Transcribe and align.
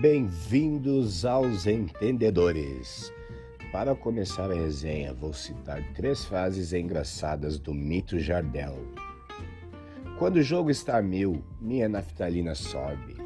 Bem-vindos 0.00 1.24
aos 1.24 1.66
Entendedores. 1.66 3.12
Para 3.72 3.96
começar 3.96 4.48
a 4.48 4.54
resenha, 4.54 5.12
vou 5.12 5.32
citar 5.32 5.82
três 5.92 6.24
frases 6.24 6.72
engraçadas 6.72 7.58
do 7.58 7.74
mito 7.74 8.16
Jardel. 8.16 8.76
Quando 10.16 10.36
o 10.36 10.42
jogo 10.42 10.70
está 10.70 10.98
a 10.98 11.02
mil, 11.02 11.44
minha 11.60 11.88
naftalina 11.88 12.54
sobe. 12.54 13.16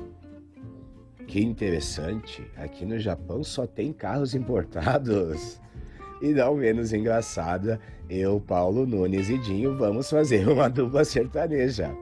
Que 1.28 1.42
interessante, 1.42 2.42
aqui 2.56 2.86
no 2.86 2.98
Japão 2.98 3.44
só 3.44 3.66
tem 3.66 3.92
carros 3.92 4.32
importados. 4.34 5.60
E 6.22 6.28
não 6.28 6.54
menos 6.54 6.94
engraçada, 6.94 7.78
eu, 8.08 8.40
Paulo 8.40 8.86
Nunes 8.86 9.28
e 9.28 9.36
Dinho 9.36 9.76
vamos 9.76 10.08
fazer 10.08 10.48
uma 10.48 10.70
dupla 10.70 11.04
sertaneja. 11.04 11.94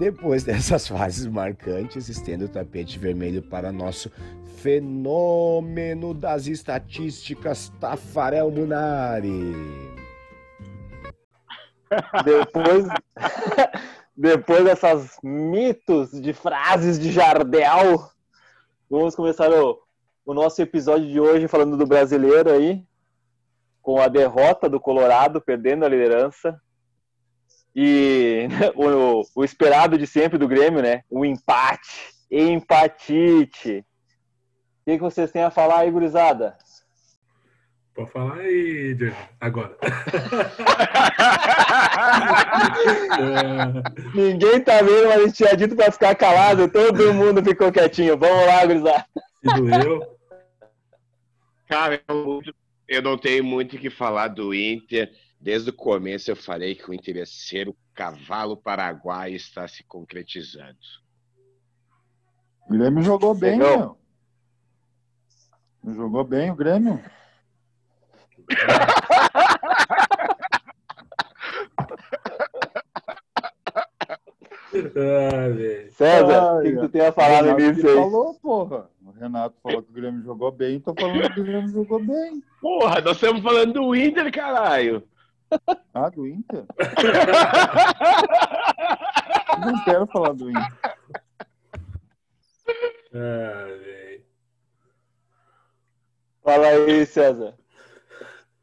Depois 0.00 0.42
dessas 0.44 0.88
fases 0.88 1.26
marcantes, 1.26 2.08
estendo 2.08 2.46
o 2.46 2.48
tapete 2.48 2.98
vermelho 2.98 3.42
para 3.42 3.70
nosso 3.70 4.10
fenômeno 4.56 6.14
das 6.14 6.46
estatísticas, 6.46 7.70
Tafarel 7.78 8.50
Munari. 8.50 9.52
Depois, 12.24 12.86
depois 14.16 14.64
dessas 14.64 15.18
mitos 15.22 16.18
de 16.18 16.32
frases 16.32 16.98
de 16.98 17.12
Jardel, 17.12 18.08
vamos 18.88 19.14
começar 19.14 19.50
o, 19.52 19.82
o 20.24 20.32
nosso 20.32 20.62
episódio 20.62 21.08
de 21.08 21.20
hoje 21.20 21.46
falando 21.46 21.76
do 21.76 21.86
brasileiro 21.86 22.50
aí, 22.50 22.82
com 23.82 24.00
a 24.00 24.08
derrota 24.08 24.66
do 24.66 24.80
Colorado, 24.80 25.42
perdendo 25.42 25.84
a 25.84 25.88
liderança 25.88 26.58
e 27.74 28.48
o, 28.74 29.22
o, 29.34 29.44
esperado 29.44 29.98
de 29.98 30.06
sempre 30.06 30.38
do 30.38 30.48
Grêmio, 30.48 30.82
né? 30.82 31.02
O 31.08 31.24
empate. 31.24 32.12
Empatite. 32.30 33.78
O 33.78 33.84
que, 34.84 34.96
que 34.96 35.02
vocês 35.02 35.30
têm 35.30 35.42
a 35.42 35.50
falar 35.50 35.80
aí, 35.80 35.90
gurizada? 35.90 36.56
Pode 37.94 38.10
falar 38.12 38.36
aí, 38.36 38.96
agora. 39.40 39.76
Ninguém 44.14 44.60
tá 44.60 44.80
vendo, 44.80 45.08
mas 45.08 45.16
a 45.16 45.26
gente 45.26 45.34
tinha 45.34 45.56
dito 45.56 45.76
pra 45.76 45.90
ficar 45.90 46.14
calado, 46.14 46.70
todo 46.70 47.12
mundo 47.12 47.44
ficou 47.44 47.72
quietinho. 47.72 48.16
Vamos 48.16 48.46
lá, 48.46 48.64
gurizada. 48.64 49.04
Se 49.14 49.54
doeu. 49.54 50.18
Cara, 51.68 52.00
eu, 52.08 52.40
eu 52.88 53.02
não 53.02 53.18
tenho 53.18 53.44
muito 53.44 53.76
o 53.76 53.78
que 53.78 53.90
falar 53.90 54.28
do 54.28 54.54
Inter. 54.54 55.12
Desde 55.40 55.70
o 55.70 55.72
começo 55.72 56.30
eu 56.30 56.36
falei 56.36 56.74
que 56.74 56.90
o 56.90 56.92
interesseiro 56.92 57.74
cavalo 57.94 58.58
paraguaio 58.58 59.34
está 59.34 59.66
se 59.66 59.82
concretizando. 59.84 60.76
O 62.68 62.72
Grêmio 62.74 63.02
jogou 63.02 63.34
bem, 63.34 63.56
meu. 63.56 63.96
Jogou 65.82 66.24
bem 66.24 66.50
o 66.50 66.54
Grêmio. 66.54 67.02
ah, 74.74 75.90
César, 75.92 76.58
o 76.58 76.62
que, 76.62 76.72
que, 76.72 76.80
tu 76.80 76.88
tem 76.90 77.00
a 77.00 77.12
falar 77.12 77.56
nisso 77.56 77.88
aí? 77.88 77.94
falou, 77.94 78.34
porra. 78.34 78.90
O 79.06 79.10
Renato 79.12 79.56
falou 79.62 79.82
que 79.82 79.90
o 79.90 79.94
Grêmio 79.94 80.22
jogou 80.22 80.52
bem, 80.52 80.78
tô 80.80 80.94
falando 80.94 81.32
que 81.32 81.40
o 81.40 81.44
Grêmio 81.44 81.70
jogou 81.70 82.04
bem. 82.04 82.42
Porra, 82.60 83.00
nós 83.00 83.16
estamos 83.16 83.42
falando 83.42 83.72
do 83.72 83.96
Inter, 83.96 84.30
caralho. 84.30 85.02
Ah, 85.92 86.08
do 86.08 86.26
Inter? 86.26 86.64
não 89.60 89.84
quero 89.84 90.06
falar 90.06 90.32
do 90.32 90.50
Inter. 90.50 90.78
Ah, 93.12 93.66
Fala 96.42 96.66
aí, 96.68 97.04
César. 97.06 97.54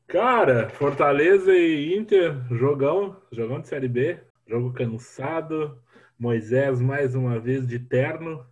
Cara, 0.07 0.69
Fortaleza 0.69 1.51
e 1.53 1.95
Inter, 1.97 2.33
jogão, 2.49 3.21
jogão 3.31 3.59
de 3.59 3.67
Série 3.67 3.89
B, 3.89 4.19
jogo 4.47 4.71
cansado, 4.71 5.81
Moisés 6.17 6.81
mais 6.81 7.13
uma 7.13 7.39
vez 7.39 7.67
de 7.67 7.77
terno. 7.77 8.45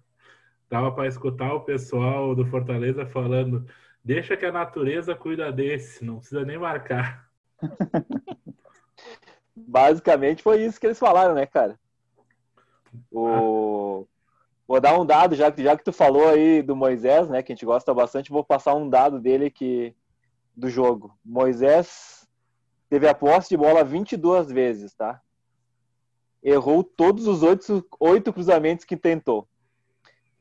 Tava 0.69 0.91
para 0.91 1.07
escutar 1.07 1.53
o 1.53 1.61
pessoal 1.61 2.35
do 2.35 2.45
Fortaleza 2.45 3.05
falando: 3.05 3.65
deixa 4.03 4.35
que 4.35 4.45
a 4.45 4.51
natureza 4.51 5.15
cuida 5.15 5.51
desse, 5.51 6.03
não 6.03 6.17
precisa 6.17 6.43
nem 6.43 6.57
marcar. 6.57 7.25
Basicamente 9.55 10.43
foi 10.43 10.63
isso 10.63 10.79
que 10.79 10.87
eles 10.87 10.99
falaram, 10.99 11.33
né, 11.33 11.45
cara? 11.45 11.79
O... 13.11 14.05
Vou 14.67 14.81
dar 14.81 14.99
um 14.99 15.05
dado, 15.05 15.35
já 15.35 15.51
que, 15.51 15.63
já 15.63 15.77
que 15.77 15.83
tu 15.83 15.93
falou 15.93 16.27
aí 16.27 16.61
do 16.61 16.75
Moisés, 16.75 17.29
né, 17.29 17.43
que 17.43 17.51
a 17.51 17.55
gente 17.55 17.65
gosta 17.65 17.93
bastante, 17.93 18.31
vou 18.31 18.43
passar 18.43 18.73
um 18.73 18.89
dado 18.89 19.19
dele 19.19 19.49
que 19.51 19.95
do 20.55 20.69
jogo. 20.69 21.15
Moisés 21.23 22.27
teve 22.89 23.07
a 23.07 23.13
posse 23.13 23.49
de 23.49 23.57
bola 23.57 23.83
22 23.83 24.51
vezes, 24.51 24.93
tá? 24.93 25.21
Errou 26.41 26.83
todos 26.83 27.27
os 27.27 27.43
oito, 27.43 27.85
oito 27.99 28.33
cruzamentos 28.33 28.85
que 28.85 28.97
tentou. 28.97 29.47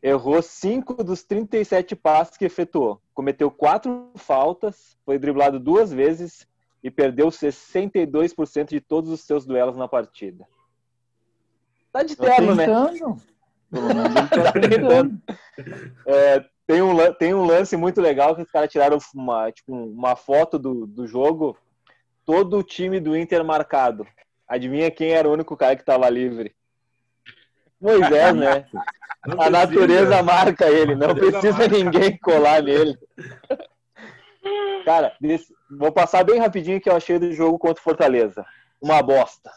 Errou 0.03 0.41
cinco 0.43 1.03
dos 1.03 1.23
37 1.25 1.97
passes 1.97 2.37
que 2.37 2.45
efetuou. 2.45 3.01
Cometeu 3.15 3.51
quatro 3.51 4.11
faltas, 4.17 4.99
foi 5.05 5.19
driblado 5.19 5.59
duas 5.59 5.93
vezes 5.93 6.47
e 6.85 6.91
perdeu 6.91 7.29
62% 7.29 8.69
de 8.69 8.81
todos 8.81 9.11
os 9.11 9.23
seus 9.23 9.47
duelos 9.47 9.75
na 9.75 9.89
partida. 9.89 10.47
Tá 11.91 12.03
de 12.03 12.15
terno, 12.15 12.55
né? 12.55 12.67
tá 14.31 14.53
tentando. 14.53 15.19
É, 16.07 16.45
tem, 16.67 16.83
um, 16.83 16.95
tem 17.15 17.33
um 17.33 17.47
lance 17.47 17.75
muito 17.75 18.03
legal 18.03 18.37
que 18.37 18.43
os 18.43 18.51
caras 18.51 18.71
tiraram 18.71 18.99
uma, 19.15 19.51
tipo, 19.51 19.73
uma 19.73 20.15
foto 20.15 20.59
do, 20.59 20.87
do 20.87 21.07
jogo, 21.07 21.57
todo 22.27 22.59
o 22.59 22.63
time 22.63 23.01
do 23.01 23.17
Inter 23.17 23.43
marcado. 23.43 24.07
Adivinha 24.47 24.91
quem 24.91 25.13
era 25.13 25.27
o 25.27 25.33
único 25.33 25.57
cara 25.57 25.75
que 25.75 25.83
estava 25.83 26.11
livre? 26.11 26.55
Moisés, 27.81 28.35
né? 28.35 28.67
Não 29.27 29.41
a 29.41 29.49
natureza 29.49 30.23
marca 30.23 30.69
ele, 30.69 30.95
não 30.95 31.15
precisa 31.15 31.67
ninguém 31.67 32.19
colar 32.19 32.63
nele. 32.63 32.99
Cara, 34.85 35.17
vou 35.71 35.91
passar 35.91 36.25
bem 36.25 36.39
rapidinho 36.39 36.81
que 36.81 36.89
eu 36.89 36.97
achei 36.97 37.19
do 37.19 37.33
jogo 37.33 37.59
contra 37.59 37.81
o 37.81 37.85
Fortaleza. 37.85 38.45
Uma 38.81 39.03
bosta. 39.03 39.51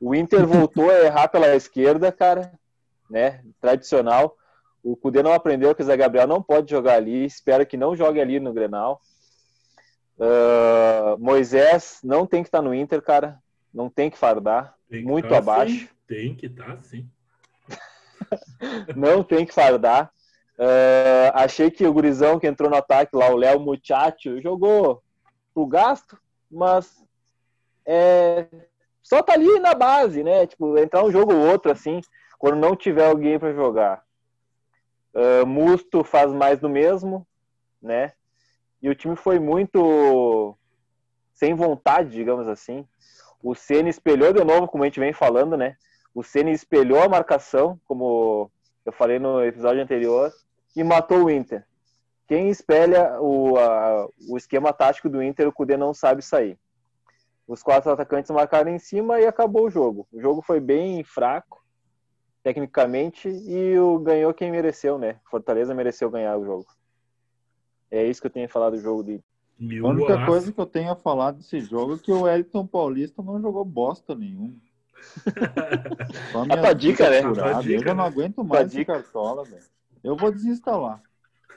O 0.00 0.14
Inter 0.14 0.46
voltou 0.46 0.90
a 0.90 1.04
errar 1.04 1.28
pela 1.28 1.54
esquerda, 1.54 2.10
cara, 2.10 2.52
né? 3.08 3.42
Tradicional. 3.60 4.36
O 4.82 4.96
Cudê 4.96 5.22
não 5.22 5.32
aprendeu 5.32 5.74
que 5.74 5.82
o 5.82 5.84
Zé 5.84 5.96
Gabriel 5.96 6.26
não 6.26 6.42
pode 6.42 6.70
jogar 6.70 6.94
ali. 6.94 7.24
Espero 7.24 7.64
que 7.64 7.76
não 7.76 7.94
jogue 7.94 8.20
ali 8.20 8.40
no 8.40 8.52
Grenal. 8.52 9.00
Uh, 10.18 11.16
Moisés 11.18 12.00
não 12.02 12.26
tem 12.26 12.42
que 12.42 12.48
estar 12.48 12.58
tá 12.58 12.64
no 12.64 12.74
Inter, 12.74 13.00
cara. 13.00 13.38
Não 13.72 13.88
tem 13.88 14.10
que 14.10 14.18
fardar. 14.18 14.74
Tem 14.90 15.02
que 15.02 15.08
muito 15.08 15.28
tá, 15.28 15.38
abaixo. 15.38 15.72
Sim. 15.72 15.88
Tem 16.06 16.34
que 16.34 16.46
estar, 16.46 16.76
tá, 16.76 16.82
sim. 16.82 17.08
não 18.94 19.22
tem 19.22 19.46
que 19.46 19.54
fardar. 19.54 20.12
Uh, 20.58 21.32
achei 21.34 21.70
que 21.70 21.86
o 21.86 21.92
gurizão 21.92 22.38
que 22.38 22.46
entrou 22.46 22.70
no 22.70 22.76
ataque 22.76 23.16
lá, 23.16 23.28
o 23.30 23.36
Léo 23.36 23.58
Muchacho, 23.58 24.40
jogou 24.40 25.02
pro 25.54 25.66
gasto, 25.66 26.18
mas 26.50 27.02
é, 27.84 28.46
só 29.02 29.22
tá 29.22 29.32
ali 29.32 29.58
na 29.58 29.74
base, 29.74 30.22
né? 30.22 30.46
Tipo, 30.46 30.78
entrar 30.78 31.04
um 31.04 31.10
jogo 31.10 31.34
ou 31.34 31.50
outro, 31.50 31.72
assim, 31.72 32.00
quando 32.38 32.56
não 32.56 32.76
tiver 32.76 33.06
alguém 33.06 33.38
para 33.38 33.52
jogar. 33.52 34.02
Uh, 35.14 35.46
Musto 35.46 36.04
faz 36.04 36.32
mais 36.32 36.58
do 36.58 36.68
mesmo, 36.68 37.26
né? 37.80 38.12
E 38.80 38.88
o 38.88 38.94
time 38.94 39.16
foi 39.16 39.38
muito 39.38 40.56
sem 41.34 41.54
vontade, 41.54 42.10
digamos 42.10 42.48
assim. 42.48 42.86
O 43.42 43.54
Ceni 43.54 43.90
espelhou 43.90 44.32
de 44.32 44.44
novo, 44.44 44.68
como 44.68 44.84
a 44.84 44.86
gente 44.86 45.00
vem 45.00 45.12
falando, 45.12 45.56
né? 45.56 45.76
O 46.14 46.22
Ceni 46.22 46.52
espelhou 46.52 47.02
a 47.02 47.08
marcação, 47.08 47.80
como 47.86 48.50
eu 48.84 48.92
falei 48.92 49.18
no 49.18 49.42
episódio 49.44 49.82
anterior, 49.82 50.32
e 50.74 50.82
matou 50.82 51.24
o 51.24 51.30
Inter. 51.30 51.66
Quem 52.26 52.48
espelha 52.48 53.20
o, 53.20 53.58
a, 53.58 54.08
o 54.28 54.36
esquema 54.36 54.72
tático 54.72 55.08
do 55.08 55.22
Inter, 55.22 55.46
o 55.46 55.52
Cudê 55.52 55.76
não 55.76 55.92
sabe 55.92 56.22
sair. 56.22 56.58
Os 57.46 57.62
quatro 57.62 57.90
atacantes 57.90 58.30
marcaram 58.30 58.70
em 58.70 58.78
cima 58.78 59.20
e 59.20 59.26
acabou 59.26 59.66
o 59.66 59.70
jogo. 59.70 60.06
O 60.12 60.20
jogo 60.20 60.40
foi 60.40 60.60
bem 60.60 61.02
fraco, 61.04 61.62
tecnicamente, 62.42 63.28
e 63.28 63.78
o 63.78 63.98
ganhou 63.98 64.32
quem 64.32 64.50
mereceu, 64.50 64.98
né? 64.98 65.16
Fortaleza 65.30 65.74
mereceu 65.74 66.10
ganhar 66.10 66.36
o 66.38 66.44
jogo. 66.44 66.66
É 67.90 68.04
isso 68.06 68.20
que 68.20 68.26
eu 68.26 68.30
tenho 68.32 68.46
a 68.46 68.48
falar 68.48 68.70
do 68.70 68.78
jogo 68.78 69.02
de. 69.02 69.22
A 69.82 69.86
única 69.86 70.24
coisa 70.24 70.50
que 70.50 70.58
eu 70.58 70.66
tenho 70.66 70.90
a 70.90 70.96
falar 70.96 71.32
desse 71.32 71.60
jogo 71.60 71.94
é 71.94 71.98
que 71.98 72.10
o 72.10 72.26
Elton 72.26 72.66
Paulista 72.66 73.22
não 73.22 73.40
jogou 73.40 73.64
bosta 73.64 74.14
nenhum. 74.14 74.58
Só 76.30 76.42
a 76.42 76.56
tua 76.56 76.72
dica, 76.74 77.10
né? 77.10 77.20
Eu 77.66 77.82
já 77.82 77.94
não 77.94 78.04
aguento 78.04 78.44
mais 78.44 78.68
esse 78.68 78.84
cartola, 78.84 79.44
velho. 79.44 79.62
Eu 80.02 80.16
vou 80.16 80.32
desinstalar. 80.32 81.02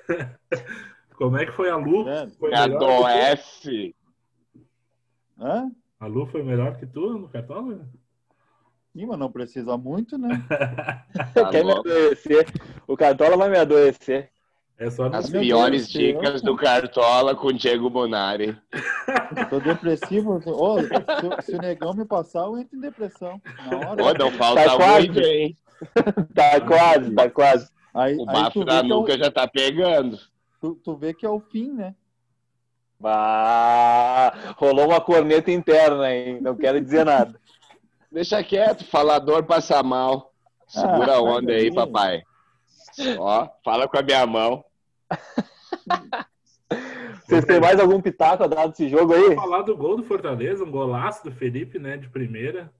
Como 1.15 1.38
é 1.38 1.45
que 1.45 1.51
foi 1.53 1.69
a 1.69 1.77
Lu? 1.77 2.07
É, 2.07 2.27
foi 2.27 2.51
do 2.51 3.07
F. 3.07 3.95
Hã? 5.39 5.71
A 6.00 6.07
Lu 6.07 6.27
foi 6.27 6.44
melhor 6.44 6.77
que 6.77 6.86
tu 6.86 7.18
no 7.18 7.30
cartola? 7.30 7.88
Sim, 8.95 9.06
mas 9.07 9.19
não 9.19 9.30
precisa 9.30 9.77
muito, 9.77 10.18
né? 10.18 10.30
tá 11.33 11.50
Quer 11.50 11.65
me 11.65 11.71
agradecer? 11.71 12.45
O 12.88 12.95
Cartola 12.95 13.36
vai 13.36 13.50
me 13.50 13.57
adoecer. 13.57 14.31
É 14.77 14.88
As 14.88 15.30
piores 15.30 15.88
Deus, 15.88 15.95
eu- 15.95 16.01
dicas 16.22 16.42
do 16.42 16.56
Cartola 16.56 17.33
com 17.33 17.51
Diego 17.54 17.89
Bonari. 17.89 18.57
Tô 19.50 19.60
depressivo. 19.62 20.42
Ô, 20.45 20.80
se, 20.81 20.89
se 21.44 21.56
o 21.56 21.62
negão 21.62 21.94
me 21.94 22.04
passar, 22.04 22.39
eu 22.42 22.57
entro 22.57 22.77
em 22.77 22.81
depressão. 22.81 23.42
Na 23.72 23.89
hora. 23.92 24.13
Não 24.19 24.31
falta 24.31 24.63
Tá 24.66 24.75
quase. 24.75 25.07
muito, 25.07 25.19
hein? 25.22 25.56
Tá 26.36 26.60
quase, 26.62 27.12
tá 27.13 27.30
quase. 27.30 27.69
Aí, 27.94 28.16
O 28.18 28.25
bafo 28.25 28.66
da 28.66 28.75
é 28.77 28.81
o, 28.81 28.83
nuca 28.83 29.18
já 29.18 29.31
tá 29.31 29.48
pegando. 29.48 30.18
tu, 30.60 30.75
tu 30.83 30.95
vê 30.98 31.13
que 31.13 31.25
é 31.25 31.30
o 31.30 31.39
fim, 31.39 31.71
né? 31.71 31.95
Bah, 33.00 34.33
rolou 34.57 34.88
uma 34.88 35.00
corneta 35.01 35.51
interna, 35.51 36.12
hein? 36.13 36.39
Não 36.42 36.56
quero 36.56 36.81
dizer 36.81 37.06
nada. 37.06 37.39
Deixa 38.12 38.44
quieto, 38.44 38.86
falador 38.86 39.44
passa 39.44 39.81
mal. 39.83 40.33
Segura 40.68 41.13
Ah, 41.13 41.18
a 41.18 41.21
onda 41.21 41.51
sai 41.51 41.62
aí, 41.62 41.74
papai. 41.74 42.24
Ó, 43.18 43.50
fala 43.63 43.88
com 43.88 43.97
a 43.97 44.01
minha 44.01 44.25
mão. 44.25 44.63
Vocês 47.25 47.44
têm 47.45 47.59
mais 47.59 47.80
algum 47.80 48.00
pitaco 48.01 48.44
a 48.44 48.47
dar 48.47 48.68
desse 48.68 48.88
jogo 48.88 49.13
aí? 49.13 49.36
falar 49.36 49.63
do 49.63 49.75
gol 49.75 49.97
do 49.97 50.03
Fortaleza, 50.03 50.63
um 50.63 50.69
golaço 50.71 51.24
do 51.24 51.31
Felipe, 51.31 51.80
né, 51.80 51.97
de 51.97 52.07
primeira. 52.09 52.71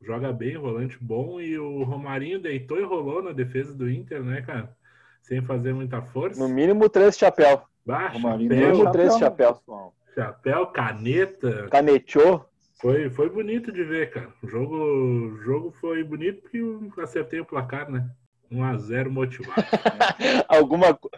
Joga 0.00 0.32
bem, 0.32 0.56
volante 0.56 0.96
bom. 1.00 1.40
E 1.40 1.58
o 1.58 1.82
Romarinho 1.82 2.40
deitou 2.40 2.78
e 2.78 2.84
rolou 2.84 3.22
na 3.22 3.32
defesa 3.32 3.74
do 3.74 3.90
Inter, 3.90 4.22
né, 4.22 4.42
cara? 4.42 4.74
Sem 5.22 5.42
fazer 5.42 5.74
muita 5.74 6.00
força. 6.00 6.40
No 6.40 6.48
mínimo 6.48 6.88
três 6.88 7.18
chapéu. 7.18 7.62
Bah, 7.84 8.08
Romarinho 8.08 8.50
chapéu, 8.50 8.70
Mínimo 8.70 8.92
três 8.92 9.12
né, 9.12 9.18
chapéu. 9.18 9.54
pessoal? 9.54 9.94
chapéu, 10.14 10.66
caneta. 10.68 11.68
Caneteou. 11.70 12.44
Foi, 12.80 13.10
foi 13.10 13.28
bonito 13.28 13.72
de 13.72 13.82
ver, 13.82 14.10
cara. 14.10 14.32
O 14.42 14.48
jogo, 14.48 14.76
o 14.76 15.36
jogo 15.42 15.72
foi 15.80 16.02
bonito 16.04 16.42
porque 16.42 16.58
eu 16.58 16.92
acertei 17.02 17.40
o 17.40 17.44
placar, 17.44 17.90
né? 17.90 18.08
1x0 18.52 19.08
motivado. 19.10 19.62
Alguma, 20.48 20.94
co- 20.94 21.10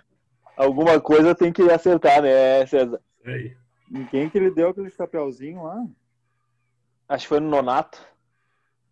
alguma 0.56 1.00
coisa 1.00 1.34
tem 1.34 1.52
que 1.52 1.62
acertar, 1.70 2.22
né, 2.22 2.66
César? 2.66 3.00
Isso 3.20 3.30
aí. 3.30 3.56
Em 3.92 4.04
quem 4.06 4.28
que 4.30 4.38
ele 4.38 4.50
deu 4.50 4.68
aquele 4.70 4.90
chapeuzinho 4.90 5.62
lá? 5.64 5.84
Acho 7.08 7.24
que 7.24 7.28
foi 7.28 7.40
no 7.40 7.48
Nonato. 7.50 7.98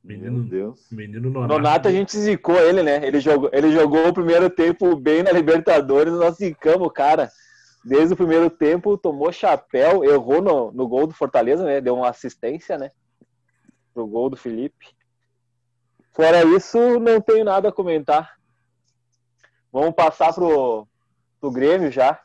Meu 0.02 0.16
Menino, 0.18 0.44
Deus. 0.44 0.86
menino 0.90 1.30
Nonato. 1.30 1.52
Nonato 1.54 1.88
a 1.88 1.92
gente 1.92 2.16
zicou 2.16 2.56
ele, 2.58 2.82
né? 2.82 3.06
Ele 3.06 3.20
jogou, 3.20 3.50
ele 3.52 3.70
jogou 3.72 4.08
o 4.08 4.12
primeiro 4.14 4.48
tempo 4.50 4.96
bem 4.96 5.22
na 5.22 5.30
Libertadores, 5.32 6.12
nós 6.14 6.36
zicamos 6.36 6.86
o 6.86 6.90
cara. 6.90 7.30
Desde 7.84 8.14
o 8.14 8.16
primeiro 8.16 8.50
tempo, 8.50 8.98
tomou 8.98 9.30
chapéu, 9.32 10.02
errou 10.04 10.42
no, 10.42 10.72
no 10.72 10.88
gol 10.88 11.06
do 11.06 11.14
Fortaleza, 11.14 11.64
né? 11.64 11.80
Deu 11.80 11.94
uma 11.94 12.08
assistência, 12.08 12.76
né? 12.76 12.90
Pro 13.94 14.06
gol 14.06 14.28
do 14.30 14.36
Felipe. 14.36 14.86
Fora 16.20 16.44
isso, 16.44 16.98
não 16.98 17.20
tenho 17.20 17.44
nada 17.44 17.68
a 17.68 17.72
comentar. 17.72 18.36
Vamos 19.72 19.94
passar 19.94 20.34
pro, 20.34 20.84
pro 21.40 21.52
Grêmio 21.52 21.92
já. 21.92 22.20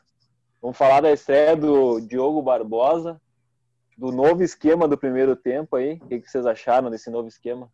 Vamos 0.60 0.76
falar 0.76 1.00
da 1.00 1.12
estreia 1.12 1.56
do 1.56 2.00
Diogo 2.00 2.42
Barbosa, 2.42 3.20
do 3.96 4.10
novo 4.10 4.42
esquema 4.42 4.88
do 4.88 4.98
primeiro 4.98 5.36
tempo 5.36 5.76
aí. 5.76 6.00
O 6.02 6.08
que, 6.08 6.28
vocês 6.28 6.44
acharam 6.44 6.90
desse 6.90 7.08
novo 7.08 7.28
esquema? 7.28 7.70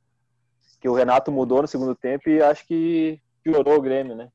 Que 0.79 0.91
o 0.91 0.95
Renato 0.95 1.33
mudou 1.33 1.63
no 1.63 1.69
segundo 1.69 1.95
tempo 1.95 2.29
e 2.29 2.43
acho 2.43 2.67
que 2.67 3.19
piorou 3.43 3.79
o 3.79 3.83
Grêmio, 3.83 4.15
né? 4.15 4.31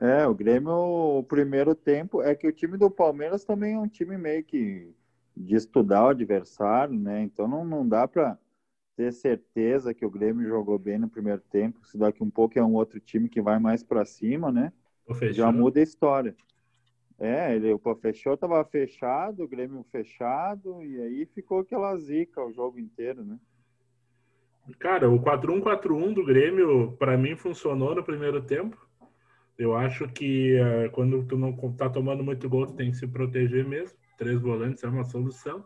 É, 0.00 0.26
o 0.26 0.32
Grêmio, 0.32 0.72
o 1.18 1.22
primeiro 1.24 1.74
tempo, 1.74 2.22
é 2.22 2.34
que 2.34 2.48
o 2.48 2.52
time 2.52 2.78
do 2.78 2.90
Palmeiras 2.90 3.44
também 3.44 3.74
é 3.74 3.78
um 3.78 3.86
time 3.86 4.16
meio 4.16 4.42
que 4.42 4.94
de 5.36 5.56
estudar 5.56 6.06
o 6.06 6.08
adversário, 6.08 6.98
né? 6.98 7.20
Então 7.20 7.46
não, 7.46 7.66
não 7.66 7.86
dá 7.86 8.08
para 8.08 8.38
ter 8.98 9.12
certeza 9.12 9.94
que 9.94 10.04
o 10.04 10.10
Grêmio 10.10 10.48
jogou 10.48 10.76
bem 10.76 10.98
no 10.98 11.08
primeiro 11.08 11.40
tempo. 11.52 11.86
Se 11.86 11.96
daqui 11.96 12.20
um 12.20 12.28
pouco 12.28 12.58
é 12.58 12.64
um 12.64 12.74
outro 12.74 12.98
time 12.98 13.28
que 13.28 13.40
vai 13.40 13.56
mais 13.60 13.80
para 13.80 14.04
cima, 14.04 14.50
né? 14.50 14.72
Já 15.36 15.52
muda 15.52 15.78
a 15.78 15.84
história. 15.84 16.34
É, 17.16 17.54
ele, 17.54 17.72
o 17.72 17.80
fechou, 17.94 18.36
tava 18.36 18.64
fechado, 18.64 19.44
o 19.44 19.48
Grêmio 19.48 19.86
fechado, 19.92 20.82
e 20.84 21.00
aí 21.00 21.26
ficou 21.26 21.60
aquela 21.60 21.96
zica 21.96 22.44
o 22.44 22.52
jogo 22.52 22.80
inteiro, 22.80 23.24
né? 23.24 23.38
Cara, 24.80 25.08
o 25.08 25.20
4-1-4-1 25.22 26.14
do 26.14 26.24
Grêmio, 26.24 26.96
pra 26.98 27.16
mim, 27.16 27.36
funcionou 27.36 27.94
no 27.94 28.02
primeiro 28.02 28.42
tempo. 28.42 28.76
Eu 29.56 29.76
acho 29.76 30.08
que 30.08 30.56
eh, 30.56 30.88
quando 30.88 31.24
tu 31.24 31.38
não 31.38 31.52
tá 31.72 31.88
tomando 31.88 32.24
muito 32.24 32.48
gol, 32.48 32.66
tu 32.66 32.74
tem 32.74 32.90
que 32.90 32.96
se 32.96 33.06
proteger 33.06 33.64
mesmo. 33.64 33.96
Três 34.16 34.40
volantes 34.40 34.82
é 34.82 34.88
uma 34.88 35.04
solução. 35.04 35.64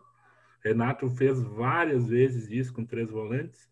Renato 0.63 1.09
fez 1.09 1.41
várias 1.41 2.07
vezes 2.07 2.49
isso 2.49 2.73
com 2.73 2.85
três 2.85 3.09
volantes. 3.09 3.69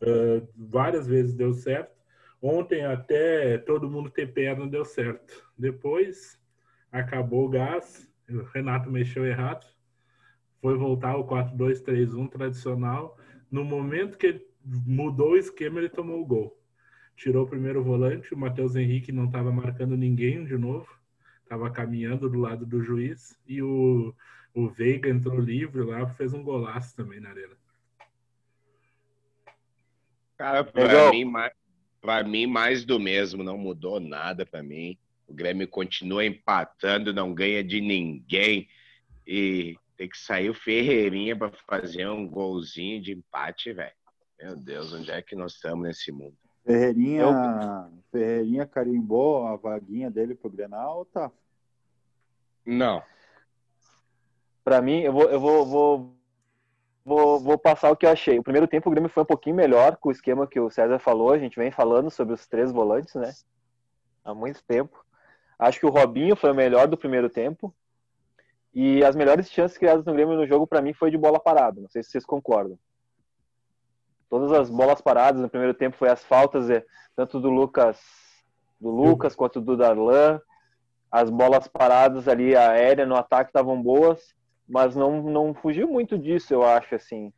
Eh, 0.00 0.42
várias 0.56 1.06
vezes 1.06 1.34
deu 1.34 1.52
certo. 1.52 1.96
Ontem 2.40 2.84
até 2.84 3.58
todo 3.58 3.90
mundo 3.90 4.10
ter 4.10 4.32
perna 4.32 4.66
deu 4.66 4.84
certo. 4.84 5.44
Depois 5.56 6.38
acabou 6.92 7.46
o 7.46 7.48
gás, 7.48 8.08
o 8.30 8.42
Renato 8.54 8.90
mexeu 8.90 9.24
errado. 9.24 9.66
Foi 10.60 10.76
voltar 10.76 11.10
ao 11.10 11.26
4-2-3-1 11.26 12.28
tradicional. 12.28 13.16
No 13.50 13.64
momento 13.64 14.18
que 14.18 14.26
ele 14.26 14.46
mudou 14.64 15.30
o 15.30 15.36
esquema, 15.36 15.78
ele 15.78 15.88
tomou 15.88 16.20
o 16.20 16.26
gol. 16.26 16.58
Tirou 17.16 17.44
o 17.44 17.48
primeiro 17.48 17.82
volante, 17.82 18.32
o 18.32 18.38
Matheus 18.38 18.76
Henrique 18.76 19.10
não 19.10 19.24
estava 19.24 19.50
marcando 19.50 19.96
ninguém 19.96 20.44
de 20.44 20.56
novo, 20.56 20.88
estava 21.42 21.70
caminhando 21.70 22.28
do 22.28 22.38
lado 22.38 22.64
do 22.64 22.80
juiz, 22.80 23.36
e 23.46 23.60
o, 23.60 24.14
o 24.58 24.68
Veiga 24.68 25.08
entrou 25.08 25.38
livre 25.38 25.82
lá, 25.84 26.04
fez 26.14 26.34
um 26.34 26.42
golaço 26.42 26.96
também 26.96 27.20
na 27.20 27.30
arena. 27.30 27.56
Cara, 30.36 30.64
pra 30.64 30.82
Legal. 30.82 31.10
mim, 31.12 31.24
mais, 31.24 31.52
pra 32.00 32.24
mim, 32.24 32.46
mais 32.46 32.84
do 32.84 32.98
mesmo. 32.98 33.44
Não 33.44 33.56
mudou 33.56 34.00
nada 34.00 34.44
pra 34.44 34.62
mim. 34.62 34.98
O 35.28 35.34
Grêmio 35.34 35.68
continua 35.68 36.24
empatando, 36.24 37.12
não 37.12 37.32
ganha 37.32 37.62
de 37.62 37.80
ninguém. 37.80 38.68
E 39.24 39.76
tem 39.96 40.08
que 40.08 40.18
sair 40.18 40.50
o 40.50 40.54
Ferreirinha 40.54 41.36
pra 41.36 41.50
fazer 41.50 42.08
um 42.08 42.26
golzinho 42.26 43.00
de 43.00 43.12
empate, 43.12 43.72
velho. 43.72 43.94
Meu 44.40 44.56
Deus, 44.56 44.92
onde 44.92 45.10
é 45.10 45.22
que 45.22 45.36
nós 45.36 45.54
estamos 45.54 45.86
nesse 45.86 46.10
mundo? 46.10 46.36
Ferreirinha, 46.64 47.26
Ferreirinha 48.10 48.66
carimbou 48.66 49.46
a 49.46 49.56
vaguinha 49.56 50.10
dele 50.10 50.34
pro 50.34 50.50
Grenal, 50.50 51.04
tá? 51.04 51.30
Não. 52.66 53.02
Pra 54.68 54.82
mim, 54.82 55.00
eu 55.00 55.14
vou, 55.14 55.22
eu 55.30 55.40
vou, 55.40 55.64
vou, 55.64 56.14
vou, 57.02 57.40
vou 57.40 57.58
passar 57.58 57.90
o 57.90 57.96
que 57.96 58.04
eu 58.04 58.10
achei. 58.10 58.38
O 58.38 58.42
primeiro 58.42 58.68
tempo 58.68 58.86
o 58.86 58.92
Grêmio 58.92 59.08
foi 59.08 59.22
um 59.22 59.26
pouquinho 59.26 59.56
melhor 59.56 59.96
com 59.96 60.10
o 60.10 60.12
esquema 60.12 60.46
que 60.46 60.60
o 60.60 60.68
César 60.68 60.98
falou. 60.98 61.32
A 61.32 61.38
gente 61.38 61.58
vem 61.58 61.70
falando 61.70 62.10
sobre 62.10 62.34
os 62.34 62.46
três 62.46 62.70
volantes, 62.70 63.14
né? 63.14 63.32
Há 64.22 64.34
muito 64.34 64.62
tempo. 64.64 65.02
Acho 65.58 65.80
que 65.80 65.86
o 65.86 65.88
Robinho 65.88 66.36
foi 66.36 66.52
o 66.52 66.54
melhor 66.54 66.86
do 66.86 66.98
primeiro 66.98 67.30
tempo. 67.30 67.74
E 68.74 69.02
as 69.02 69.16
melhores 69.16 69.50
chances 69.50 69.78
criadas 69.78 70.04
no 70.04 70.12
Grêmio 70.12 70.36
no 70.36 70.46
jogo, 70.46 70.66
pra 70.66 70.82
mim, 70.82 70.92
foi 70.92 71.10
de 71.10 71.16
bola 71.16 71.40
parada. 71.40 71.80
Não 71.80 71.88
sei 71.88 72.02
se 72.02 72.10
vocês 72.10 72.26
concordam. 72.26 72.78
Todas 74.28 74.52
as 74.52 74.68
bolas 74.68 75.00
paradas 75.00 75.40
no 75.40 75.48
primeiro 75.48 75.72
tempo 75.72 75.96
foi 75.96 76.10
as 76.10 76.22
faltas, 76.22 76.68
eh, 76.68 76.84
tanto 77.16 77.40
do 77.40 77.48
Lucas, 77.48 77.98
do 78.78 78.90
Lucas 78.90 79.34
quanto 79.34 79.62
do 79.62 79.78
Darlan. 79.78 80.38
As 81.10 81.30
bolas 81.30 81.66
paradas 81.66 82.28
ali, 82.28 82.54
aérea 82.54 83.06
no 83.06 83.16
ataque 83.16 83.48
estavam 83.48 83.82
boas, 83.82 84.36
mas 84.68 84.94
não, 84.94 85.22
não 85.22 85.54
fugiu 85.54 85.88
muito 85.88 86.18
disso, 86.18 86.52
eu 86.52 86.62
acho, 86.64 86.94
assim. 86.94 87.32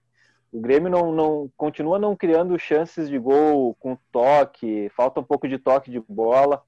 O 0.52 0.60
Grêmio 0.60 0.90
não, 0.90 1.12
não 1.12 1.50
continua 1.56 1.98
não 1.98 2.16
criando 2.16 2.58
chances 2.58 3.08
de 3.08 3.18
gol 3.18 3.74
com 3.78 3.96
toque, 4.10 4.90
falta 4.96 5.20
um 5.20 5.24
pouco 5.24 5.46
de 5.46 5.58
toque 5.58 5.90
de 5.90 6.00
bola. 6.00 6.62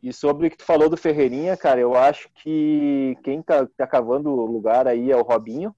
E 0.00 0.12
sobre 0.12 0.46
o 0.46 0.50
que 0.50 0.56
tu 0.56 0.64
falou 0.64 0.88
do 0.88 0.96
Ferreirinha, 0.96 1.56
cara, 1.56 1.80
eu 1.80 1.94
acho 1.96 2.28
que 2.34 3.16
quem 3.24 3.42
tá, 3.42 3.66
tá 3.76 3.86
cavando 3.86 4.30
o 4.30 4.46
lugar 4.46 4.86
aí 4.86 5.10
é 5.10 5.16
o 5.16 5.22
Robinho. 5.22 5.74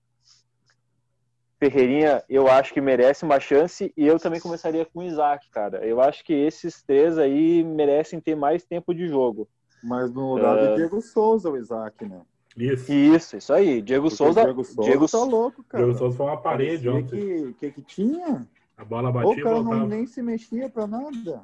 Ferreirinha, 1.58 2.22
eu 2.28 2.46
acho 2.48 2.74
que 2.74 2.80
merece 2.80 3.24
uma 3.24 3.40
chance 3.40 3.92
e 3.96 4.06
eu 4.06 4.18
também 4.18 4.40
começaria 4.40 4.84
com 4.84 5.00
o 5.00 5.02
Isaac, 5.02 5.48
cara. 5.50 5.84
Eu 5.86 6.00
acho 6.00 6.22
que 6.24 6.32
esses 6.34 6.82
três 6.82 7.16
aí 7.16 7.64
merecem 7.64 8.20
ter 8.20 8.34
mais 8.34 8.64
tempo 8.64 8.94
de 8.94 9.08
jogo. 9.08 9.48
Mas 9.82 10.12
no 10.12 10.34
lugar 10.34 10.58
É. 10.58 10.68
do 10.68 10.76
Diego 10.76 11.00
Souza, 11.00 11.50
o 11.50 11.56
Isaac, 11.56 12.04
né? 12.04 12.20
Isso. 12.56 12.92
Isso, 12.92 13.36
isso 13.36 13.52
aí. 13.52 13.82
Diego 13.82 14.04
Porque 14.04 14.16
Souza. 14.16 14.40
o 14.42 14.44
Diego 14.44 14.64
Souza 14.64 14.82
Diego 14.90 15.08
tá 15.08 15.18
louco, 15.24 15.60
O 15.60 15.64
cara. 15.64 15.84
Diego 15.84 15.98
Souza 15.98 16.16
foi 16.16 16.26
uma 16.26 16.36
parede 16.36 16.88
Parecia 16.88 16.92
ontem. 16.94 17.20
que, 17.20 17.52
que, 17.54 17.70
que 17.72 17.82
tinha. 17.82 18.46
A 18.76 18.84
bola 18.84 19.10
O 19.10 19.12
batia 19.12 19.40
e 19.40 19.42
cara 19.42 19.62
não, 19.62 19.86
nem 19.86 20.06
se 20.06 20.22
mexia 20.22 20.68
pra 20.68 20.86
nada. 20.86 21.42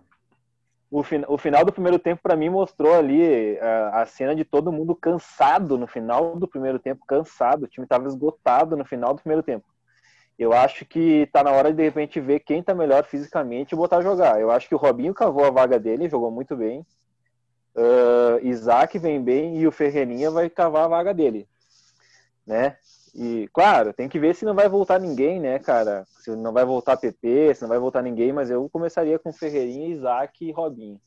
O, 0.90 1.02
fin- 1.04 1.24
o 1.28 1.38
final 1.38 1.64
do 1.64 1.72
primeiro 1.72 1.98
tempo, 2.00 2.20
para 2.22 2.34
mim, 2.36 2.48
mostrou 2.48 2.92
ali 2.94 3.56
a, 3.60 4.02
a 4.02 4.06
cena 4.06 4.34
de 4.34 4.44
todo 4.44 4.72
mundo 4.72 4.94
cansado 4.94 5.78
no 5.78 5.86
final 5.86 6.36
do 6.36 6.48
primeiro 6.48 6.78
tempo, 6.80 7.04
cansado. 7.06 7.62
O 7.64 7.68
time 7.68 7.84
estava 7.84 8.08
esgotado 8.08 8.76
no 8.76 8.84
final 8.84 9.14
do 9.14 9.20
primeiro 9.20 9.42
tempo. 9.42 9.64
Eu 10.36 10.52
acho 10.52 10.84
que 10.84 11.28
tá 11.32 11.44
na 11.44 11.52
hora 11.52 11.70
de, 11.70 11.76
de 11.76 11.82
repente 11.84 12.18
ver 12.18 12.40
quem 12.40 12.62
tá 12.62 12.74
melhor 12.74 13.04
fisicamente 13.04 13.72
e 13.72 13.76
botar 13.76 13.98
a 13.98 14.02
jogar. 14.02 14.40
Eu 14.40 14.50
acho 14.50 14.68
que 14.68 14.74
o 14.74 14.78
Robinho 14.78 15.12
cavou 15.14 15.44
a 15.44 15.50
vaga 15.50 15.78
dele, 15.78 16.08
jogou 16.08 16.30
muito 16.30 16.56
bem. 16.56 16.84
Ah, 17.76 18.38
Isaac 18.42 18.98
vem 18.98 19.22
bem 19.22 19.58
e 19.58 19.66
o 19.66 19.72
Ferreirinha 19.72 20.30
vai 20.30 20.50
cavar 20.50 20.84
a 20.84 20.88
vaga 20.88 21.14
dele, 21.14 21.48
né? 22.46 22.76
E 23.14 23.48
claro, 23.52 23.92
tem 23.92 24.08
que 24.08 24.18
ver 24.18 24.34
se 24.34 24.44
não 24.44 24.54
vai 24.54 24.68
voltar 24.68 25.00
ninguém, 25.00 25.40
né, 25.40 25.58
cara? 25.58 26.06
Se 26.20 26.30
não 26.34 26.52
vai 26.52 26.64
voltar 26.64 26.96
PP, 26.96 27.54
se 27.54 27.62
não 27.62 27.68
vai 27.68 27.78
voltar 27.78 28.02
ninguém, 28.02 28.32
mas 28.32 28.50
eu 28.50 28.68
começaria 28.70 29.18
com 29.18 29.32
Ferreirinha, 29.32 29.88
Isaac 29.88 30.44
e 30.44 30.52
Robinho. 30.52 31.00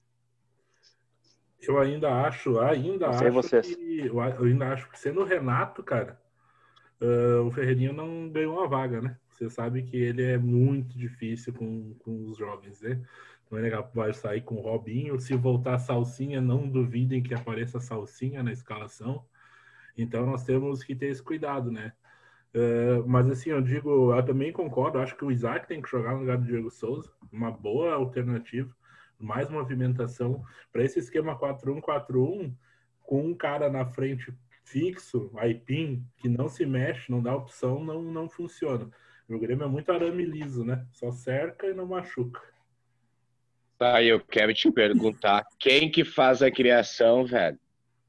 Eu 1.61 1.79
ainda 1.79 2.11
acho, 2.25 2.59
ainda 2.59 3.07
acho 3.07 3.31
vocês. 3.31 3.73
que. 3.75 4.05
Eu 4.05 4.19
a- 4.19 4.37
ainda 4.37 4.67
acho 4.73 4.89
que 4.89 4.99
sendo 4.99 5.21
o 5.21 5.25
Renato, 5.25 5.81
cara, 5.81 6.19
ah, 7.01 7.41
o 7.41 7.51
Ferreirinha 7.51 7.93
não 7.93 8.29
ganhou 8.29 8.57
uma 8.57 8.67
vaga, 8.67 9.01
né? 9.01 9.17
Você 9.29 9.49
sabe 9.49 9.83
que 9.83 9.97
ele 9.97 10.23
é 10.23 10.37
muito 10.37 10.97
difícil 10.97 11.53
com, 11.53 11.95
com 11.99 12.25
os 12.25 12.37
jovens, 12.37 12.81
né? 12.81 13.01
É 13.51 13.81
vai 13.93 14.13
sair 14.13 14.41
com 14.41 14.55
o 14.55 14.61
Robinho. 14.61 15.19
Se 15.19 15.35
voltar 15.35 15.77
Salsinha, 15.79 16.41
não 16.41 16.67
duvidem 16.67 17.21
que 17.21 17.33
apareça 17.33 17.79
Salsinha 17.79 18.41
na 18.41 18.51
escalação. 18.51 19.25
Então 19.97 20.25
nós 20.25 20.43
temos 20.43 20.83
que 20.83 20.95
ter 20.95 21.07
esse 21.07 21.21
cuidado, 21.21 21.71
né? 21.71 21.93
Ah, 22.55 23.03
mas 23.05 23.29
assim, 23.29 23.49
eu 23.49 23.61
digo, 23.61 24.13
eu 24.13 24.25
também 24.25 24.51
concordo, 24.51 24.99
acho 24.99 25.15
que 25.15 25.25
o 25.25 25.31
Isaac 25.31 25.67
tem 25.67 25.81
que 25.81 25.89
jogar 25.89 26.13
no 26.13 26.19
lugar 26.19 26.37
do 26.37 26.45
Diego 26.45 26.69
Souza, 26.69 27.11
uma 27.31 27.51
boa 27.51 27.93
alternativa, 27.93 28.73
mais 29.19 29.49
movimentação 29.49 30.43
para 30.71 30.83
esse 30.83 30.99
esquema 30.99 31.37
4-1-4-1, 31.37 32.53
com 33.01 33.25
um 33.25 33.35
cara 33.35 33.69
na 33.69 33.85
frente 33.85 34.33
fixo, 34.63 35.31
Aipim, 35.37 36.05
que 36.17 36.29
não 36.29 36.47
se 36.47 36.65
mexe, 36.65 37.11
não 37.11 37.21
dá 37.21 37.35
opção, 37.35 37.83
não, 37.83 38.01
não 38.01 38.29
funciona. 38.29 38.89
O 39.27 39.39
Grêmio 39.39 39.65
é 39.65 39.67
muito 39.67 39.91
arame 39.91 40.25
liso, 40.25 40.63
né? 40.63 40.85
Só 40.91 41.11
cerca 41.11 41.67
e 41.67 41.73
não 41.73 41.87
machuca. 41.87 42.41
Tá, 43.77 44.03
eu 44.03 44.19
quero 44.19 44.53
te 44.53 44.71
perguntar, 44.71 45.45
quem 45.59 45.89
que 45.89 46.05
faz 46.05 46.41
a 46.41 46.51
criação, 46.51 47.25
velho? 47.25 47.59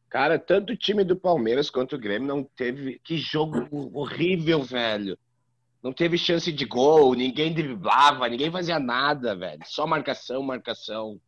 Cara, 0.08 0.38
tanto 0.38 0.72
o 0.72 0.76
time 0.76 1.02
do 1.02 1.16
Palmeiras 1.16 1.68
quanto 1.68 1.96
o 1.96 1.98
Grêmio 1.98 2.28
não 2.28 2.44
teve. 2.44 3.00
Que 3.02 3.16
jogo 3.16 3.90
horrível, 3.92 4.62
velho. 4.62 5.18
Não 5.82 5.92
teve 5.92 6.16
chance 6.16 6.52
de 6.52 6.64
gol, 6.64 7.14
ninguém 7.14 7.52
driblava, 7.52 8.28
ninguém 8.28 8.50
fazia 8.50 8.78
nada, 8.78 9.34
velho. 9.34 9.60
Só 9.64 9.86
marcação, 9.86 10.42
marcação. 10.42 11.20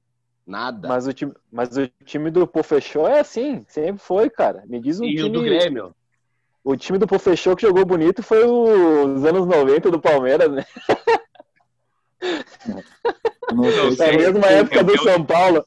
Nada. 0.46 0.86
Mas 0.86 1.06
o 1.08 1.12
time, 1.12 1.32
mas 1.50 1.76
o 1.76 1.88
time 2.04 2.30
do 2.30 2.46
Pô 2.46 2.62
Fechou 2.62 3.08
é 3.08 3.18
assim, 3.18 3.64
sempre 3.66 4.00
foi, 4.00 4.30
cara. 4.30 4.62
Me 4.66 4.80
diz 4.80 5.00
um 5.00 5.04
e 5.04 5.14
o 5.14 5.24
time. 5.24 5.30
do 5.30 5.42
Grêmio? 5.42 5.94
O 6.62 6.76
time 6.76 6.96
do 6.96 7.08
Pô 7.08 7.18
Fechou 7.18 7.56
que 7.56 7.66
jogou 7.66 7.84
bonito 7.84 8.22
foi 8.22 8.44
os 8.44 9.24
anos 9.24 9.46
90 9.46 9.90
do 9.90 10.00
Palmeiras, 10.00 10.52
né? 10.52 10.64
Não 13.54 13.64
sei 13.64 13.90
Na 13.90 13.96
sei. 13.96 14.16
mesma 14.16 14.46
época 14.46 14.82
do 14.84 14.92
eu- 14.92 14.98
São 15.02 15.24
Paulo. 15.24 15.64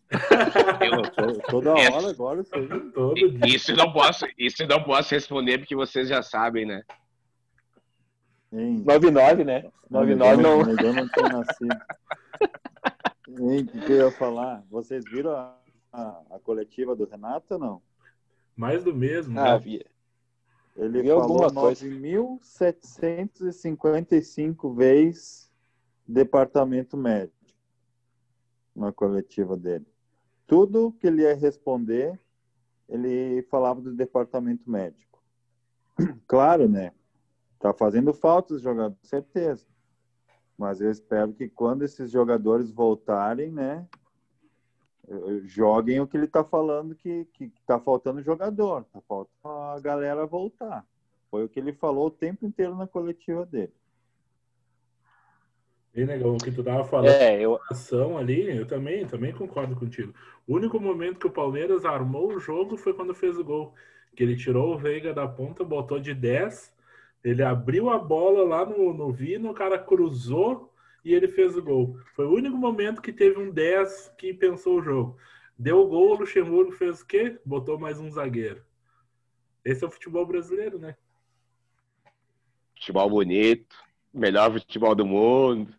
Eu- 0.81 1.41
toda 1.50 1.79
Essa- 1.79 1.95
hora 1.95 2.09
agora 2.09 2.41
isso. 2.41 2.51
Todo 2.93 3.15
não 3.77 3.93
posso, 3.93 4.25
isso 4.38 4.67
não 4.67 4.83
posso 4.83 5.13
responder 5.15 5.59
porque 5.59 5.75
vocês 5.75 6.09
já 6.09 6.21
sabem, 6.21 6.65
né? 6.65 6.83
Hein? 8.51 8.83
99, 8.86 9.43
né? 9.43 9.69
99 9.89 10.41
não. 10.43 10.59
Mas 10.59 10.77
eu 10.77 10.93
não 10.93 11.07
tinha 11.07 11.29
nascido. 11.29 11.77
Hein, 13.39 13.69
O 13.74 13.81
que, 13.86 13.91
eu 13.93 14.07
ia 14.07 14.12
falar? 14.12 14.63
Vocês 14.69 15.05
viram 15.05 15.31
a, 15.31 15.55
a, 15.93 16.21
a 16.31 16.39
coletiva 16.39 16.95
do 16.95 17.05
Renato 17.07 17.53
ou 17.53 17.59
não? 17.59 17.81
Mais 18.55 18.83
do 18.83 18.93
mesmo, 18.93 19.39
Ah, 19.39 19.53
né? 19.53 19.59
vi. 19.59 19.86
Ele 20.75 21.01
Vi 21.03 21.07
falou 21.09 21.51
coisa. 21.53 21.86
9.755 21.86 24.74
vezes 24.75 25.50
departamento 26.07 26.98
médico 26.98 27.38
na 28.75 28.91
coletiva 28.91 29.55
dele. 29.57 29.85
Tudo 30.47 30.91
que 30.93 31.07
ele 31.07 31.21
ia 31.21 31.35
responder, 31.35 32.19
ele 32.88 33.43
falava 33.43 33.81
do 33.81 33.93
departamento 33.93 34.69
médico. 34.69 35.21
Claro, 36.27 36.69
né? 36.69 36.91
Tá 37.59 37.73
fazendo 37.73 38.13
falta 38.13 38.53
os 38.53 38.61
jogadores, 38.61 38.97
certeza. 39.01 39.65
Mas 40.57 40.79
eu 40.81 40.89
espero 40.89 41.33
que 41.33 41.49
quando 41.49 41.83
esses 41.83 42.09
jogadores 42.09 42.71
voltarem, 42.71 43.51
né, 43.51 43.88
joguem 45.43 45.99
o 45.99 46.07
que 46.07 46.15
ele 46.15 46.25
está 46.25 46.43
falando 46.43 46.95
que, 46.95 47.25
que 47.33 47.51
tá 47.65 47.79
faltando 47.79 48.21
jogador, 48.21 48.83
tá 48.85 49.01
faltando 49.01 49.29
a 49.47 49.79
galera 49.79 50.25
voltar. 50.25 50.85
Foi 51.29 51.43
o 51.43 51.49
que 51.49 51.59
ele 51.59 51.73
falou 51.73 52.07
o 52.07 52.11
tempo 52.11 52.45
inteiro 52.45 52.75
na 52.75 52.88
coletiva 52.88 53.45
dele. 53.45 53.73
E, 55.96 56.05
negão, 56.05 56.36
o 56.36 56.38
que 56.38 56.51
tu 56.51 56.63
tava 56.63 56.84
falando 56.84 57.10
É, 57.10 57.41
eu, 57.41 57.60
ação 57.69 58.17
ali, 58.17 58.55
eu 58.55 58.65
também, 58.65 59.05
também 59.08 59.34
concordo 59.34 59.75
contigo. 59.75 60.13
O 60.48 60.55
único 60.55 60.79
momento 60.79 61.19
que 61.19 61.27
o 61.27 61.31
Palmeiras 61.31 61.84
armou 61.84 62.34
o 62.34 62.39
jogo 62.39 62.77
foi 62.77 62.93
quando 62.93 63.13
fez 63.13 63.38
o 63.38 63.43
gol. 63.43 63.74
Que 64.15 64.24
ele 64.24 64.36
tirou 64.36 64.74
o 64.74 64.77
Veiga 64.77 65.13
da 65.13 65.27
ponta, 65.27 65.63
botou 65.63 66.00
de 66.00 66.13
10, 66.13 66.74
ele 67.24 67.43
abriu 67.43 67.89
a 67.89 67.98
bola 67.98 68.43
lá 68.43 68.65
no, 68.65 68.93
no 68.93 69.12
Vino, 69.12 69.51
o 69.51 69.53
cara 69.53 69.77
cruzou 69.77 70.72
e 71.03 71.13
ele 71.13 71.27
fez 71.27 71.58
o 71.58 71.63
gol. 71.63 71.98
Foi 72.15 72.25
o 72.25 72.34
único 72.34 72.55
momento 72.55 73.01
que 73.01 73.12
teve 73.12 73.39
um 73.39 73.51
10 73.51 74.13
que 74.17 74.34
pensou 74.34 74.79
o 74.79 74.81
jogo. 74.81 75.17
Deu 75.58 75.79
o 75.79 75.88
gol, 75.88 76.12
o 76.12 76.19
Luxemburgo 76.19 76.72
fez 76.72 77.01
o 77.01 77.05
quê? 77.05 77.38
Botou 77.43 77.77
mais 77.77 78.00
um 78.00 78.10
zagueiro. 78.10 78.63
Esse 79.65 79.84
é 79.84 79.88
o 79.88 79.91
futebol 79.91 80.25
brasileiro, 80.25 80.79
né? 80.79 80.96
Futebol 82.75 83.10
bonito, 83.10 83.75
melhor 84.13 84.51
futebol 84.53 84.96
do 84.96 85.05
mundo. 85.05 85.78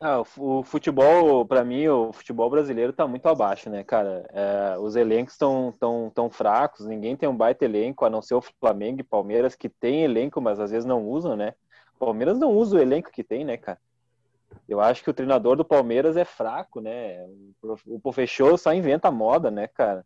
Ah, 0.00 0.20
o 0.20 0.24
fu- 0.24 0.60
o 0.60 0.62
futebol, 0.64 1.44
pra 1.46 1.64
mim, 1.64 1.86
o 1.88 2.12
futebol 2.12 2.48
brasileiro 2.48 2.92
tá 2.92 3.06
muito 3.06 3.26
abaixo, 3.28 3.68
né, 3.68 3.84
cara? 3.84 4.26
É, 4.32 4.78
os 4.78 4.96
elencos 4.96 5.34
estão 5.34 5.72
tão, 5.78 6.10
tão 6.14 6.30
fracos, 6.30 6.86
ninguém 6.86 7.16
tem 7.16 7.28
um 7.28 7.36
baita 7.36 7.64
elenco, 7.64 8.04
a 8.04 8.10
não 8.10 8.22
ser 8.22 8.34
o 8.34 8.40
Flamengo 8.40 9.00
e 9.00 9.04
Palmeiras, 9.04 9.54
que 9.54 9.68
tem 9.68 10.02
elenco, 10.04 10.40
mas 10.40 10.58
às 10.58 10.70
vezes 10.70 10.86
não 10.86 11.06
usam, 11.06 11.36
né? 11.36 11.54
Palmeiras 11.98 12.38
não 12.38 12.50
usa 12.52 12.76
o 12.76 12.80
elenco 12.80 13.10
que 13.10 13.22
tem, 13.22 13.44
né, 13.44 13.56
cara? 13.58 13.78
Eu 14.68 14.80
acho 14.80 15.02
que 15.04 15.10
o 15.10 15.14
treinador 15.14 15.56
do 15.56 15.64
Palmeiras 15.64 16.16
é 16.16 16.24
fraco, 16.24 16.80
né? 16.80 17.26
O 17.86 18.00
Pofechou 18.00 18.56
só 18.56 18.72
inventa 18.72 19.10
moda, 19.10 19.50
né, 19.50 19.66
cara? 19.68 20.04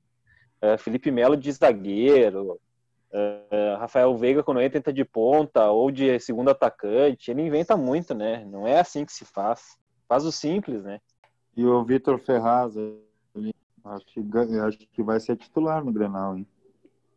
É, 0.60 0.76
Felipe 0.78 1.10
Melo 1.10 1.36
de 1.36 1.52
zagueiro, 1.52 2.58
é, 3.12 3.76
Rafael 3.78 4.16
Veiga 4.16 4.42
quando 4.42 4.60
entra, 4.60 4.78
entra 4.78 4.92
de 4.92 5.04
ponta 5.04 5.70
ou 5.70 5.90
de 5.90 6.18
segundo 6.20 6.50
atacante. 6.50 7.30
Ele 7.30 7.42
inventa 7.42 7.76
muito, 7.76 8.14
né? 8.14 8.44
Não 8.46 8.66
é 8.66 8.80
assim 8.80 9.04
que 9.04 9.12
se 9.12 9.24
faz. 9.24 9.76
Faz 10.08 10.24
o 10.24 10.32
simples, 10.32 10.82
né? 10.82 11.00
E 11.56 11.64
o 11.64 11.84
Vitor 11.84 12.18
Ferraz, 12.18 12.74
acho 13.84 14.04
que, 14.06 14.20
acho 14.58 14.78
que 14.92 15.02
vai 15.02 15.20
ser 15.20 15.36
titular 15.36 15.84
no 15.84 15.92
Grenal, 15.92 16.36
hein? 16.36 16.46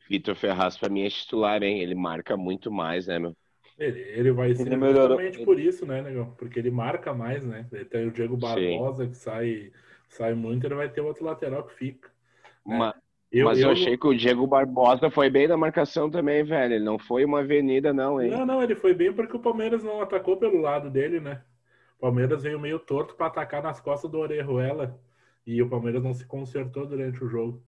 Vitor 0.10 0.36
Ferraz, 0.36 0.78
pra 0.78 0.90
mim, 0.90 1.02
é 1.02 1.10
titular, 1.10 1.62
hein? 1.64 1.80
Ele 1.82 1.96
marca 1.96 2.38
muito 2.38 2.72
mais, 2.72 3.08
né, 3.08 3.20
meu? 3.20 3.36
Ele, 3.78 4.00
ele 4.00 4.32
vai 4.32 4.54
ser 4.56 4.66
Ele 4.66 4.78
melhorou. 4.78 5.18
justamente 5.18 5.46
por 5.46 5.60
isso, 5.60 5.86
né, 5.86 6.02
negão? 6.02 6.32
Porque 6.36 6.58
ele 6.60 6.72
marca 6.72 7.14
mais, 7.14 7.46
né? 7.46 7.68
Ele 7.72 7.86
tem 7.86 8.08
o 8.08 8.12
Diego 8.12 8.36
Barbosa 8.36 9.08
que 9.08 9.16
sai, 9.16 9.72
sai 10.10 10.34
muito, 10.34 10.66
ele 10.66 10.76
vai 10.76 10.90
ter 10.90 11.02
outro 11.02 11.24
lateral 11.26 11.64
que 11.64 11.74
fica. 11.76 12.10
Ma- 12.66 12.96
Eu, 13.32 13.48
Mas 13.48 13.60
eu, 13.60 13.70
eu- 13.70 13.72
achei 13.72 13.98
que 13.98 14.08
o 14.08 14.16
Diego 14.16 14.48
Barbosa 14.48 15.10
foi 15.12 15.30
bem 15.30 15.48
na 15.48 15.58
marcação 15.58 16.10
também, 16.10 16.44
velho. 16.44 16.76
Ele 16.76 16.84
não 16.86 16.98
foi 16.98 17.24
uma 17.26 17.40
avenida, 17.40 17.94
não, 17.94 18.22
hein? 18.22 18.32
Não, 18.32 18.46
não, 18.46 18.62
ele 18.62 18.76
foi 18.76 18.94
bem 18.94 19.12
porque 19.14 19.36
o 19.36 19.40
Palmeiras 19.42 19.84
não 19.84 20.02
atacou 20.02 20.38
pelo 20.38 20.60
lado 20.62 20.90
dele, 20.90 21.20
né? 21.20 21.44
O 21.98 22.02
Palmeiras 22.02 22.44
veio 22.44 22.60
meio 22.60 22.80
torto 22.80 23.16
para 23.16 23.28
atacar 23.28 23.64
nas 23.64 23.80
costas 23.80 24.10
do 24.10 24.20
Orejuela 24.20 25.00
e 25.46 25.62
o 25.62 25.70
Palmeiras 25.70 26.04
não 26.04 26.14
se 26.14 26.26
consertou 26.26 26.86
durante 26.86 27.24
o 27.24 27.28
jogo. 27.28 27.64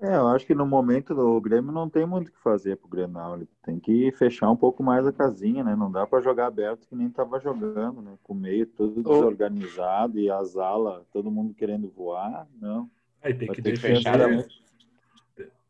É, 0.00 0.16
eu 0.16 0.26
acho 0.28 0.44
que 0.44 0.54
no 0.54 0.66
momento 0.66 1.14
do 1.14 1.40
Grêmio 1.40 1.70
não 1.70 1.88
tem 1.88 2.04
muito 2.04 2.28
o 2.28 2.32
que 2.32 2.42
fazer 2.42 2.76
pro 2.76 2.88
Grenal. 2.88 3.36
Ele 3.36 3.48
tem 3.64 3.78
que 3.78 4.10
fechar 4.12 4.50
um 4.50 4.56
pouco 4.56 4.82
mais 4.82 5.06
a 5.06 5.12
casinha, 5.12 5.62
né? 5.62 5.76
Não 5.76 5.90
dá 5.90 6.04
para 6.04 6.20
jogar 6.20 6.46
aberto 6.46 6.88
que 6.88 6.96
nem 6.96 7.08
tava 7.08 7.38
jogando, 7.38 8.02
né? 8.02 8.18
Com 8.22 8.32
o 8.32 8.36
meio 8.36 8.66
tudo 8.66 9.08
Ô. 9.08 9.14
desorganizado 9.14 10.18
e 10.18 10.28
as 10.28 10.56
alas, 10.56 11.06
todo 11.12 11.30
mundo 11.30 11.54
querendo 11.54 11.88
voar. 11.88 12.48
Não. 12.60 12.90
Aí 13.22 13.32
tem 13.32 13.46
Vai 13.46 13.54
que 13.54 13.62
ter 13.62 13.72
que 13.72 13.80
fechar, 13.80 14.18
né? 14.18 14.44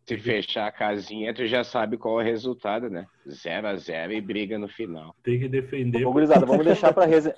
Se 0.06 0.18
fechar 0.18 0.66
a 0.66 0.72
casinha, 0.72 1.34
tu 1.34 1.46
já 1.46 1.62
sabe 1.62 1.98
qual 1.98 2.18
é 2.18 2.24
o 2.24 2.26
resultado, 2.26 2.88
né? 2.88 3.06
0 3.28 3.68
a 3.68 3.76
0 3.76 4.12
e 4.12 4.20
briga 4.20 4.58
no 4.58 4.66
final. 4.66 5.14
Tem 5.22 5.38
que 5.38 5.48
defender. 5.48 6.06
Ô, 6.06 6.12
gurizada, 6.12 6.44
vamos 6.46 6.64
deixar 6.66 6.92
para 6.92 7.04
rese... 7.04 7.34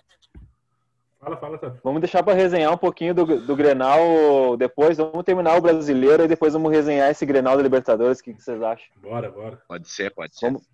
Fala, 1.25 1.37
fala, 1.39 1.57
tá. 1.57 1.75
vamos 1.83 2.03
deixar 2.03 2.23
para 2.23 2.35
resenhar 2.35 2.71
um 2.71 2.77
pouquinho 2.77 3.15
do, 3.15 3.25
do 3.41 3.57
Grenal 3.57 4.59
depois. 4.59 4.99
Vamos 4.99 5.25
terminar 5.25 5.57
o 5.57 5.61
brasileiro 5.63 6.23
e 6.25 6.29
depois 6.29 6.53
vamos 6.53 6.71
resenhar 6.71 7.11
esse 7.11 7.25
Grenal 7.25 7.57
da 7.57 7.63
Libertadores. 7.63 8.21
O 8.21 8.25
que, 8.25 8.35
vocês 8.35 8.61
acham? 8.61 8.87
Bora, 9.01 9.31
bora. 9.31 9.59
Pode 9.67 9.89
ser, 9.89 10.11
pode 10.11 10.39
ser. 10.39 10.49
Vamos, 10.49 10.69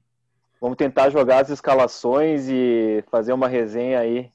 vamos 0.60 0.76
tentar 0.76 1.08
jogar 1.08 1.42
as 1.42 1.50
escalações 1.50 2.48
e 2.48 3.04
fazer 3.12 3.32
uma 3.32 3.46
resenha 3.46 4.00
aí. 4.00 4.28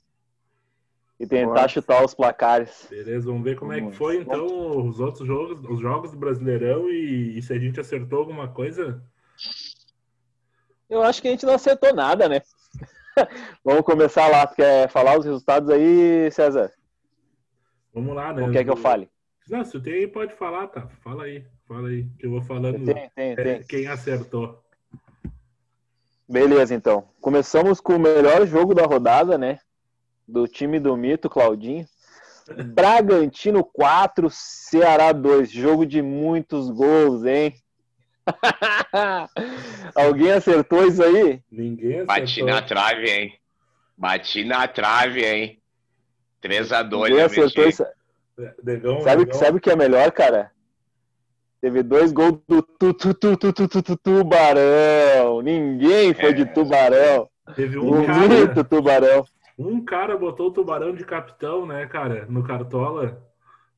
E 1.20 1.28
tentar 1.28 1.54
Bora. 1.54 1.68
chutar 1.68 2.06
os 2.06 2.14
placares. 2.14 2.88
Beleza, 2.90 3.26
vamos 3.26 3.44
ver 3.44 3.58
como 3.58 3.74
é 3.74 3.76
que 3.76 3.82
Vamos. 3.82 3.98
foi 3.98 4.18
então 4.18 4.88
os 4.88 5.02
outros 5.02 5.28
jogos, 5.28 5.62
os 5.70 5.82
jogos 5.82 6.12
do 6.12 6.18
Brasileirão 6.18 6.90
e, 6.90 7.38
e 7.38 7.42
se 7.42 7.52
a 7.52 7.60
gente 7.60 7.78
acertou 7.78 8.20
alguma 8.20 8.48
coisa. 8.48 9.04
Eu 10.90 11.04
acho 11.04 11.22
que 11.22 11.28
a 11.28 11.32
gente 11.32 11.46
não 11.46 11.56
acertou 11.56 11.94
nada, 11.94 12.30
né? 12.30 12.42
vamos 13.64 13.84
começar 13.84 14.28
lá. 14.28 14.48
Quer 14.48 14.90
falar 14.90 15.18
os 15.18 15.26
resultados 15.26 15.70
aí, 15.70 16.30
César? 16.32 16.72
Vamos 17.94 18.16
lá, 18.16 18.34
né? 18.34 18.44
Ou 18.44 18.52
quer 18.52 18.64
que 18.64 18.70
eu 18.70 18.76
fale? 18.76 19.10
Não, 19.50 19.64
se 19.64 19.80
tem 19.80 19.94
aí, 19.94 20.08
pode 20.08 20.34
falar, 20.34 20.68
tá? 20.68 20.88
Fala 21.04 21.26
aí, 21.26 21.46
fala 21.68 21.90
aí, 21.90 22.08
que 22.18 22.26
eu 22.26 22.32
vou 22.32 22.42
falando 22.42 22.84
Tem, 22.84 22.96
tem, 22.96 23.12
é, 23.16 23.36
tem. 23.36 23.64
quem 23.64 23.88
acertou. 23.88 24.64
Beleza, 26.28 26.74
então. 26.74 27.08
Começamos 27.22 27.80
com 27.80 27.96
o 27.96 28.00
melhor 28.00 28.46
jogo 28.48 28.74
da 28.74 28.84
rodada, 28.84 29.38
né? 29.38 29.60
Do 30.28 30.48
time 30.48 30.80
do 30.80 30.98
Mito, 30.98 31.30
Claudinho. 31.30 31.86
Bragantino 32.74 33.64
4, 33.64 34.28
Ceará 34.32 35.12
2. 35.12 35.52
Jogo 35.52 35.86
de 35.86 36.02
muitos 36.02 36.72
gols, 36.72 37.24
hein? 37.26 37.56
Alguém 39.96 40.32
acertou 40.32 40.86
isso 40.86 41.04
aí? 41.04 41.42
Ninguém 41.52 42.00
acertou. 42.02 42.06
Bati 42.08 42.44
na 42.44 42.62
trave, 42.62 43.10
hein? 43.10 43.34
Bati 43.98 44.44
na 44.44 44.68
trave, 44.68 45.26
hein? 45.26 45.60
3x2, 46.44 47.04
Ninguém 47.10 47.22
acertou 47.22 47.68
isso. 47.68 47.86
Negão, 48.64 49.02
Sabe, 49.02 49.26
negão. 49.26 49.40
sabe 49.40 49.58
o 49.58 49.62
que 49.62 49.70
é 49.70 49.76
melhor, 49.76 50.12
cara? 50.12 50.52
Teve 51.62 51.82
dois 51.82 52.12
gols 52.12 52.40
do 52.48 52.62
tu, 52.62 52.94
tu, 52.94 53.14
tu, 53.14 53.38
tu, 53.38 53.54
tu, 53.54 53.68
tu, 53.68 53.82
tu, 53.82 53.98
Tubarão. 53.98 55.42
Ninguém 55.42 56.14
foi 56.14 56.34
de 56.34 56.44
É. 56.44 56.46
Tubarão. 56.46 57.30
Teve 57.56 57.78
um 57.80 57.90
Bonito 57.90 58.48
cara, 58.54 58.64
Tubarão. 58.64 59.26
um 59.58 59.84
cara 59.86 60.18
botou 60.18 60.48
o 60.48 60.52
tubarão 60.52 60.94
de 60.94 61.06
capitão, 61.06 61.66
né, 61.66 61.86
cara, 61.88 62.26
no 62.28 62.44
Cartola. 62.44 63.24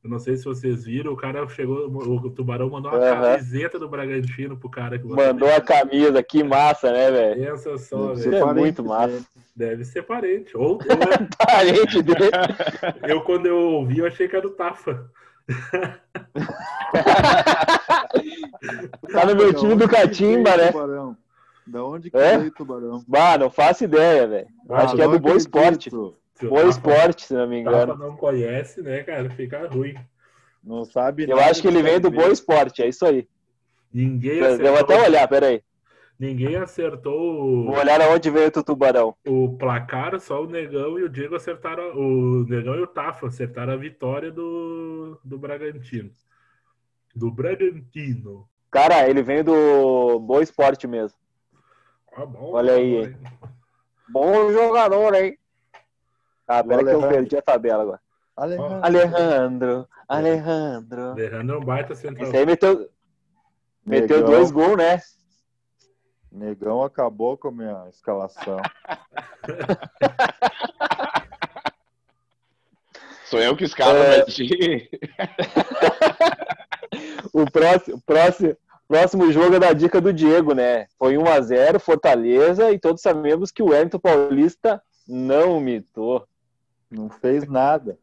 Eu 0.02 0.10
não 0.10 0.18
sei 0.18 0.36
se 0.36 0.44
vocês 0.44 0.84
viram, 0.84 1.12
o 1.12 1.16
cara 1.16 1.46
chegou, 1.48 1.88
o 1.88 2.30
tubarão 2.30 2.70
mandou 2.70 2.92
uma 2.92 2.98
Aham. 2.98 3.22
camiseta 3.32 3.78
do 3.80 3.88
Bragantino 3.88 4.56
pro 4.56 4.70
cara 4.70 4.96
que 4.98 5.04
Mandou 5.06 5.52
a 5.52 5.60
camisa, 5.60 6.22
que 6.22 6.42
massa, 6.44 6.92
né, 6.92 7.10
velho? 7.10 7.44
Pensa 7.44 7.76
só, 7.78 8.14
velho. 8.14 8.34
é 8.36 8.54
muito 8.54 8.84
massa. 8.84 9.24
Deve 9.56 9.84
ser 9.84 10.02
parente. 10.02 10.56
Ou 10.56 10.78
Parente 11.46 12.00
dele. 12.02 12.30
eu, 13.02 13.22
quando 13.22 13.46
eu 13.46 13.56
ouvi, 13.58 13.98
eu 13.98 14.06
achei 14.06 14.28
que 14.28 14.36
era 14.36 14.46
o 14.46 14.50
Tafa. 14.50 15.10
Tá 19.12 19.24
no 19.26 19.34
meu 19.36 19.52
time 19.54 19.74
do 19.74 19.88
Catimba, 19.88 20.56
né? 20.56 20.70
Tubarão? 20.72 21.16
Da 21.66 21.84
onde 21.84 22.10
que 22.10 22.16
É? 22.16 22.38
veio 22.38 22.50
o 22.50 22.54
tubarão? 22.54 23.04
Bah, 23.06 23.36
não 23.38 23.50
faço 23.50 23.84
ideia, 23.84 24.26
velho. 24.26 24.46
Acho 24.70 24.94
que 24.96 25.02
é 25.02 25.08
do 25.08 25.18
Boa 25.18 25.36
Esporte. 25.36 25.88
acredito. 25.88 26.16
Boa 26.46 26.64
Esporte, 26.68 27.24
se 27.24 27.34
não 27.34 27.46
me 27.48 27.60
engano. 27.60 27.96
não 27.96 28.16
conhece, 28.16 28.82
né, 28.82 29.02
cara? 29.02 29.30
Fica 29.30 29.66
ruim. 29.68 29.94
Não 30.62 30.84
sabe 30.84 31.28
Eu 31.28 31.38
acho 31.38 31.62
que 31.62 31.68
ele 31.68 31.82
vem 31.82 31.98
do. 32.00 32.10
Boa 32.10 32.28
Esporte, 32.30 32.82
é 32.82 32.88
isso 32.88 33.04
aí. 33.06 33.26
Ninguém 33.92 34.38
Eu 34.38 34.58
vou 34.58 34.76
até 34.78 34.94
acertou, 34.94 35.00
olhar, 35.02 35.28
peraí. 35.28 35.62
ninguém 36.18 36.56
acertou 36.56 37.64
Vou 37.64 37.74
o, 37.74 37.78
olhar 37.78 38.00
aonde 38.02 38.28
veio 38.30 38.48
o 38.48 38.62
Tubarão. 38.62 39.14
o 39.26 39.56
placar, 39.56 40.18
só 40.20 40.42
o 40.42 40.46
Negão 40.46 40.98
e 40.98 41.04
o 41.04 41.08
Diego 41.08 41.34
acertaram. 41.36 41.96
O 41.96 42.44
Negão 42.46 42.74
e 42.74 42.82
o 42.82 42.86
Tafa 42.86 43.28
acertaram 43.28 43.72
a 43.72 43.76
vitória 43.76 44.30
do, 44.30 45.18
do 45.24 45.38
Bragantino. 45.38 46.10
Do 47.14 47.30
Bragantino. 47.30 48.46
Cara, 48.70 49.08
ele 49.08 49.22
vem 49.22 49.42
do 49.42 50.20
Boa 50.20 50.42
Esporte 50.42 50.86
mesmo. 50.86 51.16
Ah, 52.14 52.26
bom, 52.26 52.52
Olha 52.52 52.74
aí? 52.74 53.16
Bom 54.10 54.52
jogador, 54.52 55.14
hein? 55.14 55.38
Ah, 56.48 56.64
pera 56.64 56.82
que 56.82 56.90
eu 56.90 57.00
perdi 57.08 57.36
a 57.36 57.42
tabela 57.42 57.82
agora. 57.82 58.00
Alejandro. 58.36 58.78
Alejandro, 58.82 59.88
Alejandro. 60.08 61.10
Alejandro 61.12 61.54
é 61.56 61.58
um 61.58 61.64
baita 61.64 61.94
central. 61.94 62.26
Esse 62.26 62.36
aí 62.36 62.46
meteu, 62.46 62.88
meteu 63.84 64.16
Negão. 64.18 64.30
dois 64.32 64.50
gols, 64.50 64.76
né? 64.78 65.00
Negão 66.32 66.82
acabou 66.82 67.36
com 67.36 67.48
a 67.48 67.52
minha 67.52 67.86
escalação. 67.88 68.58
Sou 73.26 73.40
eu 73.40 73.54
que 73.56 73.64
escalo 73.64 73.98
É. 73.98 74.22
ti. 74.24 74.88
O 77.32 77.48
próximo, 77.50 78.00
próximo, 78.04 78.56
próximo 78.88 79.30
jogo 79.30 79.56
é 79.56 79.58
da 79.60 79.72
dica 79.72 80.00
do 80.00 80.12
Diego, 80.12 80.54
né? 80.54 80.86
Foi 80.98 81.14
1x0, 81.16 81.78
Fortaleza, 81.78 82.72
e 82.72 82.78
todos 82.78 83.02
sabemos 83.02 83.52
que 83.52 83.62
o 83.62 83.66
Wellington 83.68 83.98
Paulista 83.98 84.82
não 85.06 85.60
mitou. 85.60 86.26
Não 86.90 87.10
fez 87.10 87.46
nada. 87.46 87.98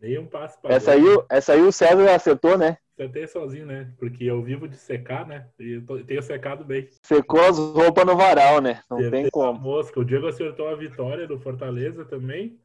Nem 0.00 0.18
um 0.18 0.26
passo 0.26 0.60
para 0.60 0.74
Essa 0.74 0.92
aí, 0.92 1.02
o- 1.04 1.24
essa 1.28 1.52
aí 1.52 1.62
o 1.62 1.72
César 1.72 2.14
acertou, 2.14 2.58
né? 2.58 2.78
Tentei 2.96 3.26
sozinho, 3.26 3.66
né? 3.66 3.90
Porque 3.98 4.24
eu 4.24 4.42
vivo 4.42 4.66
de 4.66 4.76
secar, 4.76 5.26
né? 5.26 5.46
E 5.58 5.80
tenho 6.06 6.22
secado 6.22 6.64
bem. 6.64 6.88
Secou 7.02 7.40
as 7.40 7.58
roupas 7.58 8.06
no 8.06 8.16
varal, 8.16 8.60
né? 8.60 8.80
Não 8.90 8.96
Acertei 8.98 9.22
tem 9.22 9.30
como. 9.30 9.58
Mosca. 9.60 10.00
O 10.00 10.04
Diego 10.04 10.26
acertou 10.26 10.68
a 10.68 10.74
vitória 10.76 11.26
do 11.26 11.38
Fortaleza 11.38 12.04
também. 12.06 12.58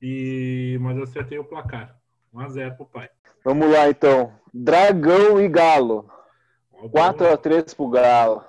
E... 0.00 0.78
Mas 0.80 0.96
eu 0.96 1.02
acertei 1.02 1.38
o 1.38 1.44
placar. 1.44 1.96
1x0 2.32 2.76
pro 2.76 2.86
pai. 2.86 3.08
Vamos 3.44 3.68
lá, 3.70 3.88
então. 3.88 4.32
Dragão 4.52 5.40
e 5.40 5.48
Galo. 5.48 6.08
Ó, 6.72 6.82
bom. 6.82 6.90
4x3 6.90 7.74
pro 7.74 7.88
Galo. 7.88 8.44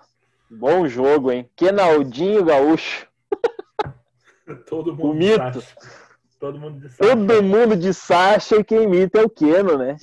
Bom 0.50 0.88
jogo, 0.88 1.32
hein? 1.32 1.50
Kenaldinho 1.56 2.46
Gaúcho. 2.46 3.08
Todo 4.68 4.96
mundo 4.96 5.10
O 5.10 5.14
mito. 5.14 5.62
Sacha. 5.62 6.05
Todo 6.46 6.60
mundo 6.60 6.80
de 6.80 6.90
Sacha. 6.90 7.10
Todo 7.10 7.44
mundo 7.44 7.76
de 7.76 7.94
Sacha 7.94 8.56
e 8.58 8.64
quem 8.64 8.84
imita 8.84 9.20
é 9.20 9.24
o 9.24 9.30
Keno, 9.30 9.80
né? 9.80 9.98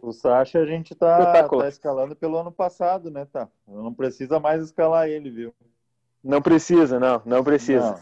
O 0.00 0.12
Sacha 0.12 0.60
a 0.60 0.64
gente 0.64 0.94
tá, 0.94 1.18
Espetacular. 1.18 1.64
tá 1.64 1.68
escalando 1.68 2.16
pelo 2.16 2.38
ano 2.38 2.50
passado, 2.50 3.10
né, 3.10 3.26
tá? 3.30 3.48
Não 3.66 3.92
precisa 3.92 4.40
mais 4.40 4.62
escalar 4.62 5.08
ele, 5.08 5.28
viu? 5.30 5.54
Não 6.24 6.40
precisa, 6.40 6.98
não. 6.98 7.20
Não 7.26 7.44
precisa. 7.44 7.90
Não, 7.92 7.98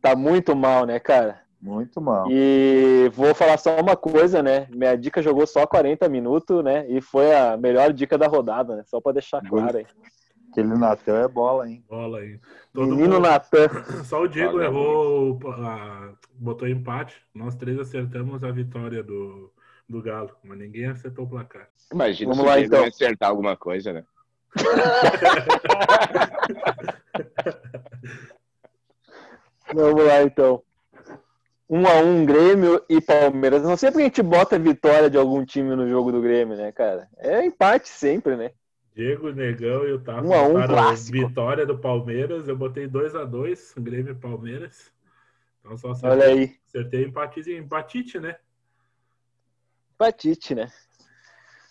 Tá 0.00 0.16
muito 0.16 0.56
mal, 0.56 0.86
né, 0.86 0.98
cara? 0.98 1.42
muito 1.60 2.00
mal. 2.00 2.26
E 2.30 3.10
vou 3.12 3.34
falar 3.34 3.58
só 3.58 3.78
uma 3.78 3.94
coisa, 3.94 4.42
né? 4.42 4.66
Minha 4.70 4.96
dica 4.96 5.20
jogou 5.20 5.46
só 5.46 5.66
40 5.66 6.08
minutos, 6.08 6.64
né? 6.64 6.88
E 6.88 7.02
foi 7.02 7.34
a 7.34 7.58
melhor 7.58 7.92
dica 7.92 8.16
da 8.16 8.26
rodada, 8.26 8.76
né? 8.76 8.84
Só 8.86 9.02
pra 9.02 9.12
deixar 9.12 9.42
claro 9.46 9.76
aí. 9.76 9.86
Aquele 10.52 10.76
Natel 10.76 11.16
é 11.16 11.26
bola, 11.26 11.66
hein? 11.66 11.82
Bola 11.88 12.18
aí. 12.18 12.38
Todo 12.74 12.88
Menino 12.88 13.14
mundo... 13.14 13.22
Natan. 13.26 13.68
Só 14.04 14.20
o 14.22 14.28
Diego 14.28 14.52
Valeu. 14.58 14.66
errou, 14.66 15.40
a- 15.50 16.12
botou 16.34 16.68
empate. 16.68 17.16
Nós 17.34 17.54
três 17.54 17.78
acertamos 17.78 18.44
a 18.44 18.50
vitória 18.50 19.02
do, 19.02 19.50
do 19.88 20.02
Galo, 20.02 20.30
mas 20.44 20.58
ninguém 20.58 20.84
acertou 20.86 21.24
o 21.24 21.28
placar. 21.28 21.68
Imagina 21.90 22.34
Vamos 22.34 22.44
se 22.44 22.48
lá, 22.50 22.54
o 22.54 22.58
Diego 22.58 22.74
então. 22.74 22.86
acertar 22.86 23.30
alguma 23.30 23.56
coisa, 23.56 23.94
né? 23.94 24.04
Vamos 29.74 30.04
lá, 30.04 30.22
então. 30.22 30.62
Um 31.68 31.86
a 31.86 31.94
um, 31.94 32.26
Grêmio 32.26 32.84
e 32.90 33.00
Palmeiras. 33.00 33.62
Não 33.62 33.78
sei 33.78 33.90
porque 33.90 34.02
a 34.02 34.06
gente 34.06 34.22
bota 34.22 34.58
vitória 34.58 35.08
de 35.08 35.16
algum 35.16 35.42
time 35.46 35.74
no 35.74 35.88
jogo 35.88 36.12
do 36.12 36.20
Grêmio, 36.20 36.58
né, 36.58 36.70
cara? 36.72 37.08
É 37.16 37.42
empate 37.42 37.88
sempre, 37.88 38.36
né? 38.36 38.50
Diego, 38.94 39.32
Negão 39.32 39.86
e 39.86 39.92
o 39.92 40.00
Tafa 40.00 40.26
Um 40.26 40.34
a 40.34 40.42
um, 40.42 40.66
clássico. 40.66 41.26
vitória 41.26 41.64
do 41.64 41.78
Palmeiras. 41.78 42.46
Eu 42.46 42.56
botei 42.56 42.86
2 42.86 43.14
a 43.14 43.24
2 43.24 43.74
Grêmio 43.78 44.12
e 44.12 44.14
Palmeiras. 44.14 44.92
Então 45.60 45.76
só 45.78 45.92
acertei, 45.92 46.10
Olha 46.10 46.26
aí. 46.26 46.56
acertei 46.66 47.04
empate, 47.04 47.40
empatite, 47.52 48.20
né? 48.20 48.36
Empatite, 49.94 50.54
né? 50.54 50.70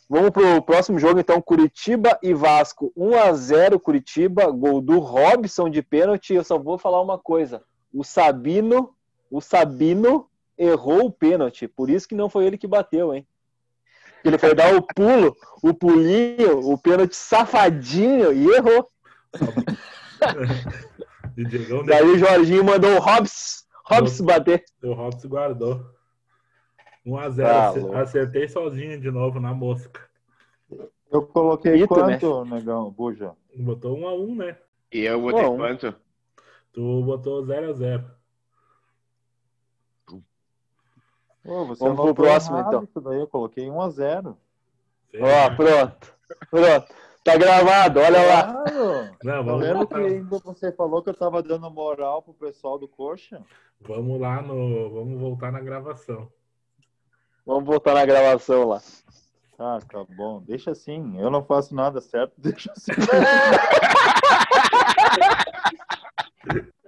Vamos 0.09 0.31
pro 0.31 0.61
próximo 0.63 0.99
jogo, 0.99 1.19
então. 1.19 1.41
Curitiba 1.41 2.17
e 2.23 2.33
Vasco. 2.33 2.91
1 2.97 3.15
a 3.15 3.33
0 3.33 3.79
Curitiba. 3.79 4.49
Gol 4.51 4.81
do 4.81 4.99
Robson 4.99 5.69
de 5.69 5.81
pênalti. 5.81 6.33
Eu 6.33 6.43
só 6.43 6.57
vou 6.57 6.77
falar 6.77 7.01
uma 7.01 7.19
coisa. 7.19 7.63
O 7.93 8.03
Sabino, 8.03 8.95
o 9.29 9.39
Sabino 9.39 10.27
errou 10.57 11.05
o 11.05 11.11
pênalti. 11.11 11.67
Por 11.67 11.89
isso 11.89 12.07
que 12.07 12.15
não 12.15 12.29
foi 12.29 12.45
ele 12.45 12.57
que 12.57 12.67
bateu, 12.67 13.13
hein? 13.13 13.27
Ele 14.23 14.37
foi 14.37 14.53
dar 14.53 14.75
o 14.75 14.81
pulo, 14.81 15.35
o 15.63 15.73
pulinho, 15.73 16.59
o 16.59 16.77
pênalti 16.77 17.15
safadinho 17.15 18.31
e 18.33 18.47
errou. 18.47 18.87
E 21.37 21.43
Daí 21.85 22.05
o 22.05 22.17
Jorginho 22.17 22.63
mandou 22.63 22.91
o 22.97 22.99
Hobbs, 22.99 23.65
Hobbs 23.85 24.19
bater. 24.21 24.63
o 24.83 24.93
Robson 24.93 25.27
guardou. 25.27 25.85
1 27.05 27.17
a 27.17 27.29
0 27.29 27.49
Ah, 27.49 27.71
louco. 27.71 27.95
Acertei 27.95 28.47
sozinho 28.47 28.99
de 28.99 29.09
novo 29.09 29.39
na 29.39 29.53
mosca. 29.53 30.01
Eu 31.11 31.23
coloquei 31.23 31.73
Mito, 31.73 31.87
quanto, 31.87 32.45
negão, 32.45 32.91
Buja? 32.91 33.31
Botou 33.55 33.97
1 33.97 34.07
a 34.07 34.13
1 34.13 34.35
né? 34.35 34.57
E 34.91 34.99
eu 35.01 35.21
botei 35.21 35.45
quanto? 35.45 35.95
Tu 36.71 37.03
botou 37.03 37.43
0 37.43 37.73
a 41.45 41.47
0 41.47 41.61
Ô, 41.61 41.65
você 41.65 41.83
Vamos 41.83 42.01
pro 42.01 42.15
próximo, 42.15 42.57
errado 42.57 42.67
então. 42.69 42.83
Isso 42.83 43.01
daí 43.01 43.19
eu 43.19 43.27
coloquei 43.27 43.69
1 43.69 43.81
a 43.81 43.89
0 43.89 44.37
Ó, 45.19 45.55
pronto. 45.55 46.13
Pronto. 46.49 46.93
Tá 47.23 47.37
gravado, 47.37 47.99
olha 47.99 48.25
lá. 48.25 48.43
Claro! 48.53 49.17
Não, 49.23 49.33
Tá 49.33 49.41
vamos, 49.43 49.67
vendo 49.67 49.87
que 49.87 49.93
ainda 49.95 50.39
você 50.39 50.71
falou 50.71 51.03
que 51.03 51.09
eu 51.09 51.13
tava 51.13 51.43
dando 51.43 51.69
moral 51.69 52.21
pro 52.23 52.33
pessoal 52.33 52.79
do 52.79 52.87
Coxa? 52.87 53.41
vamos 53.79 54.19
lá 54.19 54.41
no. 54.41 54.89
Vamos 54.91 55.19
voltar 55.19 55.51
na 55.51 55.59
gravação. 55.59 56.27
Vamos 57.45 57.65
voltar 57.65 57.93
na 57.93 58.05
gravação 58.05 58.67
lá. 58.67 58.81
Ah, 59.59 59.77
tá 59.87 60.03
bom. 60.17 60.41
Deixa 60.41 60.71
assim. 60.71 61.19
Eu 61.19 61.29
não 61.29 61.43
faço 61.43 61.75
nada 61.75 62.01
certo, 62.01 62.33
deixa 62.37 62.71
assim. 62.71 62.91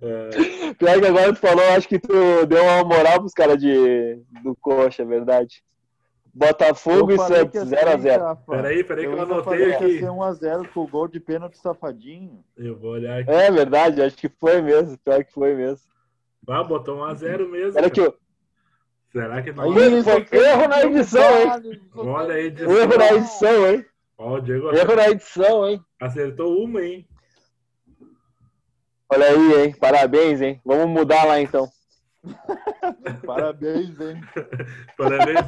É, 0.00 0.74
Pior 0.74 1.00
que 1.00 1.06
agora 1.06 1.32
tu 1.32 1.38
falou, 1.38 1.64
acho 1.70 1.88
que 1.88 1.98
tu 1.98 2.46
deu 2.46 2.62
uma 2.62 2.84
moral 2.84 3.20
pros 3.20 3.32
caras 3.32 3.58
de, 3.58 4.20
do 4.42 4.54
Coxa, 4.56 5.02
é 5.02 5.06
verdade. 5.06 5.62
Botafogo 6.34 7.12
Eu 7.12 7.16
e 7.16 7.18
que 7.18 7.24
Santos, 7.24 7.54
ia 7.54 7.78
ser, 7.78 7.86
0x0. 7.86 8.20
Rafa. 8.20 8.42
Peraí, 8.52 8.84
peraí 8.84 9.06
que 9.06 9.12
eu 9.12 9.22
anotei 9.22 9.58
que 9.58 9.72
aqui. 9.72 9.84
ia 9.84 10.00
ser 10.00 10.06
1x0 10.06 10.68
com 10.68 10.80
o 10.80 10.86
gol 10.86 11.08
de 11.08 11.18
pênalti 11.18 11.56
safadinho. 11.56 12.44
eu 12.58 12.76
vou 12.76 12.90
olhar 12.90 13.20
aqui. 13.20 13.30
É 13.30 13.50
verdade, 13.50 14.02
acho 14.02 14.16
que 14.16 14.28
foi 14.28 14.60
mesmo. 14.60 14.98
Pior 14.98 15.24
que 15.24 15.32
foi 15.32 15.54
mesmo. 15.54 15.88
Ah, 16.46 16.62
botou 16.62 16.98
1 16.98 17.04
a 17.04 17.14
0 17.14 17.48
mesmo. 17.48 17.78
Olha 17.78 17.86
aqui, 17.86 18.00
ó. 18.02 18.12
Será 19.10 19.42
que 19.42 19.50
não? 19.50 19.64
Aí, 19.64 20.02
foi 20.26 20.46
erro 20.46 20.68
na 20.68 20.82
edição, 20.84 21.40
hein? 21.40 21.80
Olha 21.94 22.34
a 22.34 22.40
edição. 22.40 22.76
Erro 22.76 22.98
na 22.98 23.12
edição, 23.14 23.70
hein? 23.70 23.86
Ó, 24.18 24.34
o 24.34 24.40
Diego 24.40 24.74
Erro 24.74 24.96
na 24.96 25.10
edição, 25.10 25.68
hein? 25.68 25.80
acertou 26.00 26.62
uma, 26.62 26.82
hein? 26.82 27.06
Olha 29.08 29.26
aí, 29.26 29.64
hein? 29.66 29.74
Parabéns, 29.78 30.40
hein? 30.40 30.60
Vamos 30.64 30.86
mudar 30.88 31.24
lá 31.24 31.40
então. 31.40 31.68
Parabéns, 33.24 34.00
hein? 34.00 34.20
Parabéns. 34.96 35.46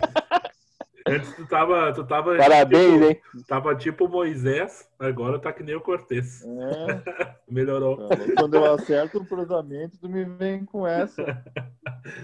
Antes 1.06 1.34
tu 1.36 1.46
tava, 1.46 1.92
tu 1.94 2.04
tava, 2.06 2.36
Parabéns, 2.36 2.92
tipo, 2.92 3.04
hein? 3.04 3.42
tava 3.46 3.74
tipo 3.74 4.08
Moisés, 4.08 4.86
agora 4.98 5.38
tá 5.38 5.52
que 5.52 5.62
nem 5.62 5.74
o 5.74 5.80
Cortez. 5.80 6.44
É, 6.44 7.36
Melhorou. 7.48 8.08
quando 8.36 8.54
eu 8.56 8.74
acerto 8.74 9.18
um 9.20 9.24
cruzamento, 9.24 9.96
tu 9.98 10.08
me 10.08 10.24
vem 10.24 10.64
com 10.66 10.86
essa. 10.86 11.42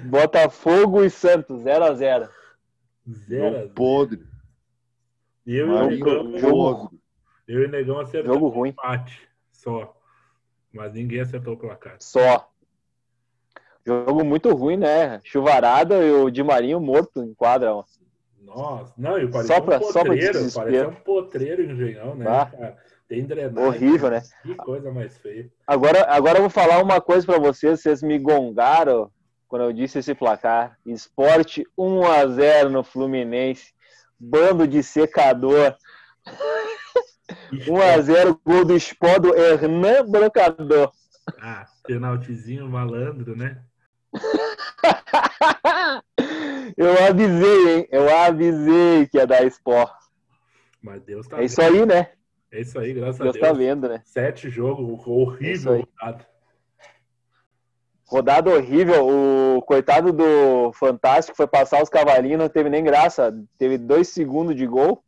Botafogo 0.05 1.03
e 1.03 1.09
Santos, 1.11 1.63
0x0. 1.63 1.95
Zero. 1.97 2.25
a 2.25 2.29
Jogo 3.07 3.19
zero. 3.27 3.71
podre. 3.71 4.27
E 5.47 5.57
eu 5.57 5.67
e 5.67 5.71
o 5.71 5.75
Marinho 5.75 6.05
Negão, 6.27 6.39
jogo- 6.39 6.95
eu 7.49 7.63
e 7.63 7.65
o 7.67 7.71
Negão 7.71 8.01
acertamos 8.01 8.35
Jogo 8.39 8.49
ruim. 8.49 8.71
empate 8.71 9.29
só. 9.51 9.97
Mas 10.75 10.93
ninguém 10.93 11.21
acertou 11.21 11.55
o 11.55 11.57
placar. 11.57 11.97
Só. 12.01 12.51
Jogo 13.87 14.25
muito 14.25 14.53
ruim, 14.55 14.77
né? 14.77 15.21
Chuvarada 15.23 16.03
e 16.05 16.11
o 16.11 16.31
Di 16.31 16.43
Marinho 16.43 16.81
morto 16.81 17.23
em 17.23 17.33
quadra. 17.35 17.75
ó. 17.75 17.85
Nossa, 18.43 18.93
não, 18.99 19.19
e 19.19 19.27
parecia 19.31 19.55
Só 19.57 19.61
pra- 19.61 19.79
um 19.79 19.83
só 19.85 20.01
potreiro, 20.05 20.33
desespero. 20.33 20.65
parecia 20.67 20.89
um 20.89 20.95
potreiro 20.95 21.63
engenhão, 21.63 22.15
né, 22.15 22.25
Ah. 22.29 22.75
Tem 23.07 23.25
drenagem. 23.25 23.69
Horrível, 23.69 24.11
né? 24.11 24.23
Que 24.43 24.55
coisa 24.55 24.91
mais 24.91 25.17
feia. 25.19 25.51
Agora, 25.67 26.07
agora 26.11 26.39
eu 26.39 26.43
vou 26.43 26.51
falar 26.51 26.83
uma 26.83 27.01
coisa 27.03 27.27
pra 27.27 27.39
vocês. 27.39 27.81
Vocês 27.81 28.03
me 28.03 28.19
gongaram 28.19 29.11
quando 29.47 29.63
eu 29.67 29.73
disse 29.75 29.99
esse 29.99 30.15
placar. 30.15 30.79
Esporte 30.87 31.67
1x0 31.79 32.71
no 32.71 32.83
Fluminense. 32.83 33.75
Bando 34.19 34.67
de 34.67 34.83
secador. 34.83 35.77
1x0, 37.53 38.39
gol 38.45 38.65
do 38.65 38.79
Spó 38.79 39.19
do 39.19 39.35
Hernan 39.35 40.09
Brocador. 40.11 40.93
Ah, 41.41 41.67
penaltizinho 41.85 42.69
malandro, 42.69 43.37
né? 43.37 43.63
Eu 46.77 46.93
avisei, 47.09 47.77
hein? 47.79 47.89
Eu 47.91 48.17
avisei 48.17 49.07
que 49.07 49.19
ia 49.19 49.27
dar 49.27 49.49
Spó. 49.51 49.91
Mas 50.83 51.03
Deus 51.03 51.27
tá 51.27 51.41
É 51.41 51.45
isso 51.45 51.61
aí, 51.61 51.87
né? 51.87 52.11
É 52.53 52.61
isso 52.61 52.79
aí, 52.79 52.93
graças 52.93 53.19
Deus 53.19 53.37
a 53.37 53.41
tá 53.41 53.47
Deus. 53.47 53.59
vendo, 53.59 53.89
né? 53.89 54.03
Sete 54.05 54.51
jogos, 54.51 55.01
É 55.07 55.11
horrível 55.11 55.73
aí. 55.73 55.85
rodado. 56.01 56.25
Rodada 58.07 58.51
horrível. 58.51 59.57
O 59.57 59.63
coitado 59.63 60.13
do 60.13 60.73
Fantástico 60.75 61.37
foi 61.37 61.47
passar 61.47 61.83
os 61.83 61.89
cavalinhos, 61.89 62.39
não 62.39 62.49
teve 62.49 62.69
nem 62.69 62.85
graça. 62.85 63.33
Teve 63.59 63.79
dois 63.79 64.09
segundos 64.09 64.55
de 64.55 64.67
gol 64.67 65.03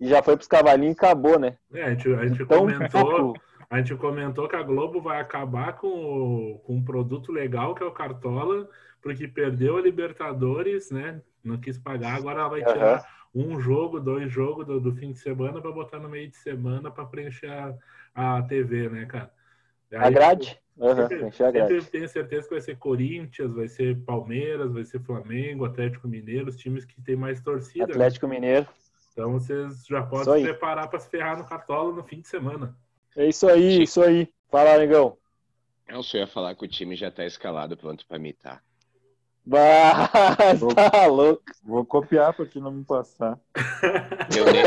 e 0.00 0.08
já 0.08 0.22
foi 0.22 0.36
pros 0.36 0.48
cavalinhos 0.48 0.94
e 0.96 0.98
acabou, 0.98 1.38
né? 1.38 1.56
É, 1.72 1.84
a 1.84 1.90
gente, 1.94 2.08
a 2.14 2.26
gente 2.26 2.44
Então, 2.44 2.64
comentou, 2.64 3.40
a 3.68 3.78
gente 3.78 3.94
comentou 3.96 4.48
que 4.48 4.56
a 4.56 4.62
Globo 4.62 5.00
vai 5.00 5.20
acabar 5.20 5.74
com, 5.78 5.86
o- 5.88 6.58
com 6.60 6.76
um 6.76 6.84
produto 6.84 7.30
legal 7.32 7.74
que 7.74 7.82
é 7.82 7.86
o 7.86 7.92
Cartola, 7.92 8.68
porque 9.00 9.28
perdeu 9.28 9.76
a 9.76 9.80
Libertadores, 9.80 10.90
né? 10.90 11.22
Não 11.44 11.58
quis 11.60 11.78
pagar, 11.78 12.16
agora 12.16 12.40
ela 12.40 12.48
vai 12.50 12.64
tirar 12.64 13.04
um 13.34 13.60
jogo, 13.60 14.00
dois 14.00 14.30
jogos 14.32 14.66
do, 14.66 14.80
do 14.80 14.92
fim 14.96 15.12
de 15.12 15.18
semana 15.20 15.60
para 15.62 15.70
botar 15.70 16.00
no 16.00 16.08
meio 16.08 16.28
de 16.28 16.36
semana 16.36 16.90
para 16.90 17.06
preencher 17.06 17.48
a, 18.14 18.38
a 18.38 18.42
TV, 18.42 18.88
né, 18.90 19.06
cara? 19.06 19.32
A 19.96 20.08
Aí, 20.08 20.10
grade? 20.10 20.60
Aham, 20.80 21.06
Sempre, 21.08 21.44
a 21.44 21.50
grade. 21.52 21.76
sempre 21.76 21.90
tenho 21.90 22.08
certeza 22.08 22.48
que 22.48 22.54
vai 22.54 22.60
ser 22.62 22.76
Corinthians, 22.78 23.52
vai 23.54 23.68
ser 23.68 23.98
Palmeiras, 24.04 24.72
vai 24.72 24.84
ser 24.84 25.00
Flamengo, 25.02 25.64
Atlético 25.64 26.08
Mineiro, 26.08 26.48
os 26.48 26.56
times 26.56 26.84
que 26.84 27.00
tem 27.02 27.16
mais 27.16 27.40
torcida. 27.42 27.96
né? 27.98 28.08
Atlético 28.08 28.28
Mineiro. 28.28 28.66
Então 29.20 29.32
vocês 29.32 29.84
já 29.86 30.02
podem 30.02 30.38
se 30.38 30.42
preparar 30.44 30.88
para 30.88 30.98
se 30.98 31.10
ferrar 31.10 31.36
no 31.36 31.44
Cartola 31.44 31.92
no 31.92 32.02
fim 32.02 32.22
de 32.22 32.28
semana. 32.28 32.74
É 33.14 33.28
isso 33.28 33.46
aí, 33.46 33.82
isso 33.82 34.02
aí. 34.02 34.32
Fala, 34.50 34.78
negão. 34.78 35.18
Eu 35.86 36.02
só 36.02 36.16
ia 36.16 36.26
falar 36.26 36.54
que 36.54 36.64
o 36.64 36.68
time 36.68 36.96
já 36.96 37.10
tá 37.10 37.26
escalado 37.26 37.76
pronto 37.76 38.06
pra 38.06 38.18
mitar. 38.18 38.62
Bah, 39.44 40.08
tá 40.94 41.06
louco. 41.06 41.42
Vou 41.62 41.84
copiar 41.84 42.32
pra 42.32 42.46
te 42.46 42.58
não 42.58 42.70
me 42.70 42.82
passar. 42.82 43.38
Eu 44.34 44.44
dei, 44.46 44.62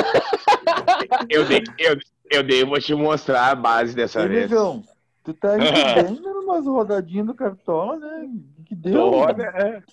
eu 1.30 1.48
dei, 1.48 1.64
eu, 1.80 1.98
eu 2.30 2.44
dei, 2.44 2.64
vou 2.64 2.80
te 2.80 2.94
mostrar 2.94 3.48
a 3.48 3.56
base 3.56 3.96
dessa 3.96 4.22
Ei, 4.22 4.28
vez. 4.28 4.52
negão, 4.52 4.84
tu 5.24 5.34
tá 5.34 5.56
indo 5.58 6.20
bem 6.22 6.22
numas 6.22 6.66
rodadinhas 6.66 7.26
do 7.26 7.34
Cartola, 7.34 7.98
né? 7.98 8.30
Que 8.66 8.76
deu? 8.76 9.10
Tô, 9.10 9.26
né? 9.34 9.84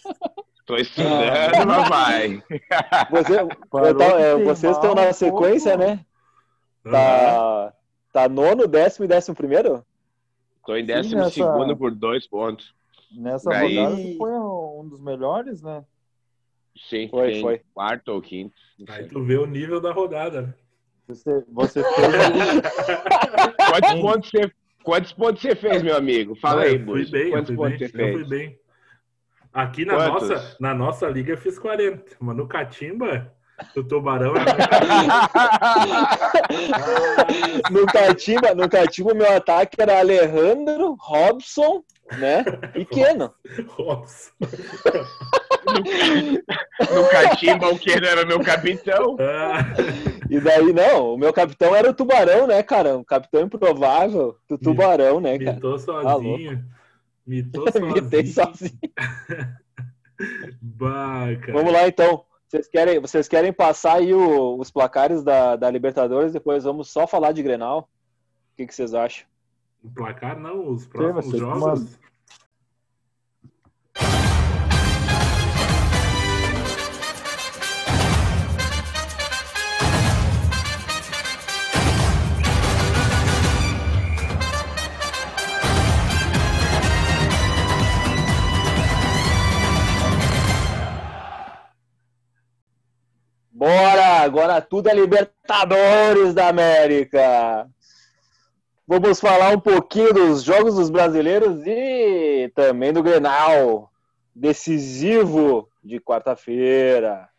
Tô 0.71 0.77
estudando, 0.77 1.67
papai. 1.67 2.43
Você, 3.11 3.37
Parou 3.69 3.89
eu 3.89 3.99
tava- 3.99 4.17
de 4.19 4.23
é, 4.23 4.45
vocês 4.45 4.77
estão 4.77 4.95
na 4.95 5.13
sequência, 5.13 5.77
né? 5.77 6.05
Tá, 6.85 7.73
tá 8.13 8.29
nono, 8.29 8.69
décimo 8.69 9.05
e 9.05 9.09
décimo 9.09 9.35
primeiro? 9.37 9.85
Tô 10.65 10.77
em 10.77 10.81
Sim, 10.83 10.87
décimo 10.87 11.17
nessa- 11.17 11.31
segundo 11.33 11.77
por 11.77 11.91
dois 11.93 12.25
pontos. 12.29 12.73
Nessa 13.11 13.51
Daí- 13.51 13.75
rodada 13.77 13.97
foi 14.17 14.31
um 14.31 14.87
dos 14.89 15.01
melhores, 15.01 15.61
né? 15.61 15.85
Sim, 16.89 17.09
Foi, 17.09 17.33
tem 17.33 17.43
foi. 17.43 17.61
quarto 17.75 18.11
ou 18.13 18.23
quinto. 18.23 18.55
Aí 18.89 19.09
tu 19.09 19.25
vê 19.25 19.37
o 19.39 19.47
nível 19.47 19.81
da 19.81 19.91
rodada. 19.93 20.43
né? 20.43 20.55
Você, 21.09 21.45
você 21.49 21.83
fez 21.83 22.07
Quantos 23.69 24.01
pontos 24.01 24.31
você, 24.31 24.53
quantos 24.85 25.13
pontos 25.13 25.43
você 25.43 25.57
fez, 25.57 25.83
meu 25.83 25.97
amigo? 25.97 26.37
Fala 26.37 26.61
Ah, 26.63 26.65
aí, 26.67 26.75
eu 26.77 26.85
fui 26.85 27.01
Bus. 27.01 27.11
bem, 27.11 27.25
eu 27.25 27.31
Quantos 27.33 27.47
fui 27.49 27.57
pontos 27.57 27.79
bem, 27.79 27.79
você 27.79 27.85
eu 27.87 28.13
fui 28.13 28.25
fez? 28.25 28.29
bem. 28.29 28.60
Aqui 29.53 29.85
na 29.85 29.95
Quantos? 29.97 30.29
nossa, 30.29 30.57
na 30.61 30.75
nossa 30.75 31.09
liga 31.09 31.33
eu 31.33 31.39
fiz 31.39 31.59
40, 31.59 32.17
mas 32.21 32.37
no 32.37 32.47
Catimba, 32.47 33.33
o 33.77 33.83
Tubarão 33.83 34.33
é 34.37 34.45
No 37.71 37.87
Catimba, 37.87 38.55
no 38.55 38.69
Catimba, 38.69 39.15
meu 39.15 39.37
ataque 39.37 39.81
era 39.81 39.99
Alejandro, 39.99 40.97
Robson, 41.01 41.83
né? 42.19 42.45
E 42.75 42.85
Keno. 42.85 43.33
Nossa. 43.79 44.31
No 46.93 47.09
Catimba, 47.11 47.69
o 47.69 47.79
que 47.79 47.93
era 47.93 48.25
meu 48.25 48.41
capitão. 48.41 49.17
Ah, 49.21 49.59
E 50.29 50.41
daí, 50.41 50.73
não, 50.73 51.15
o 51.15 51.19
meu 51.19 51.33
capitão 51.33 51.77
era 51.77 51.91
o 51.91 51.95
Tubarão, 51.95 52.47
né, 52.47 52.63
cara? 52.63 52.97
Um 52.97 53.05
capitão 53.05 53.43
improvável 53.43 54.37
do 54.49 54.59
Tubarão, 54.59 55.21
né, 55.21 55.39
cara? 55.39 55.53
mitou 55.53 55.79
sozinho. 55.79 56.65
Mitou 57.27 57.65
sozinho. 57.73 57.93
Mitei 57.95 58.27
sozinho. 58.27 58.79
Bah. 60.61 61.27
Vamos 61.53 61.73
lá, 61.73 61.89
então. 61.89 62.25
Vocês 62.49 62.67
querem, 62.69 62.99
vocês 63.01 63.29
querem 63.29 63.53
passar 63.53 63.95
aí 63.99 64.13
o- 64.13 64.59
os 64.59 64.71
placares 64.71 65.23
da, 65.23 65.55
da 65.57 65.71
Libertadores? 65.71 66.33
Depois 66.33 66.65
vamos 66.65 66.91
só 66.91 67.07
falar 67.07 67.33
de 67.33 67.43
Grenal? 67.43 67.89
O 68.53 68.57
que, 68.57 68.67
que 68.67 68.75
vocês 68.75 68.93
acham? 68.93 69.25
O 69.83 69.89
placar 69.91 70.39
não, 70.39 70.69
os 70.69 70.87
próximos 70.87 71.33
que 71.33 71.39
jogos. 71.39 71.99
Agora 94.23 94.61
tudo 94.61 94.89
é 94.89 94.95
Libertadores 94.95 96.35
da 96.35 96.49
América! 96.49 97.67
Vamos 98.87 99.19
falar 99.19 99.55
um 99.55 99.61
pouquinho 99.61 100.13
dos 100.13 100.43
jogos 100.43 100.75
dos 100.75 100.91
brasileiros 100.91 101.63
e 101.67 102.53
também 102.55 102.93
do 102.93 103.03
Grenal 103.03 103.91
decisivo 104.35 105.71
de 105.83 105.99
quarta-feira. 105.99 107.31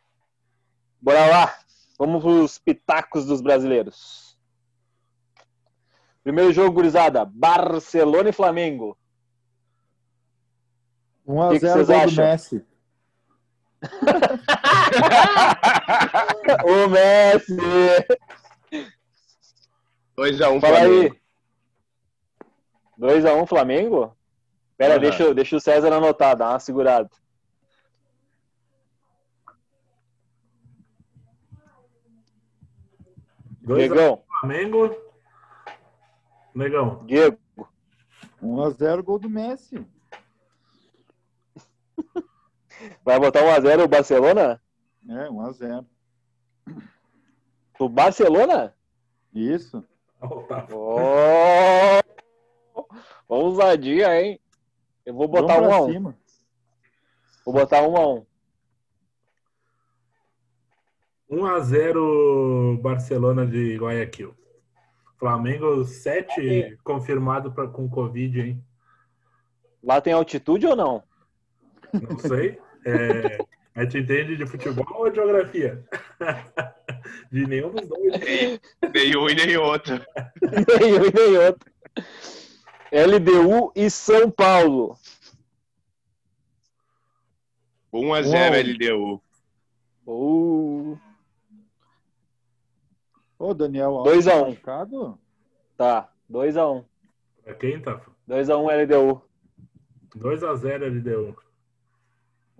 Bora 0.99 1.27
lá! 1.27 1.55
Vamos 1.99 2.23
para 2.23 2.31
os 2.31 2.57
pitacos 2.57 3.25
dos 3.25 3.41
brasileiros. 3.41 4.35
Primeiro 6.23 6.51
jogo, 6.51 6.71
gurizada: 6.71 7.23
Barcelona 7.25 8.29
e 8.29 8.33
Flamengo. 8.33 8.97
1 11.27 11.41
a 11.43 11.49
que 11.49 11.59
que 11.59 11.67
0 11.67 11.85
vocês 11.85 11.87
gol 11.87 12.09
do? 12.09 12.21
Messi. 12.23 12.65
O 16.65 16.87
Messi! 16.89 17.57
2x1 20.17 20.61
Fala 20.61 20.79
Flamengo. 20.79 21.15
aí. 21.15 21.21
2x1 22.99 23.47
Flamengo? 23.47 24.17
Pera, 24.77 24.93
Aham. 24.93 25.01
deixa, 25.01 25.33
deixa 25.33 25.55
o 25.55 25.59
César 25.59 25.93
anotar, 25.93 26.35
dá 26.35 26.49
uma 26.49 26.59
segurada. 26.59 27.09
Dois 33.61 33.91
a 33.91 33.93
Diegão, 33.95 34.23
Flamengo. 34.39 34.95
Negão. 36.53 37.05
Diego, 37.05 37.37
1 38.41 38.61
a 38.63 38.69
0 38.71 39.03
gol 39.03 39.19
do 39.19 39.29
Messi. 39.29 39.85
Vai 43.03 43.19
botar 43.19 43.41
1x0 43.41 43.83
o 43.83 43.87
Barcelona? 43.87 44.61
É, 45.07 45.27
1x0. 45.27 45.85
O 47.79 47.89
Barcelona? 47.89 48.75
Isso. 49.33 49.83
Oh! 50.71 52.01
Ousadia, 53.27 54.21
hein? 54.21 54.39
Eu 55.05 55.15
vou 55.15 55.27
botar 55.27 55.55
Vamos 55.55 55.67
1 55.67 55.69
pra 55.69 55.77
a 55.77 55.81
1 55.81 55.91
cima. 55.91 56.17
Vou 57.45 57.53
botar 57.53 57.81
1 57.81 57.97
a 57.97 58.07
1 58.07 58.25
1x0 61.31 62.81
Barcelona 62.81 63.47
de 63.47 63.77
Guayaquil. 63.77 64.35
Flamengo 65.17 65.83
7 65.83 66.77
confirmado 66.83 67.51
pra, 67.51 67.67
com 67.67 67.89
Covid, 67.89 68.41
hein? 68.41 68.63
Lá 69.81 70.01
tem 70.01 70.13
altitude 70.13 70.67
ou 70.67 70.75
não? 70.75 71.03
Não 71.93 72.19
sei. 72.19 72.59
É, 72.85 73.37
a 73.75 73.83
gente 73.83 73.99
entende 73.99 74.37
de 74.37 74.45
futebol 74.45 74.85
ou 74.95 75.09
de 75.09 75.15
geografia? 75.15 75.83
De 77.31 77.47
nenhum 77.47 77.71
dos 77.71 77.87
dois. 77.87 78.59
Nenhum 78.93 79.29
e 79.29 79.35
nem 79.35 79.57
outro. 79.57 79.95
Nenhum 80.79 81.05
e 81.05 81.13
nem 81.13 81.37
outro. 81.37 81.71
LDU 82.91 83.71
e 83.75 83.89
São 83.89 84.29
Paulo. 84.29 84.97
1x0 87.93 88.89
Uau. 88.89 89.17
LDU. 89.17 89.21
Uh, 90.05 90.99
Ô, 93.39 93.53
Daniel 93.53 93.95
Alves. 93.97 94.25
2 94.25 94.27
a 94.27 94.35
1 94.35 94.49
machucado? 94.49 95.19
tá, 95.77 96.11
2x1. 96.29 96.85
Pra 97.43 97.55
quem 97.55 97.81
tá? 97.81 97.99
2x1 98.29 98.83
LDU. 98.83 99.21
2x0 100.15 100.87
LDU. 100.87 101.35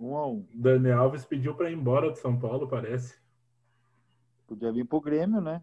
1x1. 0.00 0.46
Daniel 0.54 1.00
Alves 1.00 1.24
pediu 1.24 1.54
pra 1.54 1.70
ir 1.70 1.74
embora 1.74 2.12
de 2.12 2.18
São 2.18 2.38
Paulo, 2.38 2.68
parece. 2.68 3.16
Podia 4.46 4.72
vir 4.72 4.84
pro 4.84 5.00
Grêmio, 5.00 5.40
né? 5.40 5.62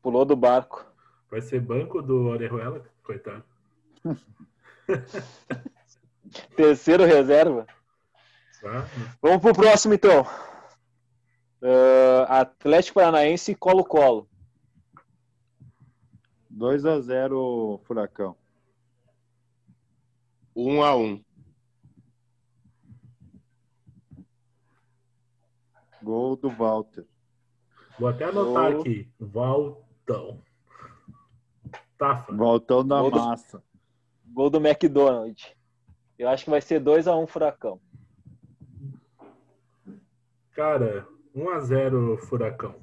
Pulou 0.00 0.24
do 0.24 0.36
barco. 0.36 0.86
Vai 1.30 1.40
ser 1.40 1.60
banco 1.60 2.02
do 2.02 2.28
Orejuela, 2.28 2.84
coitado. 3.02 3.44
Terceiro 6.56 7.04
reserva. 7.04 7.66
Tá? 8.60 8.86
Vamos 9.20 9.42
pro 9.42 9.54
próximo, 9.54 9.94
então. 9.94 10.26
Ah, 11.62 12.40
Atlético 12.40 12.96
Paranaense 12.96 13.52
e 13.52 13.54
Colo-Colo. 13.54 14.28
2x0 16.52 17.80
Furacão. 17.84 18.36
1x1. 20.56 21.23
Gol 26.04 26.36
do 26.36 26.50
Walter. 26.50 27.04
Vou 27.98 28.08
até 28.08 28.24
anotar 28.26 28.72
Gol. 28.72 28.80
aqui. 28.82 29.08
Valtão. 29.18 30.40
Tafa. 31.96 32.32
Voltão 32.32 32.86
da 32.86 33.00
Gol 33.00 33.10
do- 33.10 33.18
massa. 33.18 33.62
Gol 34.26 34.50
do 34.50 34.58
McDonald's. 34.58 35.54
Eu 36.18 36.28
acho 36.28 36.44
que 36.44 36.50
vai 36.50 36.60
ser 36.60 36.80
2x1 36.80 37.26
Furacão. 37.26 37.80
Cara, 40.54 41.06
1x0 41.34 42.18
Furacão. 42.18 42.76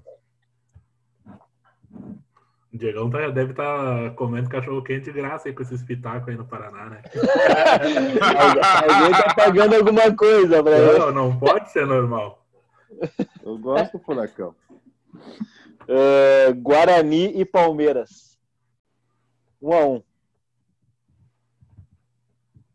O 2.73 2.77
Diegão 2.77 3.09
tá- 3.09 3.29
deve 3.29 3.51
estar 3.51 4.11
comendo 4.15 4.49
cachorro 4.49 4.81
quente 4.81 5.03
de 5.05 5.11
graça 5.11 5.49
aí 5.49 5.53
com 5.53 5.61
esses 5.61 5.83
pitacos 5.83 6.29
aí 6.29 6.35
no 6.37 6.45
Paraná, 6.45 6.89
né? 6.89 7.01
Al- 8.21 8.95
Alguém 8.95 9.11
tá 9.11 9.33
pagando 9.35 9.75
alguma 9.75 10.15
coisa 10.15 10.57
ele. 10.59 10.99
Não, 10.99 11.11
não 11.11 11.37
pode 11.39 11.69
ser 11.71 11.85
normal. 11.85 12.40
Eu 13.43 13.57
gosto 13.57 13.97
do 13.97 14.03
Furacão. 14.03 14.55
Ah, 15.87 16.51
Guarani 16.57 17.39
e 17.39 17.45
Palmeiras. 17.45 18.37
1x1. 19.61 20.03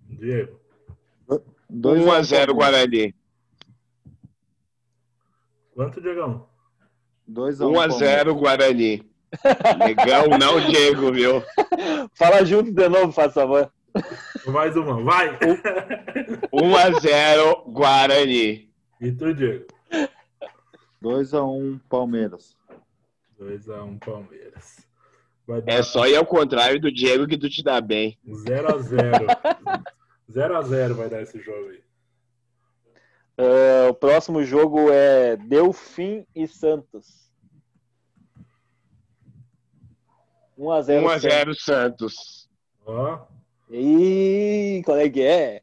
Diego. 0.09 0.61
1x0 1.71 2.53
Guarani. 2.55 3.15
Quanto, 5.75 6.01
Diegão? 6.01 6.49
2x1 7.29 7.91
1x0 7.91 8.33
Guarani. 8.39 9.11
Negão, 9.79 10.39
não 10.39 10.61
Diego, 10.71 11.13
viu? 11.13 11.43
Fala 12.15 12.45
junto 12.45 12.73
de 12.73 12.89
novo, 12.89 13.13
faz 13.13 13.35
favor. 13.35 13.71
Mais 14.47 14.77
uma, 14.77 15.03
vai! 15.03 15.37
1x0 16.53 17.73
Guarani. 17.73 18.71
E 19.01 19.13
tu, 19.13 19.35
Diego? 19.35 19.67
2x1 21.07 21.81
Palmeiras. 21.89 22.57
2x1 23.41 23.99
Palmeiras. 24.05 24.89
Vai 25.47 25.63
dar 25.63 25.73
É 25.73 25.83
só 25.83 26.05
ir 26.09 26.17
ao 26.17 26.27
contrário 26.27 26.81
do 26.81 26.91
Diego 26.91 27.29
que 27.29 27.39
tu 27.39 27.49
te 27.49 27.63
dá 27.63 27.81
bem. 27.81 28.19
0x0. 28.27 29.83
0x0 30.29 30.93
vai 30.95 31.09
dar 31.09 31.23
esse 31.23 31.39
jogo 31.41 31.69
aí. 31.69 31.81
Ah, 33.39 33.91
o 33.91 33.95
próximo 33.95 34.43
jogo 34.43 34.91
é 34.91 35.37
Delfim 35.37 36.27
e 36.35 36.49
Santos. 36.49 37.31
1x0. 40.59 41.05
1x0 41.05 41.55
Santos. 41.55 42.51
Ó, 42.85 43.27
Ih, 43.71 44.83
qual 44.85 44.99
é 44.99 45.09
que 45.09 45.23
é? 45.23 45.57
e 45.57 45.63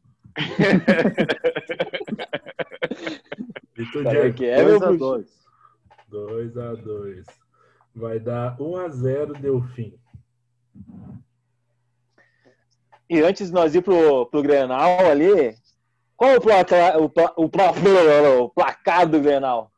meu 4.64 4.78
bruxo? 4.80 5.26
2x2. 6.10 6.54
2x2. 6.54 7.24
Vai 7.94 8.18
dar 8.18 8.56
1x0 8.58 9.38
Delfim. 9.40 9.94
E 13.08 13.20
antes 13.20 13.48
de 13.48 13.52
nós 13.52 13.74
ir 13.74 13.82
pro, 13.82 14.26
pro 14.26 14.42
Grenal 14.42 15.06
ali, 15.10 15.54
qual 16.16 16.32
é 16.32 16.36
o, 16.36 16.40
placa, 16.40 16.98
o, 16.98 17.08
pla- 17.08 17.34
o, 17.36 17.48
pla- 17.48 17.70
o 18.40 18.48
placar 18.48 19.08
do 19.08 19.20
Grenal? 19.20 19.70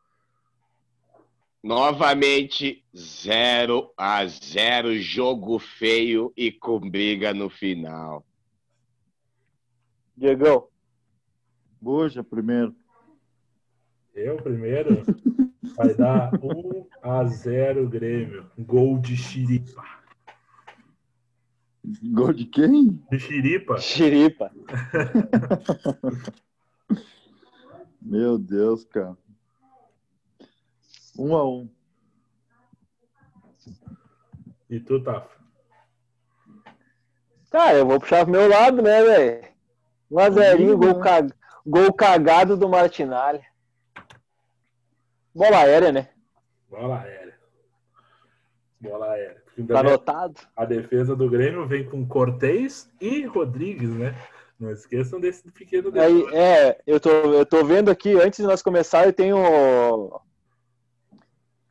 Novamente 1.63 2.85
0 2.97 3.91
a 3.97 4.25
0 4.27 4.97
jogo 4.99 5.59
feio 5.59 6.33
e 6.37 6.53
com 6.53 6.79
briga 6.79 7.35
no 7.35 7.51
final. 7.51 8.25
Diegão, 10.17 10.69
Buja 11.81 12.25
primeiro. 12.25 12.75
Eu 14.15 14.37
primeiro. 14.39 15.03
Vai 15.77 15.95
dar 15.95 16.33
1x0 16.33 17.87
Grêmio. 17.89 18.51
Gol 18.59 18.99
de 18.99 19.15
Xiripa. 19.15 19.85
Gol 22.13 22.33
de 22.33 22.47
quem? 22.47 22.99
De 23.11 23.19
Xiripa? 23.19 23.79
xiripa. 23.79 24.51
Meu 28.01 28.39
Deus, 28.39 28.85
cara. 28.85 29.17
1x1. 31.19 31.69
E 34.71 34.81
tu, 34.81 35.03
Tafa? 35.03 35.37
Cara, 37.51 37.79
eu 37.79 37.87
vou 37.87 38.01
puxar 38.01 38.25
pro 38.25 38.33
meu 38.33 38.49
lado, 38.49 38.83
né, 38.83 39.03
velho? 39.03 39.56
1x0, 40.11 40.77
gol, 40.77 41.01
ca- 41.01 41.27
gol 41.67 41.93
cagado 41.93 42.57
do 42.57 42.69
Martinalha. 42.69 43.43
Bola 45.35 45.59
aérea, 45.59 45.93
né? 45.93 46.09
Bola 46.71 47.01
aérea. 47.03 47.35
Bola 48.81 49.13
aérea. 49.13 49.43
Ainda 49.59 49.75
Tá 49.75 49.81
anotado. 49.81 50.41
a 50.55 50.65
defesa 50.65 51.17
do 51.17 51.29
Grêmio 51.31 51.67
vem 51.67 51.85
com 51.89 52.07
Cortez 52.07 52.91
e 53.01 53.25
Rodrigues, 53.25 53.91
né? 53.91 54.15
Não 54.59 54.71
esqueçam 54.71 55.21
desse 55.21 55.51
pequeno 55.51 55.91
Aí, 56.01 56.25
é, 56.35 56.81
eu 56.87 56.99
tô, 56.99 57.11
eu 57.11 57.45
tô 57.45 57.63
vendo 57.65 57.91
aqui, 57.91 58.15
antes 58.15 58.39
de 58.39 58.47
nós 58.47 58.63
começarmos, 58.63 59.15
tem 59.15 59.33
um, 59.35 60.11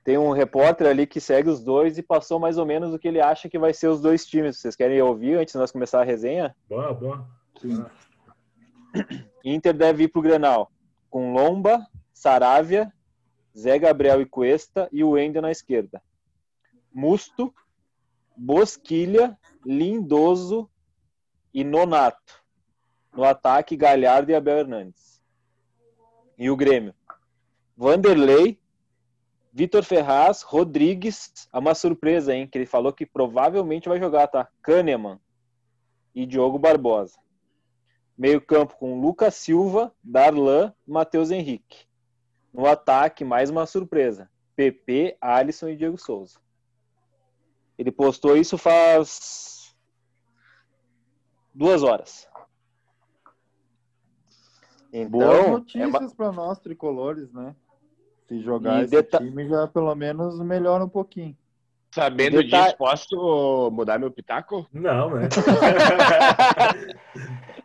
tem 0.04 0.18
um 0.20 0.32
repórter 0.32 0.86
ali 0.88 1.08
que 1.08 1.20
segue 1.20 1.50
os 1.50 1.64
dois 1.64 1.98
e 1.98 2.04
passou 2.04 2.40
mais 2.40 2.58
ou 2.60 2.66
menos 2.66 2.94
o 2.94 3.00
que 3.00 3.08
ele 3.08 3.20
acha 3.20 3.50
que 3.50 3.58
vai 3.58 3.74
ser 3.74 3.88
os 3.88 4.00
dois 4.02 4.24
times. 4.26 4.58
Vocês 4.60 4.76
querem 4.76 5.02
ouvir 5.02 5.36
antes 5.40 5.54
de 5.54 5.60
nós 5.60 5.72
começar 5.72 6.02
a 6.02 6.06
resenha? 6.06 6.56
Boa, 6.70 6.94
boa. 6.94 7.28
Sim. 7.60 7.84
Inter 9.44 9.74
deve 9.74 10.04
ir 10.04 10.08
pro 10.08 10.22
Grenal 10.22 10.72
com 11.10 11.34
Lomba, 11.34 11.88
Saravia, 12.14 12.92
Zé 13.58 13.80
Gabriel 13.80 14.22
e 14.22 14.26
Cuesta 14.26 14.90
e 14.92 15.04
o 15.04 15.12
Wendel 15.12 15.42
na 15.42 15.52
esquerda. 15.52 16.04
Musto, 16.94 17.54
Bosquilha, 18.36 19.38
Lindoso 19.66 20.70
e 21.54 21.64
Nonato. 21.64 22.44
No 23.14 23.24
ataque, 23.24 23.78
Galhardo 23.78 24.32
e 24.32 24.36
Abel 24.36 24.58
Hernandes. 24.58 25.22
E 26.38 26.50
o 26.50 26.58
Grêmio. 26.58 26.94
Vanderlei, 27.78 28.60
Vitor 29.54 29.84
Ferraz, 29.86 30.42
Rodrigues, 30.42 31.48
é 31.54 31.58
uma 31.58 31.74
surpresa, 31.74 32.36
hein? 32.36 32.46
Que 32.46 32.58
ele 32.58 32.66
falou 32.66 32.92
que 32.92 33.06
provavelmente 33.06 33.88
vai 33.88 34.00
jogar, 34.00 34.28
tá? 34.28 34.50
Kahneman 34.62 35.18
e 36.14 36.26
Diogo 36.26 36.60
Barbosa. 36.60 37.18
Meio 38.18 38.40
campo 38.40 38.78
com 38.78 39.00
Lucas 39.02 39.36
Silva, 39.36 39.94
Darlan, 40.04 40.74
Matheus 40.88 41.32
Henrique. 41.32 41.86
No 42.54 42.66
ataque, 42.66 43.26
mais 43.26 43.50
uma 43.50 43.66
surpresa. 43.66 44.30
PP, 44.56 45.18
Alisson 45.20 45.68
e 45.70 45.76
Diego 45.76 45.98
Souza. 45.98 46.40
Ele 47.78 47.92
postou 47.92 48.38
isso 48.38 48.58
faz 48.58 49.76
duas 51.54 51.84
horas. 51.84 52.26
Então, 54.94 55.10
Boas 55.10 55.50
notícias 55.50 56.14
é 56.14 56.16
para 56.16 56.32
nós 56.32 56.58
tricolores, 56.60 57.34
né? 57.34 57.54
Se 58.30 58.42
jogar 58.42 58.80
e 58.80 58.84
esse 58.84 58.92
deta... 58.92 59.18
time 59.18 59.48
já 59.50 59.68
pelo 59.68 59.94
menos 59.94 60.40
melhora 60.40 60.86
um 60.86 60.90
pouquinho. 60.90 61.38
Sabendo 61.92 62.42
Deta... 62.42 62.64
disso, 62.64 62.78
posso 62.78 63.70
mudar 63.72 64.00
meu 64.00 64.10
pitaco? 64.10 64.66
Não, 64.72 65.12
né? 65.12 65.28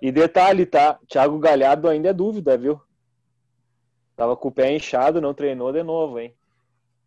e 0.00 0.12
detalhe, 0.12 0.64
tá? 0.64 0.98
Thiago 1.08 1.38
Galhardo 1.38 1.88
ainda 1.88 2.10
é 2.10 2.12
dúvida, 2.12 2.56
viu? 2.56 2.80
Tava 4.16 4.36
com 4.36 4.48
o 4.48 4.52
pé 4.52 4.74
inchado, 4.74 5.20
não 5.20 5.34
treinou 5.34 5.72
de 5.72 5.82
novo, 5.82 6.18
hein? 6.18 6.34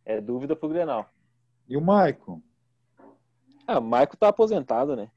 É 0.06 0.20
dúvida 0.20 0.56
pro 0.56 0.70
Grenal. 0.70 1.10
E 1.68 1.78
o 1.78 1.82
Maicon? 1.82 2.42
Ah, 3.68 3.80
o 3.80 3.82
Maicon 3.82 4.18
tá 4.18 4.30
aposentado, 4.30 4.96
né? 4.96 5.10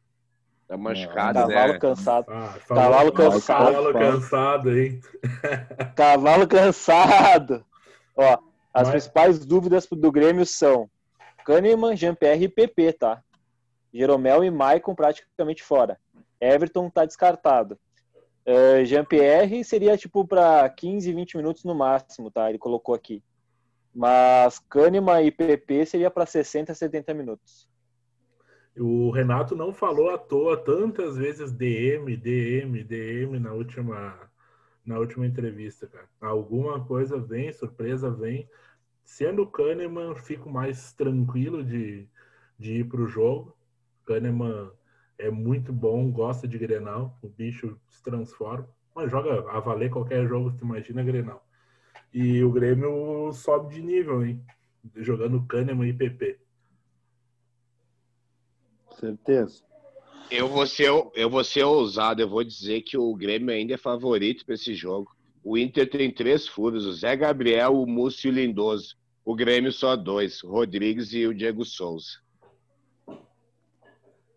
Tá 0.67 0.77
machucado, 0.77 1.39
é, 1.39 1.43
Cavalo 1.43 1.73
né? 1.73 1.79
cansado. 1.79 2.27
Ah, 2.29 2.55
cavalo 2.67 3.13
cansado. 3.13 3.67
Cavalo 3.67 3.93
cansado, 3.93 4.79
hein? 4.79 5.01
Cavalo 5.95 6.49
cansado. 6.49 7.65
Ó, 8.17 8.39
as 8.73 8.89
Mas... 8.89 8.91
principais 8.91 9.45
dúvidas 9.45 9.87
do 9.87 10.11
Grêmio 10.11 10.47
são 10.47 10.89
Kahneman, 11.45 11.97
Jean-Pierre 11.97 12.45
e 12.45 12.49
PP, 12.49 12.95
tá? 12.95 13.23
Jeromel 13.93 14.43
e 14.43 14.51
Maicon 14.51 14.95
praticamente 14.95 15.63
fora. 15.63 15.99
Everton 16.53 16.91
tá 16.91 17.05
descartado. 17.05 17.79
Uh, 18.47 18.85
Jean-Pierre 18.85 19.65
seria 19.65 19.97
tipo 19.97 20.27
para 20.27 20.69
15, 20.69 21.13
20 21.13 21.37
minutos 21.39 21.65
no 21.65 21.75
máximo, 21.75 22.31
tá? 22.31 22.51
Ele 22.51 22.59
colocou 22.59 22.95
aqui. 22.95 23.23
Mas 23.95 24.59
Kahneman 24.59 25.23
e 25.23 25.31
PP 25.31 25.87
seria 25.87 26.11
para 26.11 26.27
60, 26.27 26.75
70 26.75 27.15
minutos. 27.15 27.69
O 28.77 29.11
Renato 29.11 29.55
não 29.55 29.73
falou 29.73 30.11
à 30.11 30.19
toa 30.19 30.57
tantas 30.57 31.17
vezes 31.17 31.53
DM, 31.53 32.17
DM, 32.17 32.83
DM 32.83 33.39
na 33.39 33.53
última, 33.53 34.19
na 34.85 34.99
última 34.99 35.25
entrevista, 35.25 35.87
cara. 35.87 36.09
Alguma 36.21 36.85
coisa 36.85 37.19
vem, 37.19 37.53
surpresa 37.53 38.11
vem. 38.11 38.49
Sendo 39.05 39.47
Kahneman, 39.47 40.17
fico 40.17 40.51
mais 40.51 40.93
tranquilo 40.93 41.63
de, 41.63 42.09
de 42.59 42.81
ir 42.81 42.89
para 42.89 43.01
o 43.01 43.07
jogo. 43.07 43.57
Kahneman 44.05 44.71
é 45.19 45.31
muito 45.31 45.73
bom, 45.73 46.11
gosta 46.11 46.47
de 46.47 46.59
Grenal, 46.59 47.19
o 47.23 47.29
bicho 47.29 47.79
se 47.89 48.03
transforma, 48.03 48.69
mas 48.95 49.11
joga 49.11 49.51
a 49.51 49.61
valer 49.61 49.91
qualquer 49.91 50.27
jogo, 50.27 50.51
você 50.51 50.65
imagina 50.65 51.03
Grenal. 51.03 51.45
E 52.13 52.43
o 52.43 52.51
Grêmio 52.51 53.33
sobe 53.33 53.75
de 53.75 53.83
nível, 53.83 54.25
hein? 54.25 54.41
Jogando 54.97 55.45
Kahneman 55.47 55.89
e 55.89 55.93
PP. 55.93 56.39
Certeza. 58.99 59.63
Eu 60.31 60.49
vou 60.49 60.67
ser, 60.67 60.91
eu 61.15 61.29
vou 61.29 61.45
ser 61.45 61.65
ousado, 61.65 62.23
eu 62.23 62.29
vou 62.29 62.45
dizer 62.45 62.83
que 62.83 62.97
o 62.97 63.15
Grêmio 63.15 63.55
ainda 63.55 63.75
é 63.75 63.79
favorito 63.79 64.45
para 64.45 64.55
esse 64.55 64.75
jogo. 64.75 65.15
O 65.43 65.59
Inter 65.59 65.89
tem 65.89 66.11
três 66.11 66.49
furos: 66.49 66.87
o 66.87 66.93
Zé 66.93 67.17
Gabriel, 67.17 67.75
o 67.75 67.87
Múcio 67.87 68.29
e 68.29 68.31
o 68.31 68.35
Lindoso. 68.35 68.97
O 69.25 69.35
Grêmio 69.35 69.73
só 69.73 69.97
dois: 69.97 70.43
o 70.43 70.51
Rodrigues 70.51 71.13
e 71.13 71.27
o 71.27 71.35
Diego 71.35 71.65
Souza. 71.65 72.24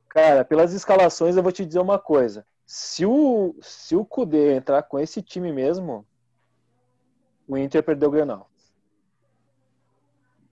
Cara, 0.10 0.44
pelas 0.46 0.74
escalações 0.74 1.36
eu 1.36 1.44
vou 1.44 1.52
te 1.52 1.66
dizer 1.66 1.80
uma 1.80 2.00
coisa. 2.00 2.46
Se 2.66 3.06
o, 3.06 3.56
se 3.62 3.96
o 3.96 4.04
Kudê 4.04 4.56
entrar 4.56 4.84
com 4.84 5.00
esse 5.00 5.22
time 5.22 5.52
mesmo, 5.52 6.06
o 7.48 7.58
Inter 7.58 7.84
perdeu 7.84 8.10
o 8.10 8.12
Grenal. 8.12 8.50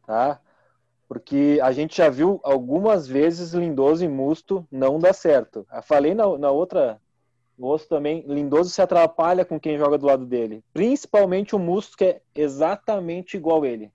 Tá? 0.05 0.39
Porque 1.07 1.59
a 1.61 1.71
gente 1.71 1.97
já 1.97 2.09
viu 2.09 2.39
algumas 2.43 3.07
vezes 3.07 3.53
Lindoso 3.53 4.03
e 4.03 4.07
Musto 4.07 4.67
não 4.71 4.99
dá 4.99 5.13
certo. 5.13 5.65
Eu 5.71 5.81
falei 5.83 6.13
na, 6.13 6.37
na 6.37 6.51
outra 6.51 7.01
Musto 7.57 7.87
também, 7.87 8.21
Lindoso 8.27 8.69
se 8.69 8.81
atrapalha 8.81 9.45
com 9.45 9.59
quem 9.59 9.77
joga 9.77 9.97
do 9.97 10.05
lado 10.05 10.25
dele. 10.25 10.63
Principalmente 10.73 11.55
o 11.55 11.59
Musto, 11.59 11.97
que 11.97 12.03
é 12.05 12.21
exatamente 12.33 13.37
igual 13.37 13.65
ele. 13.65 13.91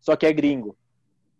Só 0.00 0.16
que 0.16 0.26
é 0.26 0.32
gringo. 0.32 0.76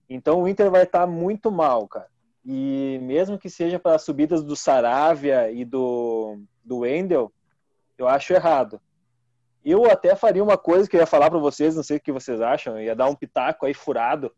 Então 0.08 0.42
o 0.42 0.48
Inter 0.48 0.70
vai 0.70 0.82
estar 0.82 1.00
tá 1.00 1.06
muito 1.06 1.50
mal, 1.50 1.86
cara. 1.88 2.08
E 2.46 2.98
mesmo 3.02 3.38
que 3.38 3.50
seja 3.50 3.78
para 3.78 3.96
as 3.96 4.02
subidas 4.02 4.42
do 4.42 4.54
Saravia 4.54 5.50
e 5.50 5.64
do, 5.64 6.38
do 6.64 6.78
Wendel, 6.78 7.32
eu 7.98 8.06
acho 8.06 8.32
errado. 8.32 8.80
Eu 9.64 9.90
até 9.90 10.14
faria 10.14 10.44
uma 10.44 10.56
coisa 10.56 10.88
que 10.88 10.96
eu 10.96 11.00
ia 11.00 11.06
falar 11.06 11.28
para 11.28 11.40
vocês, 11.40 11.74
não 11.74 11.82
sei 11.82 11.96
o 11.96 12.00
que 12.00 12.12
vocês 12.12 12.40
acham, 12.40 12.80
ia 12.80 12.94
dar 12.94 13.08
um 13.08 13.16
pitaco 13.16 13.66
aí 13.66 13.74
furado 13.74 14.32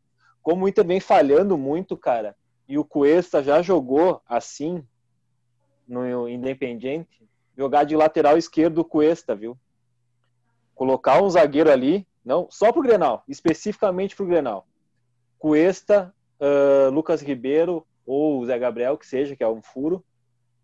como 0.48 0.64
o 0.64 0.68
Inter 0.68 0.86
vem 0.86 0.98
falhando 0.98 1.58
muito, 1.58 1.94
cara, 1.94 2.34
e 2.66 2.78
o 2.78 2.84
Cuesta 2.84 3.42
já 3.42 3.60
jogou 3.60 4.22
assim 4.26 4.82
no 5.86 6.26
Independiente, 6.26 7.28
jogar 7.54 7.84
de 7.84 7.94
lateral 7.94 8.38
esquerdo 8.38 8.78
o 8.78 8.84
Cuesta, 8.84 9.34
viu? 9.34 9.58
Colocar 10.74 11.22
um 11.22 11.28
zagueiro 11.28 11.70
ali, 11.70 12.08
não, 12.24 12.46
só 12.50 12.72
pro 12.72 12.80
Grenal, 12.80 13.24
especificamente 13.28 14.16
pro 14.16 14.24
Grenal. 14.24 14.66
Cuesta, 15.38 16.14
uh, 16.40 16.90
Lucas 16.90 17.20
Ribeiro 17.20 17.86
ou 18.08 18.42
Zé 18.46 18.58
Gabriel, 18.58 18.96
que 18.96 19.06
seja, 19.06 19.36
que 19.36 19.44
é 19.44 19.48
um 19.48 19.60
furo, 19.60 20.02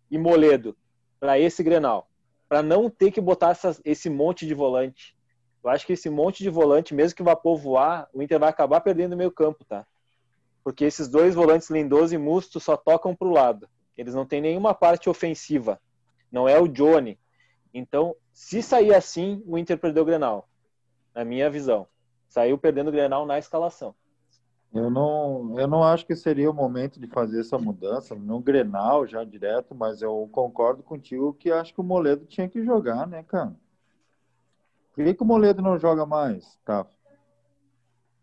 e 0.09 0.17
Moledo, 0.17 0.75
para 1.19 1.37
esse 1.37 1.61
Grenal. 1.61 2.09
Para 2.49 2.63
não 2.63 2.89
ter 2.89 3.11
que 3.11 3.21
botar 3.21 3.51
essa, 3.51 3.79
esse 3.85 4.09
monte 4.09 4.47
de 4.47 4.55
volante. 4.55 5.15
Eu 5.63 5.69
acho 5.69 5.85
que 5.85 5.93
esse 5.93 6.09
monte 6.09 6.41
de 6.41 6.49
volante, 6.49 6.95
mesmo 6.95 7.15
que 7.15 7.23
vá 7.23 7.35
povoar, 7.35 8.09
o 8.11 8.21
Inter 8.21 8.39
vai 8.39 8.49
acabar 8.49 8.81
perdendo 8.81 9.13
o 9.13 9.17
meio 9.17 9.31
campo, 9.31 9.63
tá? 9.63 9.85
Porque 10.63 10.85
esses 10.85 11.07
dois 11.07 11.35
volantes, 11.35 11.69
Lindoso 11.69 12.15
e 12.15 12.17
Musto, 12.17 12.59
só 12.59 12.75
tocam 12.75 13.15
para 13.15 13.27
o 13.27 13.31
lado. 13.31 13.69
Eles 13.95 14.15
não 14.15 14.25
têm 14.25 14.41
nenhuma 14.41 14.73
parte 14.73 15.07
ofensiva. 15.07 15.79
Não 16.31 16.49
é 16.49 16.59
o 16.59 16.67
Johnny. 16.67 17.19
Então, 17.71 18.15
se 18.33 18.63
sair 18.63 18.93
assim, 18.93 19.43
o 19.45 19.55
Inter 19.55 19.77
perdeu 19.77 20.01
o 20.01 20.05
Grenal. 20.05 20.49
Na 21.13 21.23
minha 21.23 21.49
visão. 21.49 21.87
Saiu 22.27 22.57
perdendo 22.57 22.87
o 22.87 22.91
Grenal 22.91 23.25
na 23.25 23.37
escalação. 23.37 23.95
Eu 24.75 24.89
não, 24.89 25.57
eu 25.57 25.67
não 25.67 25.81
acho 25.81 26.05
que 26.05 26.17
seria 26.17 26.51
o 26.51 26.53
momento 26.53 26.99
de 26.99 27.07
fazer 27.07 27.39
essa 27.39 27.57
mudança 27.57 28.13
no 28.13 28.41
Grenal 28.41 29.07
já 29.07 29.23
direto, 29.23 29.73
mas 29.73 30.01
eu 30.01 30.27
concordo 30.33 30.83
contigo 30.83 31.33
que 31.33 31.49
acho 31.49 31.73
que 31.73 31.79
o 31.79 31.83
Moledo 31.83 32.25
tinha 32.25 32.49
que 32.49 32.61
jogar, 32.61 33.07
né, 33.07 33.23
cara? 33.23 33.55
Por 34.93 35.05
que, 35.05 35.13
que 35.13 35.23
o 35.23 35.25
Moledo 35.25 35.61
não 35.61 35.79
joga 35.79 36.05
mais, 36.05 36.59
tá? 36.65 36.85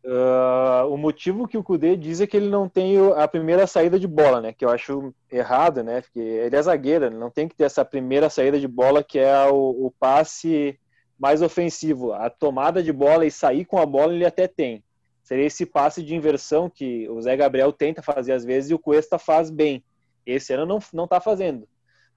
Uh, 0.04 0.92
o 0.92 0.98
motivo 0.98 1.48
que 1.48 1.56
o 1.56 1.62
Kudê 1.62 1.96
diz 1.96 2.20
é 2.20 2.26
que 2.26 2.36
ele 2.36 2.50
não 2.50 2.68
tem 2.68 2.98
a 3.16 3.26
primeira 3.26 3.66
saída 3.66 3.98
de 3.98 4.06
bola, 4.06 4.42
né? 4.42 4.52
Que 4.52 4.64
eu 4.64 4.68
acho 4.68 5.14
errado, 5.30 5.82
né? 5.82 6.02
Porque 6.02 6.20
ele 6.20 6.54
é 6.54 6.60
zagueiro, 6.60 7.10
não 7.10 7.30
tem 7.30 7.48
que 7.48 7.54
ter 7.54 7.64
essa 7.64 7.82
primeira 7.82 8.28
saída 8.28 8.60
de 8.60 8.68
bola 8.68 9.02
que 9.02 9.18
é 9.18 9.46
o, 9.46 9.86
o 9.86 9.90
passe 9.98 10.78
mais 11.18 11.40
ofensivo. 11.40 12.12
A 12.12 12.28
tomada 12.28 12.82
de 12.82 12.92
bola 12.92 13.24
e 13.24 13.30
sair 13.30 13.64
com 13.64 13.78
a 13.78 13.86
bola 13.86 14.12
ele 14.12 14.26
até 14.26 14.46
tem. 14.46 14.84
Seria 15.32 15.46
esse 15.46 15.64
passe 15.64 16.02
de 16.02 16.14
inversão 16.14 16.68
que 16.68 17.08
o 17.08 17.18
Zé 17.22 17.34
Gabriel 17.34 17.72
tenta 17.72 18.02
fazer 18.02 18.32
às 18.32 18.44
vezes 18.44 18.70
e 18.70 18.74
o 18.74 18.78
Cuesta 18.78 19.18
faz 19.18 19.48
bem. 19.48 19.82
Esse 20.26 20.52
ano 20.52 20.66
não, 20.66 20.78
não 20.92 21.08
tá 21.08 21.22
fazendo. 21.22 21.66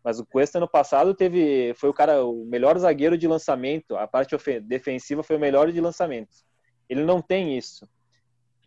Mas 0.03 0.19
o 0.19 0.25
Cuesta 0.25 0.57
ano 0.57 0.67
passado 0.67 1.13
teve, 1.13 1.73
foi 1.75 1.87
o 1.89 1.93
cara, 1.93 2.25
o 2.25 2.43
melhor 2.43 2.77
zagueiro 2.77 3.17
de 3.17 3.25
lançamento. 3.25 3.95
A 3.95 4.05
parte 4.05 4.35
defensiva 4.59 5.23
foi 5.23 5.37
o 5.37 5.39
melhor 5.39 5.71
de 5.71 5.79
lançamentos. 5.79 6.43
Ele 6.89 7.05
não 7.05 7.21
tem 7.21 7.57
isso. 7.57 7.87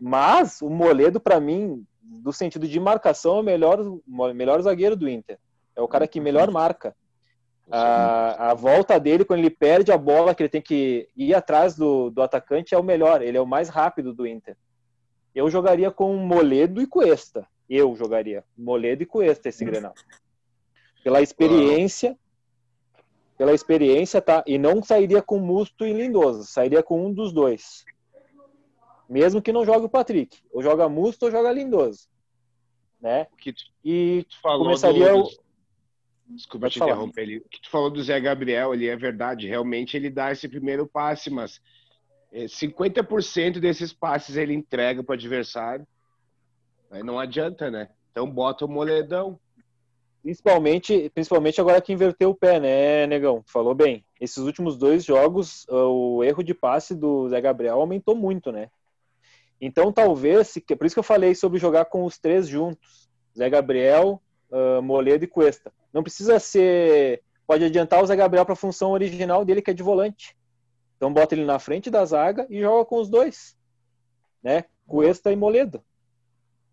Mas 0.00 0.62
o 0.62 0.70
Moledo, 0.70 1.20
para 1.20 1.38
mim, 1.38 1.84
do 2.00 2.32
sentido 2.32 2.66
de 2.66 2.80
marcação, 2.80 3.36
é 3.36 3.40
o 3.40 3.44
melhor, 3.44 4.00
melhor 4.34 4.62
zagueiro 4.62 4.96
do 4.96 5.10
Inter. 5.10 5.38
É 5.76 5.82
o 5.82 5.88
cara 5.88 6.08
que 6.08 6.20
melhor 6.20 6.50
marca. 6.50 6.96
A, 7.70 8.50
a, 8.50 8.54
volta 8.54 8.98
dele, 8.98 9.24
quando 9.24 9.40
ele 9.40 9.50
perde 9.50 9.92
a 9.92 9.98
bola, 9.98 10.34
que 10.34 10.42
ele 10.42 10.48
tem 10.48 10.62
que 10.62 11.08
ir 11.16 11.34
atrás 11.34 11.76
do, 11.76 12.10
do 12.10 12.22
atacante, 12.22 12.74
é 12.74 12.78
o 12.78 12.82
melhor. 12.82 13.20
Ele 13.20 13.36
é 13.36 13.40
o 13.40 13.46
mais 13.46 13.68
rápido 13.68 14.14
do 14.14 14.26
Inter. 14.26 14.56
Eu 15.34 15.50
jogaria 15.50 15.90
com 15.90 16.16
Moledo 16.16 16.80
e 16.80 16.86
Cuesta. 16.86 17.46
Eu 17.68 17.94
jogaria 17.94 18.42
Moledo 18.56 19.02
e 19.02 19.06
Cuesta 19.06 19.50
esse 19.50 19.64
Grenal. 19.64 19.92
Pela 21.04 21.20
experiência, 21.20 22.18
pela 23.36 23.52
experiência, 23.52 24.20
tá? 24.20 24.42
E 24.46 24.58
não 24.58 24.82
sairia 24.82 25.22
com 25.22 25.38
Musto 25.38 25.86
e 25.86 25.92
Lindoso, 25.92 26.44
sairia 26.44 26.82
com 26.82 27.06
um 27.06 27.12
dos 27.12 27.32
dois. 27.32 27.84
Mesmo 29.08 29.40
que 29.40 29.52
não 29.52 29.64
jogue 29.64 29.86
o 29.86 29.90
Patrick. 29.90 30.38
Ou 30.52 30.62
joga 30.62 30.88
Musto 30.88 31.26
ou 31.26 31.30
joga 31.30 31.52
Lindoso. 31.52 32.08
Né? 33.00 33.26
Que 33.38 33.52
tu, 33.52 33.62
e 33.84 34.26
tu 34.28 34.40
falou 34.40 34.64
começaria 34.64 35.12
do, 35.12 35.20
o... 35.20 35.30
Desculpa 36.28 36.68
te 36.68 36.78
interromper 36.78 37.22
ali. 37.22 37.38
O 37.38 37.48
que 37.48 37.60
tu 37.60 37.70
falou 37.70 37.90
do 37.90 38.02
Zé 38.02 38.20
Gabriel 38.20 38.72
ali 38.72 38.88
é 38.88 38.96
verdade. 38.96 39.48
Realmente 39.48 39.96
ele 39.96 40.10
dá 40.10 40.30
esse 40.30 40.48
primeiro 40.48 40.86
passe, 40.86 41.30
mas 41.30 41.60
50% 42.32 43.56
é, 43.56 43.60
desses 43.60 43.92
passes 43.92 44.36
ele 44.36 44.52
entrega 44.52 45.02
para 45.02 45.12
o 45.12 45.16
adversário. 45.16 45.86
Aí 46.90 47.02
não 47.02 47.18
adianta, 47.18 47.70
né? 47.70 47.88
Então 48.10 48.30
bota 48.30 48.64
o 48.64 48.68
moledão. 48.68 49.38
Principalmente, 50.22 51.10
principalmente 51.14 51.60
agora 51.60 51.80
que 51.80 51.92
inverteu 51.92 52.30
o 52.30 52.34
pé, 52.34 52.60
né, 52.60 53.06
Negão? 53.06 53.42
Falou 53.46 53.74
bem. 53.74 54.04
Esses 54.20 54.38
últimos 54.38 54.76
dois 54.76 55.04
jogos, 55.04 55.64
o 55.68 56.22
erro 56.24 56.42
de 56.42 56.52
passe 56.52 56.94
do 56.94 57.28
Zé 57.28 57.40
Gabriel 57.40 57.80
aumentou 57.80 58.14
muito, 58.14 58.52
né? 58.52 58.68
Então, 59.60 59.92
talvez, 59.92 60.54
por 60.76 60.86
isso 60.86 60.94
que 60.94 60.98
eu 60.98 61.04
falei 61.04 61.34
sobre 61.34 61.58
jogar 61.58 61.86
com 61.86 62.04
os 62.04 62.18
três 62.18 62.48
juntos: 62.48 63.08
Zé 63.36 63.48
Gabriel, 63.48 64.20
uh, 64.50 64.82
Moledo 64.82 65.24
e 65.24 65.28
Cuesta. 65.28 65.72
Não 65.92 66.02
precisa 66.02 66.38
ser. 66.38 67.22
Pode 67.46 67.64
adiantar 67.64 68.02
o 68.02 68.06
Zé 68.06 68.14
Gabriel 68.14 68.44
para 68.44 68.52
a 68.52 68.56
função 68.56 68.90
original 68.92 69.44
dele, 69.44 69.62
que 69.62 69.70
é 69.70 69.74
de 69.74 69.82
volante. 69.82 70.36
Então, 70.96 71.12
bota 71.12 71.34
ele 71.34 71.44
na 71.44 71.58
frente 71.58 71.90
da 71.90 72.04
zaga 72.04 72.46
e 72.50 72.60
joga 72.60 72.84
com 72.84 72.96
os 73.00 73.08
dois, 73.08 73.56
né? 74.42 74.64
Cuesta 74.86 75.30
e 75.30 75.36
Moledo. 75.36 75.82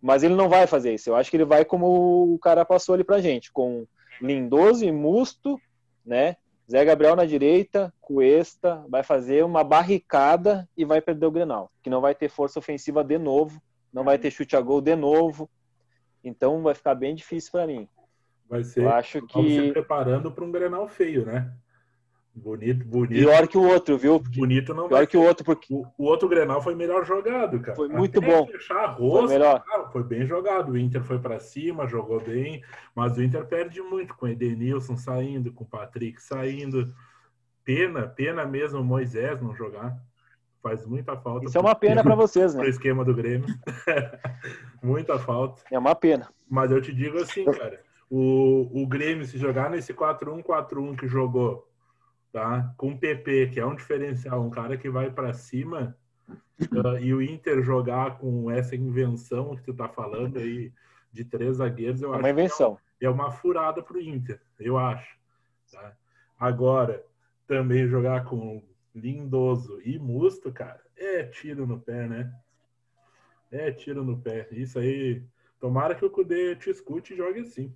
Mas 0.02 0.24
ele 0.24 0.36
não 0.36 0.50
vai 0.50 0.68
fazer 0.68 0.94
isso. 0.94 1.10
Eu 1.10 1.16
acho 1.16 1.30
que 1.30 1.38
ele 1.38 1.46
vai 1.46 1.64
como 1.64 2.34
o 2.34 2.40
cara 2.40 2.66
passou 2.66 2.96
ali 2.96 3.04
pra 3.04 3.22
gente, 3.22 3.52
com 3.52 3.86
Lindoso 4.22 4.84
e 4.84 4.92
Musto, 4.92 5.60
né? 6.06 6.38
Zé 6.70 6.84
Gabriel 6.84 7.16
na 7.16 7.26
direita, 7.26 7.94
Cuesta, 8.02 8.84
vai 8.90 9.04
fazer 9.04 9.44
uma 9.44 9.64
barricada 9.64 10.68
e 10.76 10.84
vai 10.84 11.00
perder 11.00 11.28
o 11.28 11.32
Grenal, 11.32 11.72
que 11.84 11.90
não 11.90 12.02
vai 12.02 12.16
ter 12.16 12.28
força 12.30 12.58
ofensiva 12.58 13.04
de 13.04 13.20
novo, 13.20 13.62
não 13.94 14.04
vai 14.04 14.18
ter 14.18 14.32
chute 14.32 14.56
a 14.56 14.62
gol 14.62 14.82
de 14.82 14.96
novo. 14.96 15.50
Então 16.24 16.64
vai 16.64 16.74
ficar 16.74 16.96
bem 16.96 17.14
difícil 17.14 17.52
para 17.52 17.68
mim. 17.68 17.88
Vai 18.50 18.64
ser. 18.64 18.84
Eu 18.84 18.90
acho 18.90 19.22
que 19.22 19.50
se 19.50 19.72
preparando 19.72 20.32
para 20.32 20.44
um 20.44 20.52
Grenal 20.52 20.88
feio, 20.88 21.26
né? 21.26 21.52
Bonito, 22.36 22.86
bonito. 22.86 23.14
Pior 23.14 23.48
que 23.48 23.58
o 23.58 23.64
outro, 23.64 23.98
viu? 23.98 24.20
Bonito 24.20 24.74
não 24.74 24.90
Pior 24.90 25.08
que 25.08 25.16
o 25.16 25.24
outro, 25.24 25.46
porque. 25.46 25.74
O, 25.74 25.86
o, 25.98 26.04
outro 26.04 26.28
Grenal 26.28 26.62
foi 26.62 26.76
melhor 26.76 27.06
jogado, 27.06 27.62
cara. 27.62 27.78
Foi 27.78 27.88
muito 27.88 28.20
Até 28.20 28.28
bom. 28.28 28.46
Fechar 28.48 28.76
a 28.76 28.88
roça, 28.88 29.28
foi 29.28 29.38
melhor. 29.38 29.64
Cara, 29.64 29.88
foi 29.88 30.04
bem 30.04 30.26
jogado. 30.28 30.74
O 30.74 30.78
Inter 30.78 31.02
foi 31.02 31.18
para 31.18 31.40
cima, 31.40 31.88
jogou 31.88 32.22
bem, 32.22 32.62
mas 32.94 33.16
o 33.16 33.24
Inter 33.24 33.46
perde 33.46 33.82
muito 33.82 34.14
com 34.16 34.26
o 34.26 34.30
Edenilson 34.30 34.98
saindo, 34.98 35.54
com 35.54 35.64
o 35.64 35.68
Patrick 35.68 36.22
saindo. 36.22 36.94
Pena, 37.64 38.06
pena 38.06 38.46
mesmo 38.46 38.82
o 38.82 38.84
Moisés 38.84 39.42
não 39.42 39.56
jogar. 39.56 39.98
Faz 40.62 40.86
muita 40.86 41.16
falta. 41.16 41.46
Isso 41.46 41.58
é 41.58 41.62
uma 41.62 41.76
pena 41.76 42.04
para 42.04 42.16
vocês, 42.16 42.54
né? 42.54 42.60
Pro 42.64 42.70
esquema 42.70 43.06
do 43.06 43.16
Grêmio. 43.16 43.48
muita 44.84 45.18
falta. 45.18 45.62
É 45.72 45.80
uma 45.80 45.96
pena. 45.96 46.28
Mas 46.50 46.70
eu 46.70 46.82
te 46.82 46.94
digo 46.94 47.18
assim, 47.18 47.46
cara. 47.46 47.85
O, 48.10 48.84
o 48.84 48.88
Grêmio, 48.88 49.26
se 49.26 49.38
jogar 49.38 49.70
nesse 49.70 49.94
4-1-4-1 49.94 50.98
que 50.98 51.08
jogou 51.08 51.68
tá? 52.36 52.74
Com 52.76 52.90
o 52.90 53.00
PP, 53.00 53.48
que 53.48 53.62
é 53.62 53.66
um 53.66 53.74
diferencial, 53.74 54.44
um 54.44 54.50
cara 54.50 54.76
que 54.76 54.90
vai 54.90 55.10
para 55.10 55.32
cima, 55.32 55.98
uh, 56.64 57.00
e 57.00 57.14
o 57.14 57.22
Inter 57.22 57.64
jogar 57.64 58.18
com 58.18 58.52
essa 58.52 58.76
invenção 58.76 59.56
que 59.56 59.64
tu 59.64 59.74
tá 59.74 59.88
falando 59.88 60.38
aí 60.38 60.74
de 61.14 61.24
três 61.24 61.58
zagueiros, 61.58 62.02
eu 62.02 62.14
é 62.14 62.18
uma 62.18 62.30
invenção. 62.30 62.78
que 63.00 63.06
é 63.06 63.10
uma 63.10 63.32
furada 63.32 63.82
pro 63.82 64.02
Inter, 64.02 64.42
eu 64.60 64.78
acho. 64.78 65.18
Tá? 65.72 65.96
Agora, 66.38 67.06
também 67.48 67.88
jogar 67.88 68.26
com 68.26 68.62
Lindoso 68.94 69.80
e 69.86 69.98
Musto, 69.98 70.52
cara, 70.52 70.82
é 70.98 71.24
tiro 71.24 71.66
no 71.66 71.80
pé, 71.80 72.06
né? 72.06 72.34
É 73.50 73.72
tiro 73.72 74.04
no 74.04 74.20
pé. 74.20 74.50
Isso 74.52 74.78
aí, 74.78 75.24
tomara 75.58 75.96
que 75.96 76.04
o 76.04 76.10
Cudê 76.10 76.54
te 76.58 76.70
escute 76.70 77.14
e 77.14 77.18
jogue 77.18 77.40
assim, 77.40 77.74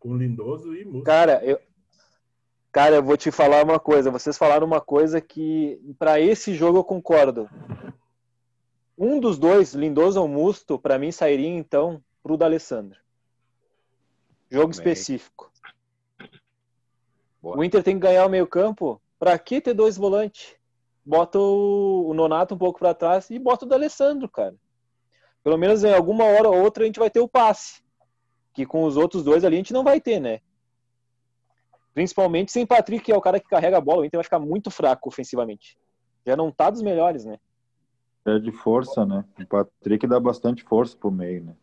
com 0.00 0.16
Lindoso 0.16 0.74
e 0.74 0.84
Musto. 0.84 1.04
Cara, 1.04 1.44
eu, 1.44 1.60
Cara, 2.72 2.96
eu 2.96 3.02
vou 3.02 3.16
te 3.16 3.32
falar 3.32 3.64
uma 3.64 3.80
coisa. 3.80 4.10
Vocês 4.10 4.38
falaram 4.38 4.66
uma 4.66 4.80
coisa 4.80 5.20
que, 5.20 5.80
para 5.98 6.20
esse 6.20 6.54
jogo, 6.54 6.78
eu 6.78 6.84
concordo. 6.84 7.48
Um 8.96 9.18
dos 9.18 9.38
dois, 9.38 9.74
Lindoso 9.74 10.20
ou 10.20 10.28
Musto, 10.28 10.78
para 10.78 10.98
mim 10.98 11.10
sairia 11.10 11.48
então 11.48 12.02
pro 12.22 12.36
D'Alessandro. 12.36 12.98
Jogo 14.48 14.68
Bem. 14.68 14.70
específico. 14.70 15.50
Boa. 17.42 17.56
O 17.56 17.64
Inter 17.64 17.82
tem 17.82 17.94
que 17.94 18.06
ganhar 18.06 18.26
o 18.26 18.30
meio-campo. 18.30 19.00
Para 19.18 19.38
que 19.38 19.60
ter 19.60 19.74
dois 19.74 19.96
volantes? 19.96 20.54
Bota 21.04 21.38
o, 21.38 22.08
o 22.08 22.14
Nonato 22.14 22.54
um 22.54 22.58
pouco 22.58 22.78
para 22.78 22.94
trás 22.94 23.30
e 23.30 23.38
bota 23.38 23.64
o 23.64 23.68
D'Alessandro, 23.68 24.28
cara. 24.28 24.54
Pelo 25.42 25.56
menos 25.56 25.82
em 25.82 25.92
alguma 25.92 26.24
hora 26.24 26.48
ou 26.48 26.62
outra 26.62 26.84
a 26.84 26.86
gente 26.86 27.00
vai 27.00 27.10
ter 27.10 27.20
o 27.20 27.28
passe. 27.28 27.82
Que 28.52 28.66
com 28.66 28.84
os 28.84 28.96
outros 28.96 29.22
dois 29.22 29.44
ali 29.44 29.56
a 29.56 29.58
gente 29.58 29.72
não 29.72 29.84
vai 29.84 30.00
ter, 30.00 30.20
né? 30.20 30.40
Principalmente 31.94 32.52
sem 32.52 32.66
Patrick, 32.66 33.04
que 33.04 33.12
é 33.12 33.16
o 33.16 33.20
cara 33.20 33.40
que 33.40 33.48
carrega 33.48 33.78
a 33.78 33.80
bola. 33.80 34.02
O 34.02 34.04
Inter 34.04 34.18
vai 34.18 34.24
ficar 34.24 34.38
muito 34.38 34.70
fraco 34.70 35.08
ofensivamente. 35.08 35.76
Já 36.26 36.36
não 36.36 36.50
tá 36.50 36.70
dos 36.70 36.82
melhores, 36.82 37.24
né? 37.24 37.38
É 38.24 38.38
de 38.38 38.52
força, 38.52 39.04
né? 39.04 39.24
O 39.38 39.46
Patrick 39.46 40.06
dá 40.06 40.20
bastante 40.20 40.62
força 40.62 40.96
pro 40.96 41.10
meio, 41.10 41.44
né? 41.44 41.54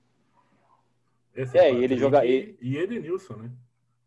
Esse 1.35 1.57
é, 1.57 1.71
e 1.71 1.83
ele 1.83 1.95
joga. 1.95 2.25
E, 2.25 2.57
e 2.59 2.77
Edenilson, 2.77 3.35
né? 3.35 3.51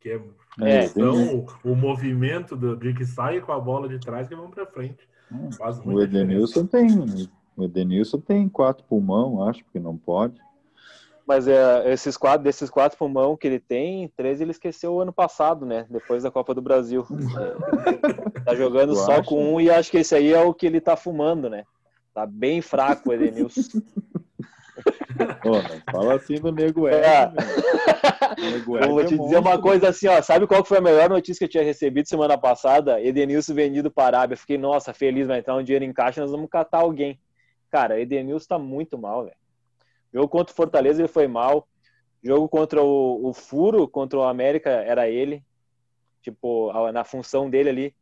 Que 0.00 0.10
é, 0.10 0.20
é 0.62 0.84
então, 0.86 1.46
o, 1.64 1.72
o, 1.72 1.76
movimento 1.76 2.56
do, 2.56 2.76
de 2.76 2.92
que 2.92 3.04
sai 3.04 3.40
com 3.40 3.52
a 3.52 3.60
bola 3.60 3.88
de 3.88 3.98
trás 4.00 4.26
que 4.26 4.34
vão 4.34 4.50
para 4.50 4.66
frente. 4.66 5.08
Faz 5.56 5.78
o 5.78 6.00
Edenilson 6.00 6.64
diferença. 6.64 7.06
tem. 7.16 7.30
O 7.56 7.64
Edenilson 7.64 8.18
tem 8.18 8.48
quatro 8.48 8.84
pulmão, 8.84 9.46
acho 9.46 9.64
que 9.66 9.78
não 9.78 9.96
pode. 9.96 10.40
Mas 11.30 11.46
é, 11.46 11.92
esses 11.92 12.16
quatro, 12.16 12.42
desses 12.42 12.68
quatro 12.68 12.98
pulmão 12.98 13.36
que 13.36 13.46
ele 13.46 13.60
tem, 13.60 14.12
três 14.16 14.40
ele 14.40 14.50
esqueceu 14.50 14.94
o 14.94 15.00
ano 15.00 15.12
passado, 15.12 15.64
né? 15.64 15.86
Depois 15.88 16.24
da 16.24 16.30
Copa 16.30 16.52
do 16.52 16.60
Brasil. 16.60 17.06
É, 18.34 18.40
tá 18.42 18.52
jogando 18.56 18.96
só 18.96 19.12
acha? 19.12 19.22
com 19.22 19.54
um 19.54 19.60
e 19.60 19.70
acho 19.70 19.92
que 19.92 19.98
esse 19.98 20.12
aí 20.12 20.32
é 20.32 20.40
o 20.40 20.52
que 20.52 20.66
ele 20.66 20.80
tá 20.80 20.96
fumando, 20.96 21.48
né? 21.48 21.62
Tá 22.12 22.26
bem 22.26 22.60
fraco 22.60 23.10
o 23.10 23.12
Edenilson. 23.12 23.62
Pô, 25.40 25.52
fala 25.92 26.16
assim 26.16 26.34
do 26.34 26.50
Nego 26.50 26.88
Ed, 26.88 26.96
é. 26.96 27.30
Nego 28.50 28.78
Ed 28.78 28.88
vou 28.88 29.04
te 29.04 29.14
é 29.14 29.16
dizer 29.16 29.18
monstro. 29.18 29.40
uma 29.40 29.62
coisa 29.62 29.88
assim, 29.90 30.08
ó. 30.08 30.20
Sabe 30.20 30.48
qual 30.48 30.64
foi 30.64 30.78
a 30.78 30.82
melhor 30.82 31.08
notícia 31.08 31.38
que 31.38 31.44
eu 31.44 31.48
tinha 31.48 31.62
recebido 31.62 32.08
semana 32.08 32.36
passada? 32.36 33.00
Edenilson 33.00 33.54
vendido 33.54 33.88
para 33.88 34.16
a 34.16 34.18
Arábia. 34.18 34.36
Fiquei, 34.36 34.58
nossa, 34.58 34.92
feliz, 34.92 35.28
vai 35.28 35.38
entrar 35.38 35.54
um 35.54 35.62
dinheiro 35.62 35.84
em 35.84 35.92
caixa, 35.92 36.22
nós 36.22 36.32
vamos 36.32 36.50
catar 36.50 36.78
alguém. 36.78 37.20
Cara, 37.70 38.00
Edenilson 38.00 38.48
tá 38.48 38.58
muito 38.58 38.98
mal, 38.98 39.26
velho. 39.26 39.39
Jogo 40.12 40.28
contra 40.28 40.52
o 40.52 40.56
Fortaleza 40.56 41.00
ele 41.00 41.08
foi 41.08 41.26
mal. 41.26 41.66
Jogo 42.22 42.48
contra 42.48 42.82
o, 42.82 43.28
o 43.28 43.32
Furo, 43.32 43.88
contra 43.88 44.18
o 44.18 44.22
América, 44.22 44.70
era 44.70 45.08
ele. 45.08 45.42
Tipo, 46.22 46.72
na 46.92 47.04
função 47.04 47.48
dele 47.48 47.70
ali. 47.70 47.94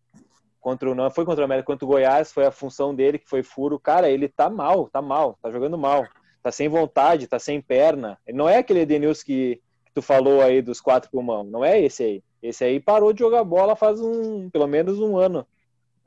Contra 0.60 0.90
o, 0.90 0.94
não 0.94 1.08
foi 1.10 1.24
contra 1.24 1.42
o 1.42 1.44
América, 1.44 1.66
contra 1.66 1.84
o 1.84 1.88
Goiás, 1.88 2.32
foi 2.32 2.44
a 2.44 2.50
função 2.50 2.94
dele 2.94 3.18
que 3.18 3.28
foi 3.28 3.44
furo. 3.44 3.78
Cara, 3.78 4.10
ele 4.10 4.28
tá 4.28 4.50
mal, 4.50 4.88
tá 4.88 5.00
mal, 5.00 5.38
tá 5.40 5.50
jogando 5.52 5.78
mal. 5.78 6.04
Tá 6.42 6.50
sem 6.50 6.68
vontade, 6.68 7.28
tá 7.28 7.38
sem 7.38 7.60
perna. 7.60 8.18
Ele 8.26 8.36
não 8.36 8.48
é 8.48 8.58
aquele 8.58 8.80
Edenilson 8.80 9.24
que, 9.24 9.62
que 9.84 9.92
tu 9.94 10.02
falou 10.02 10.40
aí 10.42 10.60
dos 10.60 10.80
quatro 10.80 11.10
pulmão. 11.10 11.44
Não 11.44 11.64
é 11.64 11.80
esse 11.80 12.02
aí. 12.02 12.24
Esse 12.42 12.64
aí 12.64 12.80
parou 12.80 13.12
de 13.12 13.20
jogar 13.20 13.44
bola 13.44 13.76
faz 13.76 14.00
um, 14.00 14.50
pelo 14.50 14.66
menos 14.66 14.98
um 14.98 15.16
ano. 15.16 15.46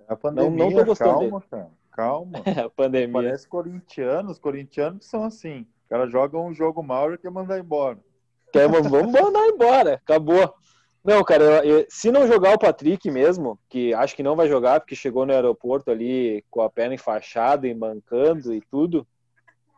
A 0.07 0.15
pandemia, 0.15 0.49
não, 0.49 0.69
não 0.69 0.77
tô 0.77 0.85
gostando 0.85 1.11
calma, 1.11 1.39
dele. 1.39 1.49
cara. 1.49 1.71
Calma. 1.91 2.39
a 2.65 2.69
pandemia. 2.69 3.13
Parece 3.13 3.47
corintianos, 3.47 4.37
corintianos 4.37 5.05
são 5.05 5.23
assim 5.23 5.65
cara 5.91 6.07
joga 6.07 6.37
um 6.37 6.53
jogo 6.53 6.81
mal 6.81 7.13
e 7.13 7.17
quer 7.17 7.29
mandar 7.29 7.59
embora. 7.59 7.97
Quer, 8.53 8.69
vamos 8.69 8.89
mandar 8.89 9.45
embora, 9.47 9.95
acabou. 9.95 10.53
Não, 11.03 11.21
cara, 11.21 11.43
eu, 11.43 11.79
eu, 11.79 11.85
se 11.89 12.11
não 12.11 12.27
jogar 12.27 12.53
o 12.53 12.59
Patrick 12.59 13.11
mesmo, 13.11 13.59
que 13.67 13.93
acho 13.93 14.15
que 14.15 14.23
não 14.23 14.35
vai 14.35 14.47
jogar, 14.47 14.79
porque 14.79 14.95
chegou 14.95 15.25
no 15.25 15.33
aeroporto 15.33 15.91
ali 15.91 16.45
com 16.49 16.61
a 16.61 16.69
perna 16.69 16.95
enfaixada 16.95 17.67
e 17.67 17.73
mancando 17.73 18.53
e 18.53 18.61
tudo, 18.61 19.05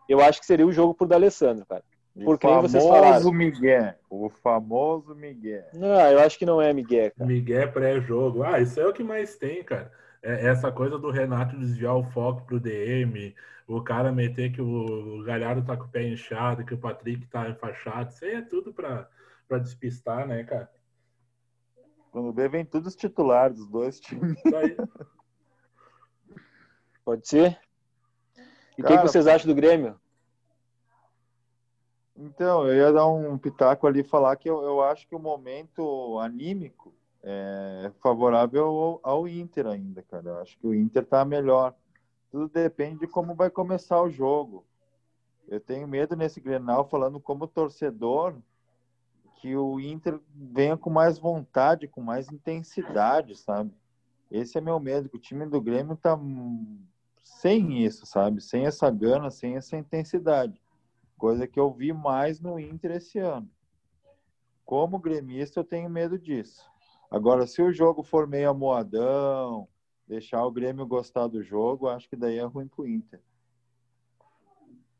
eu 0.07 0.21
acho 0.21 0.39
que 0.39 0.45
seria 0.45 0.67
o 0.67 0.71
jogo 0.71 0.93
pro 0.93 1.07
D'Alessandro, 1.07 1.65
cara. 1.65 1.83
Por 2.23 2.37
quem 2.37 2.61
vocês 2.61 2.83
falaram. 2.83 3.07
Famoso 3.07 3.31
Miguel. 3.31 3.93
O 4.07 4.29
famoso 4.29 5.15
Miguel. 5.15 5.63
Não, 5.73 6.11
eu 6.11 6.19
acho 6.19 6.37
que 6.37 6.45
não 6.45 6.61
é 6.61 6.71
Miguel, 6.71 7.11
cara. 7.17 7.27
Miguel 7.27 7.71
pré-jogo. 7.71 8.43
Ah, 8.43 8.59
isso 8.59 8.79
é 8.79 8.85
o 8.85 8.93
que 8.93 9.03
mais 9.03 9.35
tem, 9.35 9.63
cara. 9.63 9.91
É 10.21 10.45
essa 10.45 10.71
coisa 10.71 10.99
do 10.99 11.09
Renato 11.09 11.57
desviar 11.57 11.95
o 11.95 12.03
foco 12.03 12.43
pro 12.45 12.59
DM, 12.59 13.33
o 13.67 13.81
cara 13.81 14.11
meter 14.11 14.51
que 14.51 14.61
o 14.61 15.23
Galhardo 15.23 15.65
tá 15.65 15.77
com 15.77 15.85
o 15.85 15.89
pé 15.89 16.07
inchado, 16.07 16.65
que 16.65 16.73
o 16.73 16.77
Patrick 16.77 17.25
tá 17.27 17.49
enfaixado, 17.49 18.11
isso 18.11 18.25
aí 18.25 18.35
é 18.35 18.41
tudo 18.41 18.73
para 18.73 19.07
despistar, 19.59 20.27
né, 20.27 20.43
cara? 20.43 20.69
Quando 22.11 22.31
vê, 22.33 22.47
vem 22.47 22.65
todos 22.65 22.89
os 22.89 22.95
titulares 22.95 23.57
dos 23.57 23.67
dois 23.67 23.99
times. 23.99 24.39
Pode 27.03 27.27
ser? 27.27 27.59
E 28.77 28.81
o 28.81 28.85
que, 28.85 28.97
vocês 28.97 29.27
acham 29.27 29.47
do 29.47 29.55
Grêmio? 29.55 29.99
Então, 32.15 32.67
eu 32.67 32.75
ia 32.75 32.91
dar 32.91 33.07
um 33.07 33.37
pitaco 33.37 33.87
ali 33.87 34.03
falar 34.03 34.35
que 34.35 34.49
eu, 34.49 34.61
eu 34.61 34.81
acho 34.81 35.07
que 35.07 35.15
o 35.15 35.19
momento 35.19 36.19
anímico 36.19 36.93
é 37.23 37.91
favorável 38.01 38.65
ao, 38.65 38.99
ao 39.01 39.27
Inter 39.27 39.65
ainda, 39.67 40.03
cara. 40.03 40.29
Eu 40.29 40.37
acho 40.39 40.57
que 40.59 40.67
o 40.67 40.73
Inter 40.73 41.05
tá 41.05 41.25
melhor 41.25 41.73
tudo 42.33 42.47
depende 42.47 43.01
de 43.01 43.07
como 43.07 43.35
vai 43.35 43.47
começar 43.47 44.01
o 44.01 44.09
jogo. 44.09 44.65
Eu 45.47 45.59
tenho 45.59 45.87
medo 45.87 46.15
nesse 46.15 46.41
Grenal, 46.41 46.83
falando 46.83 47.19
como 47.19 47.45
torcedor, 47.45 48.35
que 49.35 49.55
o 49.55 49.79
Inter 49.79 50.19
venha 50.33 50.75
com 50.75 50.89
mais 50.89 51.19
vontade, 51.19 51.87
com 51.87 52.01
mais 52.01 52.31
intensidade, 52.31 53.35
sabe? 53.35 53.71
Esse 54.31 54.57
é 54.57 54.61
meu 54.61 54.79
medo, 54.79 55.09
que 55.09 55.15
o 55.15 55.21
time 55.21 55.45
do 55.45 55.61
Grêmio 55.61 55.95
tá 55.95 56.19
sem 57.23 57.85
isso, 57.85 58.03
sabe? 58.07 58.41
Sem 58.41 58.65
essa 58.65 58.89
gana, 58.89 59.29
sem 59.29 59.55
essa 59.55 59.77
intensidade. 59.77 60.59
Coisa 61.15 61.45
que 61.45 61.59
eu 61.59 61.71
vi 61.71 61.93
mais 61.93 62.39
no 62.39 62.59
Inter 62.59 62.93
esse 62.93 63.19
ano. 63.19 63.47
como 64.65 64.97
gremista, 64.97 65.59
eu 65.59 65.63
tenho 65.63 65.87
medo 65.87 66.17
disso. 66.17 66.67
Agora, 67.11 67.45
se 67.45 67.61
o 67.61 67.71
jogo 67.71 68.01
for 68.01 68.25
meio 68.25 68.49
amoadão, 68.49 69.67
deixar 70.07 70.45
o 70.45 70.51
Grêmio 70.51 70.85
gostar 70.87 71.27
do 71.27 71.43
jogo, 71.43 71.89
acho 71.89 72.09
que 72.09 72.15
daí 72.15 72.37
é 72.37 72.43
ruim 72.43 72.67
pro 72.67 72.87
Inter. 72.87 73.21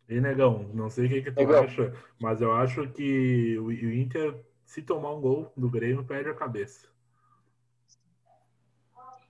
E 0.07 0.19
negão, 0.21 0.69
não 0.73 0.89
sei 0.89 1.05
o 1.07 1.09
que, 1.09 1.21
que 1.23 1.31
tu 1.31 1.45
Negão. 1.45 1.63
acha, 1.63 1.93
mas 2.19 2.41
eu 2.41 2.53
acho 2.53 2.89
que 2.91 3.57
o 3.57 3.65
o 3.65 3.93
Inter, 3.93 4.45
se 4.65 4.81
tomar 4.81 5.13
um 5.13 5.21
gol 5.21 5.51
do 5.57 5.69
Grêmio, 5.69 6.05
perde 6.05 6.29
a 6.29 6.33
cabeça. 6.33 6.87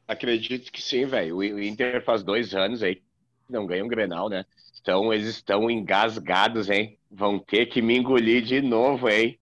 Acredito 0.08 0.72
que 0.72 0.82
sim, 0.82 1.06
velho. 1.06 1.38
O 1.38 1.44
Inter 1.62 2.04
faz 2.04 2.24
dois 2.24 2.54
anos 2.54 2.84
aí 2.84 2.96
que 2.96 3.04
não 3.50 3.66
ganha 3.66 3.84
um 3.84 3.88
Grenal, 3.88 4.30
né? 4.30 4.46
Então 4.82 5.14
eles 5.14 5.28
estão 5.28 5.70
engasgados, 5.72 6.70
hein? 6.70 7.00
Vão 7.10 7.40
ter 7.40 7.68
que 7.68 7.82
me 7.82 7.98
engolir 7.98 8.44
de 8.44 8.62
novo, 8.62 9.10
hein? 9.10 9.40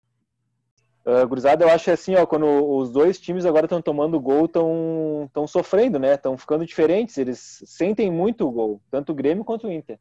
Uh, 1.05 1.27
gurizada, 1.27 1.65
eu 1.65 1.71
acho 1.71 1.91
assim, 1.91 2.15
ó, 2.15 2.27
quando 2.27 2.47
os 2.47 2.91
dois 2.91 3.19
times 3.19 3.47
agora 3.47 3.65
estão 3.65 3.81
tomando 3.81 4.21
gol, 4.21 4.45
estão 4.45 5.25
estão 5.27 5.47
sofrendo, 5.47 5.99
né? 5.99 6.15
Estão 6.15 6.37
ficando 6.37 6.67
diferentes. 6.67 7.17
Eles 7.17 7.63
sentem 7.65 8.11
muito 8.11 8.47
o 8.47 8.51
gol, 8.51 8.83
tanto 8.91 9.13
o 9.13 9.15
Grêmio 9.15 9.45
quanto 9.45 9.67
o 9.67 9.73
Inter. 9.73 9.99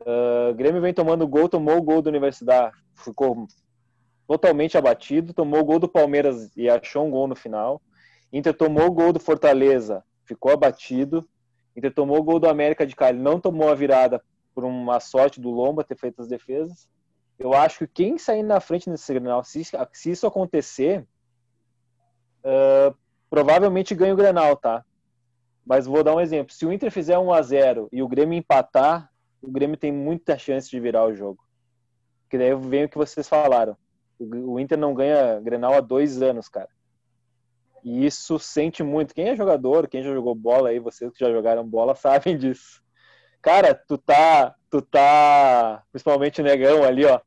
Uh, 0.00 0.50
o 0.50 0.54
Grêmio 0.54 0.82
vem 0.82 0.92
tomando 0.92 1.26
gol, 1.26 1.48
tomou 1.48 1.78
o 1.78 1.82
gol 1.82 2.02
do 2.02 2.08
Universidade, 2.08 2.76
ficou 2.94 3.46
totalmente 4.26 4.76
abatido, 4.76 5.32
tomou 5.32 5.60
o 5.60 5.64
gol 5.64 5.78
do 5.78 5.88
Palmeiras 5.88 6.54
e 6.54 6.68
achou 6.68 7.06
um 7.06 7.10
gol 7.10 7.26
no 7.26 7.34
final. 7.34 7.80
Inter 8.30 8.54
tomou 8.54 8.86
o 8.86 8.92
gol 8.92 9.12
do 9.12 9.20
Fortaleza, 9.20 10.04
ficou 10.24 10.52
abatido. 10.52 11.26
Inter 11.74 11.94
tomou 11.94 12.18
o 12.18 12.22
gol 12.22 12.38
do 12.38 12.48
América 12.48 12.86
de 12.86 12.94
Cali, 12.94 13.18
não 13.18 13.40
tomou 13.40 13.70
a 13.70 13.74
virada 13.74 14.22
por 14.54 14.64
uma 14.64 15.00
sorte 15.00 15.40
do 15.40 15.50
Lomba 15.50 15.84
ter 15.84 15.96
feito 15.96 16.20
as 16.20 16.28
defesas. 16.28 16.88
Eu 17.38 17.52
acho 17.52 17.80
que 17.80 17.86
quem 17.86 18.18
sair 18.18 18.42
na 18.42 18.60
frente 18.60 18.88
nesse 18.88 19.12
Grenal, 19.12 19.44
se, 19.44 19.62
se 19.92 20.10
isso 20.10 20.26
acontecer, 20.26 21.06
uh, 22.42 22.96
provavelmente 23.28 23.94
ganha 23.94 24.14
o 24.14 24.16
Grenal, 24.16 24.56
tá? 24.56 24.84
Mas 25.64 25.86
vou 25.86 26.02
dar 26.02 26.14
um 26.14 26.20
exemplo. 26.20 26.54
Se 26.54 26.64
o 26.64 26.72
Inter 26.72 26.90
fizer 26.90 27.18
1 27.18 27.32
a 27.32 27.42
0 27.42 27.88
e 27.92 28.02
o 28.02 28.08
Grêmio 28.08 28.38
empatar, 28.38 29.10
o 29.42 29.50
Grêmio 29.50 29.76
tem 29.76 29.92
muita 29.92 30.38
chance 30.38 30.70
de 30.70 30.80
virar 30.80 31.04
o 31.04 31.14
jogo. 31.14 31.44
Porque 32.22 32.38
daí 32.38 32.54
vem 32.54 32.84
o 32.84 32.88
que 32.88 32.96
vocês 32.96 33.28
falaram. 33.28 33.76
O, 34.18 34.54
o 34.54 34.60
Inter 34.60 34.78
não 34.78 34.94
ganha 34.94 35.40
Grenal 35.40 35.74
há 35.74 35.80
dois 35.80 36.22
anos, 36.22 36.48
cara. 36.48 36.68
E 37.84 38.04
isso 38.04 38.38
sente 38.38 38.82
muito. 38.82 39.14
Quem 39.14 39.28
é 39.28 39.36
jogador, 39.36 39.86
quem 39.86 40.02
já 40.02 40.12
jogou 40.12 40.34
bola 40.34 40.70
aí, 40.70 40.78
vocês 40.78 41.12
que 41.12 41.20
já 41.20 41.30
jogaram 41.30 41.64
bola, 41.64 41.94
sabem 41.96 42.36
disso. 42.36 42.82
Cara, 43.46 43.76
tu 43.76 43.96
tá, 43.96 44.56
tu 44.68 44.82
tá, 44.82 45.80
principalmente 45.92 46.40
o 46.40 46.44
negão 46.44 46.82
ali, 46.82 47.04
ó. 47.04 47.20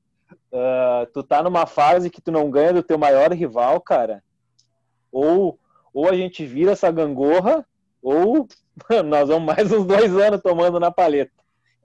Uh, 0.51 1.05
tu 1.13 1.23
tá 1.23 1.41
numa 1.41 1.65
fase 1.65 2.09
que 2.09 2.19
tu 2.19 2.29
não 2.29 2.51
ganha 2.51 2.73
do 2.73 2.83
teu 2.83 2.97
maior 2.97 3.31
rival, 3.31 3.79
cara. 3.79 4.21
Ou, 5.09 5.57
ou 5.93 6.09
a 6.09 6.13
gente 6.13 6.45
vira 6.45 6.73
essa 6.73 6.91
gangorra, 6.91 7.65
ou 8.01 8.45
nós 9.07 9.29
vamos 9.29 9.45
mais 9.45 9.71
uns 9.71 9.85
dois 9.85 10.13
anos 10.17 10.41
tomando 10.41 10.77
na 10.77 10.91
paleta. 10.91 11.31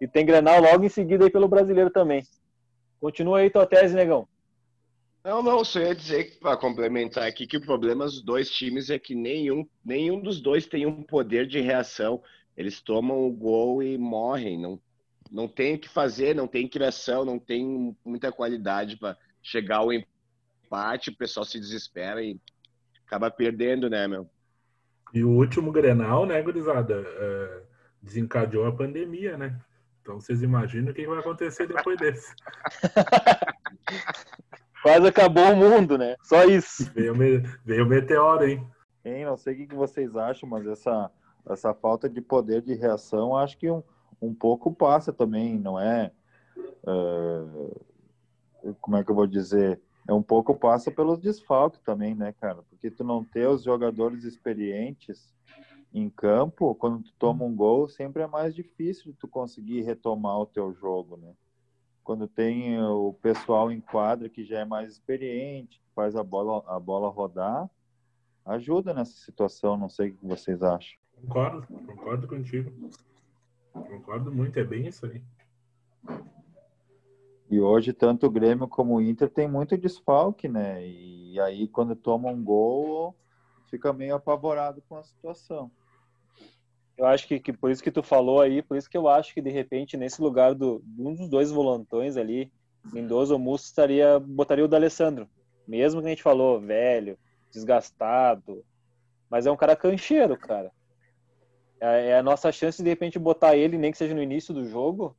E 0.01 0.09
tem 0.09 0.27
Grenal 0.27 0.61
logo 0.61 0.85
em 0.85 0.89
seguida 0.89 1.25
aí 1.25 1.31
pelo 1.31 1.47
brasileiro 1.47 1.91
também. 1.91 2.25
Continua 3.01 3.39
aí 3.39 3.51
tua 3.51 3.67
tese, 3.67 3.95
negão. 3.95 4.27
Não, 5.23 5.45
não, 5.45 5.65
só 5.65 5.79
ia 5.79 5.95
dizer 5.95 6.41
para 6.41 6.57
complementar 6.57 7.29
aqui 7.29 7.47
que 7.47 7.59
o 7.59 7.65
problema 7.65 8.05
dos 8.05 8.21
dois 8.21 8.51
times 8.51 8.91
é 8.91 8.99
que 8.99 9.15
nenhum, 9.15 9.65
nenhum 9.85 10.21
dos 10.21 10.41
dois 10.41 10.67
tem 10.67 10.87
um 10.87 11.05
poder 11.05 11.47
de 11.47 11.61
reação. 11.61 12.21
Eles 12.57 12.81
tomam 12.81 13.27
o 13.27 13.33
gol 13.33 13.83
e 13.83 13.99
morrem. 13.99 14.61
Não, 14.61 14.81
não 15.31 15.49
tem 15.49 15.75
o 15.75 15.79
que 15.79 15.89
fazer, 15.89 16.35
não 16.35 16.47
tem 16.47 16.69
criação, 16.69 17.25
não 17.25 17.39
tem 17.39 17.97
muita 18.05 18.31
qualidade 18.31 18.97
para 18.97 19.17
chegar 19.43 19.79
ao 19.79 19.93
empate. 19.93 21.11
O 21.11 21.17
pessoal 21.17 21.45
se 21.45 21.59
desespera 21.59 22.23
e 22.23 22.39
acaba 23.07 23.31
perdendo, 23.31 23.91
né, 23.91 24.07
meu? 24.07 24.29
E 25.13 25.23
o 25.23 25.31
último 25.31 25.71
Grenal, 25.71 26.27
né, 26.27 26.41
gurizada, 26.43 27.05
é, 27.07 27.63
desencadeou 28.03 28.67
a 28.67 28.73
pandemia, 28.73 29.37
né? 29.37 29.61
Então 30.03 30.21
vocês 30.21 30.43
imaginam 30.43 30.91
o 30.91 30.95
que 30.95 31.07
vai 31.07 31.19
acontecer 31.19 31.67
depois 31.67 31.97
desse. 31.99 32.35
Quase 34.83 35.07
acabou 35.07 35.53
o 35.53 35.57
mundo, 35.57 35.97
né? 35.97 36.15
Só 36.23 36.45
isso. 36.45 36.93
Veio, 36.93 37.15
veio 37.65 37.85
o 37.85 37.89
meteoro, 37.89 38.47
hein? 38.47 38.67
Hein, 39.03 39.25
não 39.25 39.37
sei 39.37 39.55
o 39.55 39.69
que 39.69 39.75
vocês 39.75 40.15
acham, 40.15 40.47
mas 40.47 40.67
essa, 40.67 41.11
essa 41.47 41.75
falta 41.75 42.09
de 42.09 42.21
poder 42.21 42.63
de 42.63 42.75
reação, 42.75 43.37
acho 43.37 43.59
que 43.59 43.71
um, 43.71 43.83
um 44.21 44.35
pouco 44.35 44.73
passa 44.73 45.13
também, 45.13 45.59
não 45.59 45.79
é? 45.79 46.11
é, 46.87 48.75
como 48.81 48.97
é 48.97 49.05
que 49.05 49.11
eu 49.11 49.15
vou 49.15 49.27
dizer? 49.27 49.81
É 50.07 50.13
um 50.13 50.23
pouco 50.23 50.55
passa 50.55 50.91
pelos 50.91 51.19
desfalques 51.19 51.81
também, 51.81 52.15
né, 52.15 52.33
cara? 52.33 52.63
Porque 52.69 52.91
tu 52.91 53.03
não 53.03 53.25
ter 53.25 53.49
os 53.49 53.63
jogadores 53.63 54.25
experientes 54.25 55.35
em 55.93 56.11
campo, 56.11 56.75
quando 56.75 57.05
tu 57.05 57.13
toma 57.19 57.45
um 57.45 57.55
gol, 57.55 57.89
sempre 57.89 58.23
é 58.23 58.27
mais 58.27 58.55
difícil 58.55 59.15
tu 59.19 59.29
conseguir 59.29 59.83
retomar 59.83 60.39
o 60.41 60.47
teu 60.47 60.75
jogo, 60.75 61.17
né? 61.17 61.33
Quando 62.03 62.29
tem 62.29 62.79
o 62.83 63.15
pessoal 63.15 63.73
em 63.73 63.81
quadra 63.81 64.29
que 64.29 64.45
já 64.45 64.61
é 64.61 64.65
mais 64.65 64.93
experiente, 64.93 65.81
faz 65.95 66.15
a 66.17 66.23
bola, 66.23 66.63
a 66.67 66.79
bola 66.79 67.09
rodar, 67.09 67.71
ajuda 68.45 68.93
nessa 68.93 69.15
situação, 69.25 69.77
não 69.77 69.89
sei 69.89 70.11
o 70.11 70.15
que 70.17 70.27
vocês 70.27 70.63
acham. 70.63 70.99
Concordo, 71.27 71.67
concordo 71.87 72.29
contigo. 72.29 72.71
Concordo 73.73 74.33
muito, 74.33 74.59
é 74.59 74.65
bem 74.65 74.87
isso 74.87 75.07
aí. 75.07 75.23
E 77.51 77.61
hoje, 77.61 77.93
tanto 77.93 78.27
o 78.27 78.31
Grêmio 78.31 78.69
como 78.69 78.97
o 78.97 79.01
Inter 79.01 79.31
tem 79.31 79.49
muito 79.49 79.77
desfalque, 79.77 80.49
né? 80.49 80.87
E 80.87 81.39
aí, 81.41 81.69
quando 81.69 81.97
toma 81.97 82.29
um 82.29 82.43
gol, 82.43 83.17
fica 83.71 83.93
meio 83.93 84.15
apavorado 84.15 84.83
com 84.89 84.97
a 84.97 85.03
situação. 85.03 85.71
Eu 86.97 87.07
acho 87.07 87.27
que, 87.27 87.41
que 87.41 87.53
por 87.53 87.71
isso 87.71 87.83
que 87.83 87.91
tu 87.91 88.03
falou 88.03 88.41
aí, 88.41 88.63
por 88.63 88.77
isso 88.77 88.89
que 88.89 88.97
eu 88.97 89.09
acho 89.09 89.35
que 89.35 89.43
de 89.43 89.51
repente 89.51 89.97
nesse 89.97 90.23
lugar 90.23 90.55
do 90.55 90.81
de 90.85 91.03
um 91.03 91.13
dos 91.13 91.29
dois 91.29 91.51
volantões 91.51 92.17
ali, 92.17 92.53
Lindoso 92.93 93.33
ou 93.33 93.39
Musto 93.39 93.67
estaria 93.67 94.21
botaria 94.21 94.65
o 94.65 94.69
D'Alessandro, 94.69 95.29
mesmo 95.67 96.01
que 96.01 96.07
a 96.07 96.11
gente 96.11 96.23
falou 96.23 96.61
velho, 96.61 97.19
desgastado, 97.51 98.65
mas 99.29 99.45
é 99.45 99.51
um 99.51 99.57
cara 99.57 99.75
cancheiro, 99.75 100.37
cara. 100.37 100.71
É, 101.85 102.09
é 102.09 102.19
a 102.19 102.23
nossa 102.23 102.51
chance 102.51 102.79
de 102.79 102.85
de 102.85 102.89
repente 102.89 103.19
botar 103.19 103.57
ele, 103.57 103.77
nem 103.77 103.93
que 103.93 103.99
seja 103.99 104.15
no 104.15 104.23
início 104.23 104.55
do 104.55 104.65
jogo, 104.65 105.15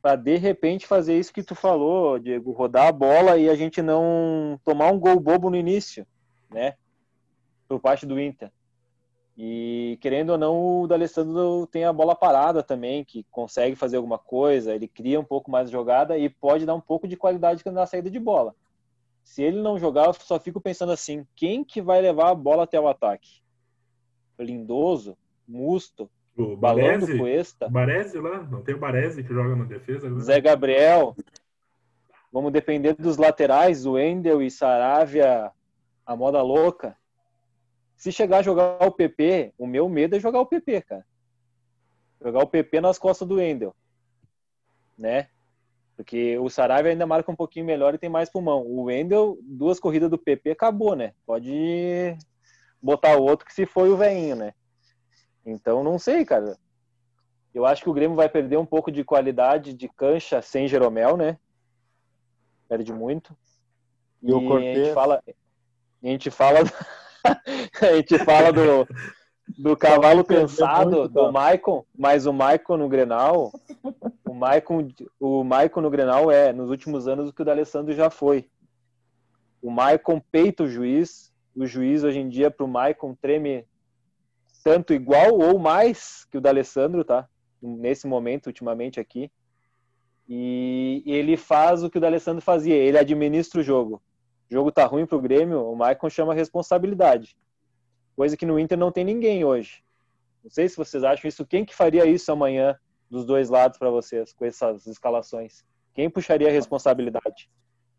para 0.00 0.16
de 0.16 0.36
repente 0.38 0.86
fazer 0.86 1.18
isso 1.18 1.32
que 1.32 1.42
tu 1.42 1.54
falou, 1.54 2.18
Diego, 2.18 2.50
rodar 2.50 2.86
a 2.86 2.92
bola 2.92 3.36
e 3.36 3.48
a 3.48 3.54
gente 3.54 3.82
não 3.82 4.58
tomar 4.64 4.90
um 4.90 4.98
gol 4.98 5.20
bobo 5.20 5.50
no 5.50 5.56
início, 5.56 6.06
né? 6.50 6.76
Por 7.68 7.78
parte 7.78 8.06
do 8.06 8.18
Inter. 8.18 8.50
E 9.36 9.98
querendo 10.00 10.30
ou 10.30 10.38
não, 10.38 10.82
o 10.82 10.86
D'Alessandro 10.86 11.66
tem 11.66 11.84
a 11.84 11.92
bola 11.92 12.16
parada 12.16 12.62
também, 12.62 13.04
que 13.04 13.26
consegue 13.30 13.76
fazer 13.76 13.98
alguma 13.98 14.18
coisa, 14.18 14.74
ele 14.74 14.88
cria 14.88 15.20
um 15.20 15.24
pouco 15.24 15.50
mais 15.50 15.66
de 15.66 15.72
jogada 15.72 16.16
e 16.16 16.28
pode 16.28 16.64
dar 16.64 16.74
um 16.74 16.80
pouco 16.80 17.06
de 17.06 17.18
qualidade 17.18 17.62
na 17.66 17.86
saída 17.86 18.10
de 18.10 18.18
bola. 18.18 18.54
Se 19.22 19.42
ele 19.42 19.60
não 19.60 19.78
jogar, 19.78 20.06
eu 20.06 20.14
só 20.14 20.40
fico 20.40 20.60
pensando 20.60 20.92
assim, 20.92 21.26
quem 21.36 21.62
que 21.62 21.82
vai 21.82 22.00
levar 22.00 22.30
a 22.30 22.34
bola 22.34 22.64
até 22.64 22.80
o 22.80 22.88
ataque? 22.88 23.42
Lindoso, 24.38 25.16
Musto, 25.52 26.10
O 26.36 26.56
Balão 26.56 26.98
do 26.98 27.06
Baresi, 27.06 27.18
Cuesta, 27.18 27.68
Baresi 27.68 28.18
lá, 28.18 28.42
não 28.44 28.62
tem 28.62 28.74
o 28.74 28.78
Baresi 28.78 29.22
que 29.22 29.32
joga 29.32 29.54
na 29.54 29.64
defesa? 29.64 30.08
né? 30.08 30.20
Zé 30.20 30.40
Gabriel. 30.40 31.14
Vamos 32.32 32.50
depender 32.50 32.94
dos 32.94 33.18
laterais, 33.18 33.84
o 33.84 33.98
Endel 33.98 34.40
e 34.40 34.50
Saravia, 34.50 35.50
a 36.06 36.16
moda 36.16 36.40
louca. 36.40 36.96
Se 37.94 38.10
chegar 38.10 38.38
a 38.38 38.42
jogar 38.42 38.82
o 38.82 38.90
PP, 38.90 39.52
o 39.58 39.66
meu 39.66 39.86
medo 39.88 40.16
é 40.16 40.20
jogar 40.20 40.40
o 40.40 40.46
PP, 40.46 40.80
cara. 40.80 41.04
Jogar 42.20 42.42
o 42.42 42.46
PP 42.46 42.80
nas 42.80 42.98
costas 42.98 43.28
do 43.28 43.40
Endel. 43.40 43.76
Né? 44.96 45.28
Porque 45.94 46.38
o 46.38 46.48
Saravia 46.48 46.90
ainda 46.90 47.06
marca 47.06 47.30
um 47.30 47.36
pouquinho 47.36 47.66
melhor 47.66 47.94
e 47.94 47.98
tem 47.98 48.08
mais 48.08 48.30
pulmão. 48.30 48.62
O 48.62 48.84
Wendel, 48.84 49.38
duas 49.42 49.78
corridas 49.78 50.08
do 50.08 50.16
PP, 50.16 50.52
acabou, 50.52 50.96
né? 50.96 51.12
Pode 51.26 52.16
botar 52.80 53.16
o 53.16 53.22
outro 53.22 53.46
que 53.46 53.52
se 53.52 53.66
foi 53.66 53.90
o 53.90 53.96
veinho, 53.96 54.34
né? 54.34 54.54
Então, 55.44 55.82
não 55.82 55.98
sei, 55.98 56.24
cara. 56.24 56.56
Eu 57.54 57.66
acho 57.66 57.82
que 57.82 57.90
o 57.90 57.92
Grêmio 57.92 58.16
vai 58.16 58.28
perder 58.28 58.56
um 58.56 58.66
pouco 58.66 58.90
de 58.90 59.04
qualidade 59.04 59.74
de 59.74 59.88
cancha 59.88 60.40
sem 60.40 60.66
Jeromel, 60.66 61.16
né? 61.16 61.38
Perde 62.68 62.92
muito. 62.92 63.36
E 64.22 64.32
o 64.32 64.36
a 64.36 64.40
gente 64.40 64.48
Cortez? 64.48 64.94
fala, 64.94 65.22
a 66.02 66.06
gente 66.06 66.30
fala, 66.30 66.60
a 67.82 67.94
gente 67.96 68.18
fala 68.20 68.52
do, 68.52 68.86
do 69.58 69.76
cavalo 69.76 70.24
cansado 70.24 71.08
do? 71.08 71.32
Maicon, 71.32 71.84
mas 71.96 72.24
o 72.24 72.32
Maicon 72.32 72.76
no 72.76 72.88
Grenal, 72.88 73.52
o 74.24 74.32
Maicon, 74.32 74.88
o 75.20 75.44
Maicon 75.44 75.80
no 75.80 75.90
Grenal 75.90 76.30
é 76.30 76.52
nos 76.52 76.70
últimos 76.70 77.06
anos 77.06 77.28
o 77.28 77.32
que 77.32 77.42
o 77.42 77.44
D'Alessandro 77.44 77.92
já 77.92 78.08
foi. 78.08 78.48
O 79.60 79.70
Maicon 79.70 80.20
peita 80.20 80.62
o 80.62 80.68
juiz, 80.68 81.32
o 81.54 81.66
juiz 81.66 82.02
hoje 82.02 82.20
em 82.20 82.28
dia 82.28 82.50
pro 82.50 82.66
Maicon 82.66 83.14
treme 83.14 83.66
tanto 84.62 84.94
igual 84.94 85.38
ou 85.38 85.58
mais 85.58 86.24
que 86.30 86.38
o 86.38 86.40
D'Alessandro, 86.40 87.04
tá? 87.04 87.28
Nesse 87.60 88.06
momento, 88.06 88.46
ultimamente 88.46 89.00
aqui. 89.00 89.30
E 90.28 91.02
ele 91.04 91.36
faz 91.36 91.82
o 91.82 91.90
que 91.90 91.98
o 91.98 92.00
D'Alessandro 92.00 92.42
fazia, 92.42 92.74
ele 92.74 92.98
administra 92.98 93.60
o 93.60 93.62
jogo. 93.62 94.02
o 94.50 94.54
jogo 94.54 94.72
tá 94.72 94.84
ruim 94.84 95.06
pro 95.06 95.20
Grêmio, 95.20 95.60
o 95.60 95.76
Maicon 95.76 96.08
chama 96.08 96.34
responsabilidade. 96.34 97.36
Coisa 98.16 98.36
que 98.36 98.46
no 98.46 98.58
Inter 98.58 98.78
não 98.78 98.92
tem 98.92 99.04
ninguém 99.04 99.44
hoje. 99.44 99.82
Não 100.42 100.50
sei 100.50 100.68
se 100.68 100.76
vocês 100.76 101.04
acham 101.04 101.28
isso. 101.28 101.46
Quem 101.46 101.64
que 101.64 101.74
faria 101.74 102.04
isso 102.06 102.30
amanhã 102.30 102.78
dos 103.10 103.24
dois 103.24 103.48
lados 103.48 103.78
para 103.78 103.90
vocês, 103.90 104.32
com 104.32 104.44
essas 104.44 104.86
escalações? 104.86 105.64
Quem 105.94 106.10
puxaria 106.10 106.48
a 106.48 106.52
responsabilidade? 106.52 107.50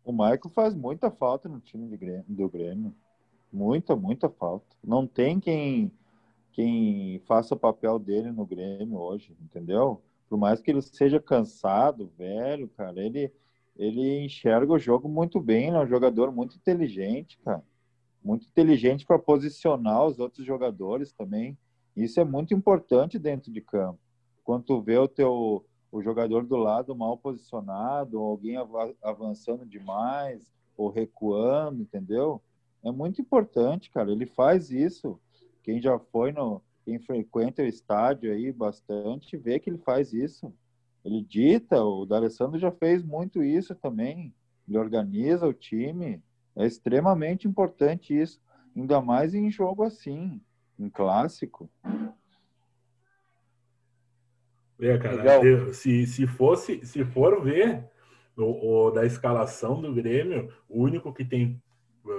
O 0.04 0.12
Maicon 0.12 0.50
faz 0.50 0.74
muita 0.74 1.10
falta 1.10 1.48
no 1.48 1.60
time 1.60 1.96
Grêmio, 1.96 2.24
do 2.28 2.48
Grêmio. 2.48 2.94
Muita, 3.52 3.96
muita 3.96 4.28
falta. 4.28 4.66
Não 4.82 5.06
tem 5.06 5.40
quem, 5.40 5.90
quem 6.54 7.20
faça 7.26 7.54
o 7.54 7.58
papel 7.58 7.98
dele 7.98 8.30
no 8.30 8.46
Grêmio 8.46 8.96
hoje, 8.96 9.36
entendeu? 9.42 10.00
Por 10.28 10.38
mais 10.38 10.60
que 10.60 10.70
ele 10.70 10.80
seja 10.80 11.20
cansado, 11.20 12.10
velho, 12.16 12.68
cara, 12.68 13.04
ele, 13.04 13.32
ele 13.76 14.24
enxerga 14.24 14.72
o 14.72 14.78
jogo 14.78 15.08
muito 15.08 15.40
bem, 15.40 15.70
é 15.70 15.78
um 15.80 15.86
jogador 15.86 16.30
muito 16.30 16.56
inteligente, 16.56 17.38
cara. 17.44 17.62
Muito 18.22 18.46
inteligente 18.46 19.04
para 19.04 19.18
posicionar 19.18 20.06
os 20.06 20.20
outros 20.20 20.46
jogadores 20.46 21.12
também. 21.12 21.58
Isso 21.96 22.20
é 22.20 22.24
muito 22.24 22.54
importante 22.54 23.18
dentro 23.18 23.52
de 23.52 23.60
campo. 23.60 23.98
Quando 24.44 24.64
tu 24.64 24.80
vê 24.80 24.96
o 24.96 25.08
teu 25.08 25.66
o 25.90 26.02
jogador 26.02 26.44
do 26.44 26.56
lado 26.56 26.94
mal 26.96 27.16
posicionado, 27.16 28.18
alguém 28.18 28.56
avançando 29.00 29.64
demais, 29.64 30.52
ou 30.76 30.90
recuando, 30.90 31.82
entendeu? 31.82 32.42
É 32.84 32.90
muito 32.90 33.20
importante, 33.20 33.90
cara. 33.90 34.10
Ele 34.10 34.26
faz 34.26 34.70
isso. 34.70 35.20
Quem 35.64 35.80
já 35.80 35.98
foi 35.98 36.30
no, 36.30 36.62
quem 36.84 36.98
frequenta 36.98 37.62
o 37.62 37.66
estádio 37.66 38.30
aí 38.30 38.52
bastante, 38.52 39.36
vê 39.36 39.58
que 39.58 39.70
ele 39.70 39.78
faz 39.78 40.12
isso. 40.12 40.54
Ele 41.02 41.22
dita, 41.22 41.82
o 41.82 42.04
D'Alessandro 42.04 42.58
já 42.58 42.70
fez 42.70 43.02
muito 43.02 43.42
isso 43.42 43.74
também. 43.74 44.32
Ele 44.68 44.78
organiza 44.78 45.46
o 45.46 45.52
time. 45.54 46.22
É 46.54 46.66
extremamente 46.66 47.48
importante 47.48 48.16
isso, 48.16 48.40
ainda 48.76 49.00
mais 49.00 49.34
em 49.34 49.50
jogo 49.50 49.82
assim, 49.82 50.40
em 50.78 50.88
clássico. 50.88 51.68
É, 54.78 54.98
cara, 54.98 55.72
se, 55.72 56.06
se 56.06 56.26
fosse, 56.26 56.84
se 56.84 57.04
for 57.04 57.42
ver 57.42 57.88
o, 58.36 58.86
o, 58.86 58.90
da 58.90 59.04
escalação 59.04 59.80
do 59.80 59.92
Grêmio, 59.92 60.52
o 60.68 60.82
único 60.82 61.12
que 61.12 61.24
tem 61.24 61.60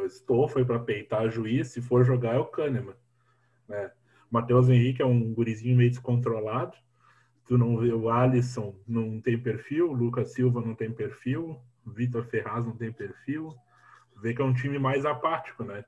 estou 0.06 0.48
foi 0.48 0.66
para 0.66 0.80
peitar 0.80 1.30
juiz, 1.30 1.70
se 1.70 1.82
for 1.82 2.04
jogar 2.04 2.36
é 2.36 2.39
o 2.39 2.46
Kahneman, 2.46 2.96
né? 3.68 3.91
Matheus 4.30 4.70
Henrique 4.70 5.01
é 5.01 5.05
um 5.05 5.34
gurizinho 5.34 5.78
meio 5.78 5.89
descontrolado. 5.89 6.78
Tu 7.47 7.57
não 7.57 7.78
vê 7.78 7.91
o 7.93 8.09
Alisson 8.09 8.76
não 8.88 9.22
tem 9.22 9.38
perfil, 9.38 9.91
o 9.91 9.93
Lucas 9.93 10.34
Silva 10.34 10.61
não 10.61 10.74
tem 10.74 10.91
perfil, 10.91 11.59
o 11.86 11.91
Vitor 11.91 12.26
Ferraz 12.26 12.66
não 12.66 12.76
tem 12.76 12.91
perfil. 12.91 13.55
Tu 14.13 14.20
vê 14.20 14.34
que 14.34 14.41
é 14.41 14.45
um 14.45 14.53
time 14.53 14.80
mais 14.80 15.05
apático, 15.05 15.63
né? 15.63 15.86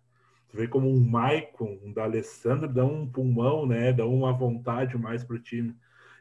Tu 0.49 0.57
vê 0.57 0.67
como 0.67 0.89
um 0.89 0.99
Maicon, 0.99 1.80
um 1.84 1.91
D'Alessandro 1.91 2.71
dão 2.71 2.93
um 2.93 3.09
pulmão, 3.09 3.65
né? 3.65 3.91
Dão 3.91 4.13
uma 4.13 4.32
vontade 4.32 4.97
mais 4.97 5.23
pro 5.23 5.39
time. 5.39 5.75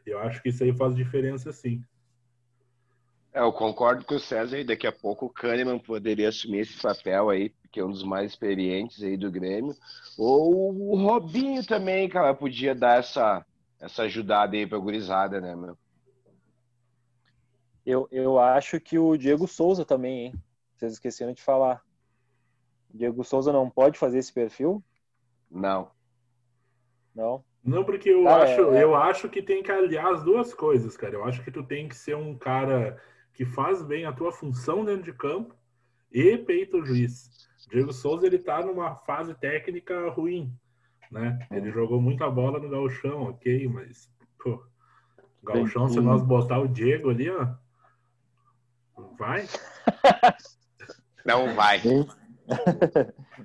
Eu 0.05 0.19
acho 0.19 0.41
que 0.41 0.49
isso 0.49 0.63
aí 0.63 0.75
faz 0.75 0.95
diferença, 0.95 1.51
sim. 1.51 1.83
É, 3.33 3.41
eu 3.41 3.51
concordo 3.53 4.03
com 4.03 4.15
o 4.15 4.19
César 4.19 4.57
e 4.57 4.63
daqui 4.63 4.87
a 4.87 4.91
pouco 4.91 5.27
o 5.27 5.29
Kahneman 5.29 5.77
poderia 5.77 6.29
assumir 6.29 6.61
esse 6.61 6.81
papel 6.81 7.29
aí, 7.29 7.53
que 7.77 7.81
é 7.81 7.85
um 7.85 7.91
dos 7.91 8.01
mais 8.01 8.31
experientes 8.31 9.03
aí 9.03 9.15
do 9.15 9.29
Grêmio. 9.29 9.75
Ou 10.17 10.73
o 10.73 10.95
Robinho 10.99 11.63
também, 11.63 12.09
cara, 12.09 12.33
podia 12.33 12.73
dar 12.73 12.97
essa, 12.97 13.45
essa 13.79 14.01
ajudada 14.01 14.57
aí 14.57 14.65
pra 14.65 14.79
gurizada, 14.79 15.39
né, 15.39 15.55
meu? 15.55 15.77
Eu, 17.85 18.07
eu 18.11 18.39
acho 18.39 18.79
que 18.79 18.97
o 18.97 19.15
Diego 19.15 19.47
Souza 19.47 19.85
também, 19.85 20.25
hein? 20.25 20.33
Vocês 20.75 20.93
esqueceram 20.93 21.33
de 21.33 21.43
falar. 21.43 21.83
O 22.91 22.97
Diego 22.97 23.23
Souza 23.23 23.53
não 23.53 23.69
pode 23.69 23.99
fazer 23.99 24.17
esse 24.17 24.33
perfil? 24.33 24.83
Não. 25.51 25.91
Não? 27.13 27.45
Não, 27.63 27.83
porque 27.83 28.09
eu, 28.09 28.23
cara, 28.23 28.43
acho, 28.43 28.73
é... 28.73 28.83
eu 28.83 28.95
acho 28.95 29.29
que 29.29 29.43
tem 29.43 29.61
que 29.61 29.71
aliar 29.71 30.15
as 30.15 30.23
duas 30.23 30.51
coisas, 30.51 30.97
cara. 30.97 31.13
Eu 31.13 31.25
acho 31.25 31.43
que 31.43 31.51
tu 31.51 31.61
tem 31.61 31.87
que 31.87 31.95
ser 31.95 32.15
um 32.15 32.35
cara 32.35 32.99
que 33.33 33.45
faz 33.45 33.83
bem 33.83 34.03
a 34.05 34.11
tua 34.11 34.31
função 34.31 34.83
dentro 34.83 35.03
de 35.03 35.13
campo 35.13 35.55
e 36.11 36.39
peita 36.39 36.77
o 36.77 36.83
juiz. 36.83 37.36
Diego 37.69 37.91
Souza 37.91 38.25
ele 38.25 38.39
tá 38.39 38.65
numa 38.65 38.95
fase 38.95 39.33
técnica 39.35 40.09
ruim, 40.09 40.53
né? 41.11 41.39
Ele 41.51 41.71
jogou 41.71 42.01
muita 42.01 42.29
bola 42.29 42.59
no 42.59 42.69
gauchão, 42.69 43.23
ok, 43.23 43.67
mas 43.67 44.11
pô, 44.41 44.63
gauchão 45.43 45.87
se 45.89 45.99
nós 45.99 46.21
botar 46.21 46.59
o 46.59 46.67
Diego 46.67 47.09
ali, 47.09 47.29
ó, 47.29 47.53
vai? 49.17 49.45
Não 51.25 51.53
vai. 51.53 51.81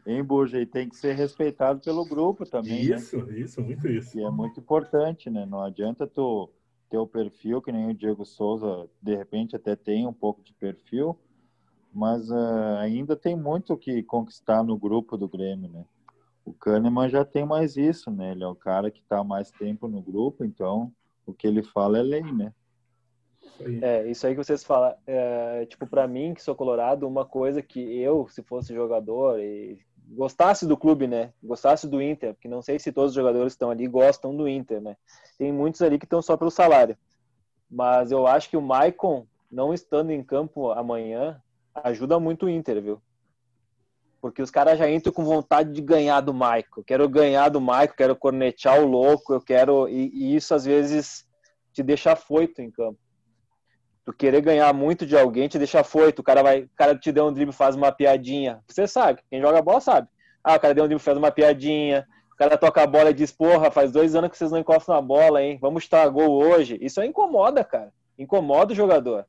em 0.06 0.22
Buja, 0.22 0.60
e 0.60 0.66
tem 0.66 0.88
que 0.88 0.96
ser 0.96 1.16
respeitado 1.16 1.80
pelo 1.80 2.04
grupo 2.04 2.48
também. 2.48 2.88
Né? 2.88 2.96
Isso, 2.96 3.26
né? 3.26 3.38
isso, 3.38 3.60
muito 3.60 3.88
isso. 3.88 4.16
E 4.16 4.22
é 4.22 4.30
muito 4.30 4.60
importante, 4.60 5.28
né? 5.28 5.44
Não 5.44 5.64
adianta 5.64 6.06
tu 6.06 6.48
ter 6.88 6.98
o 6.98 7.06
perfil, 7.06 7.60
que 7.60 7.72
nem 7.72 7.90
o 7.90 7.94
Diego 7.94 8.24
Souza, 8.24 8.88
de 9.00 9.16
repente 9.16 9.56
até 9.56 9.74
tem 9.74 10.06
um 10.06 10.12
pouco 10.12 10.42
de 10.42 10.54
perfil, 10.54 11.18
mas 11.92 12.30
uh, 12.30 12.78
ainda 12.78 13.14
tem 13.14 13.36
muito 13.36 13.76
que 13.76 14.02
conquistar 14.02 14.62
no 14.62 14.76
grupo 14.76 15.16
do 15.16 15.28
Grêmio, 15.28 15.68
né? 15.70 15.84
O 16.44 16.52
Kahneman 16.52 17.08
já 17.08 17.24
tem 17.24 17.44
mais 17.44 17.76
isso, 17.76 18.10
né? 18.10 18.32
Ele 18.32 18.42
é 18.42 18.46
o 18.46 18.54
cara 18.54 18.90
que 18.90 19.00
está 19.00 19.22
mais 19.22 19.50
tempo 19.50 19.86
no 19.86 20.00
grupo, 20.00 20.44
então 20.44 20.92
o 21.26 21.32
que 21.32 21.46
ele 21.46 21.62
fala 21.62 21.98
é 21.98 22.02
lei, 22.02 22.22
né? 22.22 22.52
É, 23.80 24.06
isso 24.08 24.26
aí 24.26 24.34
que 24.34 24.42
vocês 24.42 24.64
falam, 24.64 24.94
é, 25.06 25.66
tipo, 25.66 25.86
para 25.86 26.08
mim, 26.08 26.34
que 26.34 26.42
sou 26.42 26.54
colorado, 26.54 27.06
uma 27.06 27.24
coisa 27.24 27.62
que 27.62 27.80
eu, 27.80 28.26
se 28.28 28.42
fosse 28.42 28.74
jogador 28.74 29.38
e 29.38 29.78
gostasse 30.08 30.66
do 30.66 30.76
clube, 30.76 31.06
né? 31.06 31.32
Gostasse 31.42 31.88
do 31.88 32.02
Inter, 32.02 32.34
porque 32.34 32.48
não 32.48 32.62
sei 32.62 32.78
se 32.78 32.92
todos 32.92 33.10
os 33.10 33.14
jogadores 33.14 33.52
que 33.52 33.56
estão 33.56 33.70
ali 33.70 33.86
gostam 33.86 34.34
do 34.34 34.48
Inter, 34.48 34.80
né? 34.80 34.96
Tem 35.38 35.52
muitos 35.52 35.80
ali 35.82 35.98
que 35.98 36.06
estão 36.06 36.20
só 36.20 36.36
pelo 36.36 36.50
salário. 36.50 36.96
Mas 37.70 38.10
eu 38.10 38.26
acho 38.26 38.50
que 38.50 38.56
o 38.56 38.62
Maicon, 38.62 39.26
não 39.50 39.72
estando 39.72 40.10
em 40.10 40.22
campo 40.22 40.70
amanhã, 40.72 41.40
ajuda 41.74 42.18
muito 42.18 42.46
o 42.46 42.48
Inter, 42.48 42.82
viu? 42.82 43.02
Porque 44.20 44.40
os 44.40 44.50
caras 44.50 44.78
já 44.78 44.88
entram 44.88 45.12
com 45.12 45.24
vontade 45.24 45.72
de 45.72 45.80
ganhar 45.80 46.20
do 46.20 46.32
Maicon. 46.32 46.80
Eu 46.80 46.84
quero 46.84 47.08
ganhar 47.08 47.48
do 47.48 47.60
Maicon, 47.60 47.94
quero 47.96 48.16
cornetear 48.16 48.80
o 48.80 48.86
louco, 48.86 49.32
eu 49.32 49.40
quero. 49.40 49.88
E, 49.88 50.10
e 50.14 50.36
isso 50.36 50.54
às 50.54 50.64
vezes 50.64 51.26
te 51.72 51.82
deixa 51.82 52.14
foito 52.14 52.62
em 52.62 52.70
campo 52.70 52.98
tu 54.04 54.12
querer 54.12 54.40
ganhar 54.40 54.72
muito 54.72 55.06
de 55.06 55.16
alguém 55.16 55.48
te 55.48 55.58
deixa 55.58 55.84
foito, 55.84 56.20
o 56.20 56.22
cara 56.22 56.42
vai, 56.42 56.62
o 56.62 56.70
cara 56.76 56.96
te 56.96 57.12
deu 57.12 57.26
um 57.26 57.32
drible, 57.32 57.54
faz 57.54 57.76
uma 57.76 57.92
piadinha. 57.92 58.62
Você 58.66 58.86
sabe, 58.86 59.22
quem 59.30 59.40
joga 59.40 59.62
bola 59.62 59.80
sabe. 59.80 60.08
Ah, 60.42 60.56
o 60.56 60.60
cara 60.60 60.74
deu 60.74 60.84
um 60.84 60.88
drible, 60.88 61.02
faz 61.02 61.16
uma 61.16 61.30
piadinha. 61.30 62.06
O 62.32 62.36
cara 62.36 62.58
toca 62.58 62.82
a 62.82 62.86
bola 62.86 63.10
e 63.10 63.14
diz, 63.14 63.30
porra, 63.30 63.70
faz 63.70 63.92
dois 63.92 64.14
anos 64.14 64.30
que 64.30 64.36
vocês 64.36 64.50
não 64.50 64.58
encostam 64.58 64.96
na 64.96 65.00
bola, 65.00 65.42
hein? 65.42 65.58
Vamos 65.60 65.84
estar 65.84 66.08
gol 66.08 66.42
hoje. 66.42 66.78
Isso 66.80 67.00
aí 67.00 67.08
incomoda, 67.08 67.62
cara. 67.62 67.92
Incomoda 68.18 68.72
o 68.72 68.76
jogador. 68.76 69.24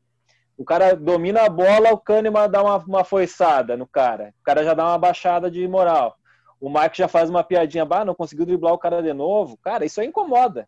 O 0.58 0.64
cara 0.64 0.96
domina 0.96 1.44
a 1.44 1.50
bola, 1.50 1.92
o 1.92 1.98
Kahneman 1.98 2.50
dá 2.50 2.62
uma, 2.62 2.78
uma 2.78 3.04
foiçada 3.04 3.76
no 3.76 3.88
cara. 3.88 4.34
O 4.42 4.44
cara 4.44 4.64
já 4.64 4.74
dá 4.74 4.88
uma 4.88 4.98
baixada 4.98 5.50
de 5.50 5.68
moral. 5.68 6.16
O 6.60 6.70
Mike 6.70 6.98
já 6.98 7.08
faz 7.08 7.30
uma 7.30 7.44
piadinha, 7.44 7.84
bah, 7.84 8.06
não 8.06 8.16
conseguiu 8.16 8.46
driblar 8.46 8.74
o 8.74 8.78
cara 8.78 9.02
de 9.02 9.12
novo. 9.14 9.58
Cara, 9.58 9.84
isso 9.84 10.00
aí 10.00 10.08
incomoda. 10.08 10.68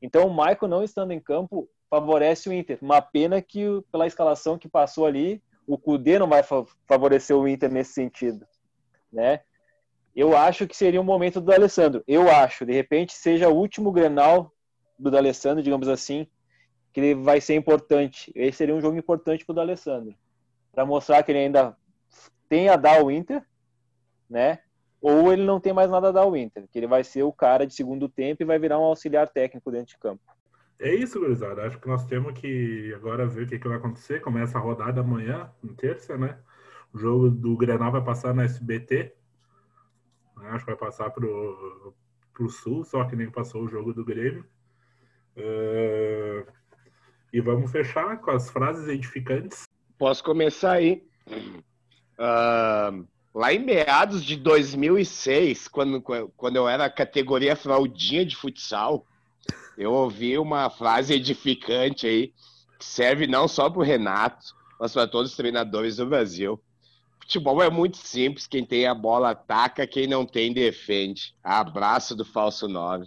Então, 0.00 0.26
o 0.26 0.30
Michael 0.30 0.68
não 0.68 0.84
estando 0.84 1.12
em 1.12 1.20
campo 1.20 1.68
favorece 1.88 2.48
o 2.48 2.52
Inter. 2.52 2.78
Uma 2.82 3.00
pena 3.00 3.40
que, 3.40 3.64
pela 3.90 4.06
escalação 4.06 4.58
que 4.58 4.68
passou 4.68 5.06
ali, 5.06 5.42
o 5.66 5.78
Cudê 5.78 6.18
não 6.18 6.28
vai 6.28 6.42
favorecer 6.86 7.36
o 7.36 7.48
Inter 7.48 7.72
nesse 7.72 7.92
sentido, 7.92 8.46
né? 9.12 9.40
Eu 10.14 10.36
acho 10.36 10.66
que 10.66 10.76
seria 10.76 11.00
um 11.00 11.04
momento 11.04 11.40
do 11.40 11.52
Alessandro. 11.52 12.04
Eu 12.06 12.30
acho, 12.30 12.64
de 12.64 12.72
repente, 12.72 13.12
seja 13.14 13.48
o 13.48 13.56
último 13.56 13.90
Grenal 13.90 14.52
do 14.98 15.16
Alessandro, 15.16 15.62
digamos 15.62 15.88
assim, 15.88 16.28
que 16.94 17.00
ele 17.00 17.14
vai 17.16 17.40
ser 17.40 17.56
importante. 17.56 18.30
Esse 18.36 18.58
seria 18.58 18.74
um 18.74 18.80
jogo 18.80 18.96
importante 18.96 19.44
para 19.44 19.56
o 19.56 19.60
Alessandro, 19.60 20.14
para 20.72 20.86
mostrar 20.86 21.24
que 21.24 21.32
ele 21.32 21.40
ainda 21.40 21.76
tem 22.48 22.68
a 22.68 22.76
dar 22.76 23.00
ao 23.00 23.10
Inter, 23.10 23.44
né? 24.30 24.60
Ou 25.00 25.32
ele 25.32 25.42
não 25.42 25.58
tem 25.58 25.72
mais 25.72 25.90
nada 25.90 26.08
a 26.08 26.12
dar 26.12 26.20
ao 26.20 26.36
Inter, 26.36 26.68
que 26.70 26.78
ele 26.78 26.86
vai 26.86 27.02
ser 27.02 27.24
o 27.24 27.32
cara 27.32 27.66
de 27.66 27.74
segundo 27.74 28.08
tempo 28.08 28.42
e 28.42 28.46
vai 28.46 28.60
virar 28.60 28.78
um 28.78 28.84
auxiliar 28.84 29.28
técnico 29.28 29.72
dentro 29.72 29.88
de 29.88 29.98
campo. 29.98 30.22
É 30.78 30.94
isso, 30.94 31.18
gurizada. 31.18 31.66
Acho 31.66 31.80
que 31.80 31.88
nós 31.88 32.06
temos 32.06 32.32
que 32.32 32.94
agora 32.94 33.26
ver 33.26 33.42
o 33.42 33.46
que, 33.48 33.58
que 33.58 33.68
vai 33.68 33.76
acontecer. 33.76 34.20
Começa 34.20 34.56
a 34.56 34.60
rodada 34.60 35.00
amanhã, 35.00 35.50
em 35.64 35.74
terça, 35.74 36.16
né? 36.16 36.38
O 36.92 36.98
jogo 36.98 37.28
do 37.28 37.56
Grenal 37.56 37.90
vai 37.90 38.04
passar 38.04 38.32
na 38.32 38.44
SBT. 38.44 39.12
Né? 40.36 40.48
Acho 40.50 40.64
que 40.64 40.70
vai 40.70 40.78
passar 40.78 41.10
pro, 41.10 41.92
pro 42.32 42.48
Sul, 42.48 42.84
só 42.84 43.04
que 43.04 43.16
nem 43.16 43.28
passou 43.30 43.64
o 43.64 43.68
jogo 43.68 43.92
do 43.92 44.04
Grêmio. 44.04 44.44
Uh, 45.36 46.46
e 47.34 47.40
vamos 47.40 47.72
fechar 47.72 48.16
com 48.20 48.30
as 48.30 48.48
frases 48.48 48.86
edificantes. 48.86 49.64
Posso 49.98 50.22
começar 50.22 50.74
aí. 50.74 51.02
Uh, 52.16 53.04
lá 53.34 53.52
em 53.52 53.58
meados 53.58 54.24
de 54.24 54.36
2006, 54.36 55.66
quando, 55.66 56.00
quando 56.00 56.54
eu 56.54 56.68
era 56.68 56.88
categoria 56.88 57.56
fraldinha 57.56 58.24
de 58.24 58.36
futsal, 58.36 59.04
eu 59.76 59.92
ouvi 59.92 60.38
uma 60.38 60.70
frase 60.70 61.14
edificante 61.14 62.06
aí, 62.06 62.32
que 62.78 62.84
serve 62.84 63.26
não 63.26 63.48
só 63.48 63.68
para 63.68 63.80
o 63.80 63.84
Renato, 63.84 64.54
mas 64.78 64.92
para 64.92 65.08
todos 65.08 65.32
os 65.32 65.36
treinadores 65.36 65.96
do 65.96 66.06
Brasil. 66.06 66.62
Futebol 67.18 67.60
é 67.60 67.68
muito 67.68 67.96
simples. 67.96 68.46
Quem 68.46 68.64
tem 68.64 68.86
a 68.86 68.94
bola 68.94 69.30
ataca, 69.30 69.88
quem 69.88 70.06
não 70.06 70.24
tem 70.24 70.52
defende. 70.52 71.34
Abraço 71.42 72.14
do 72.14 72.24
falso 72.24 72.68
9. 72.68 73.06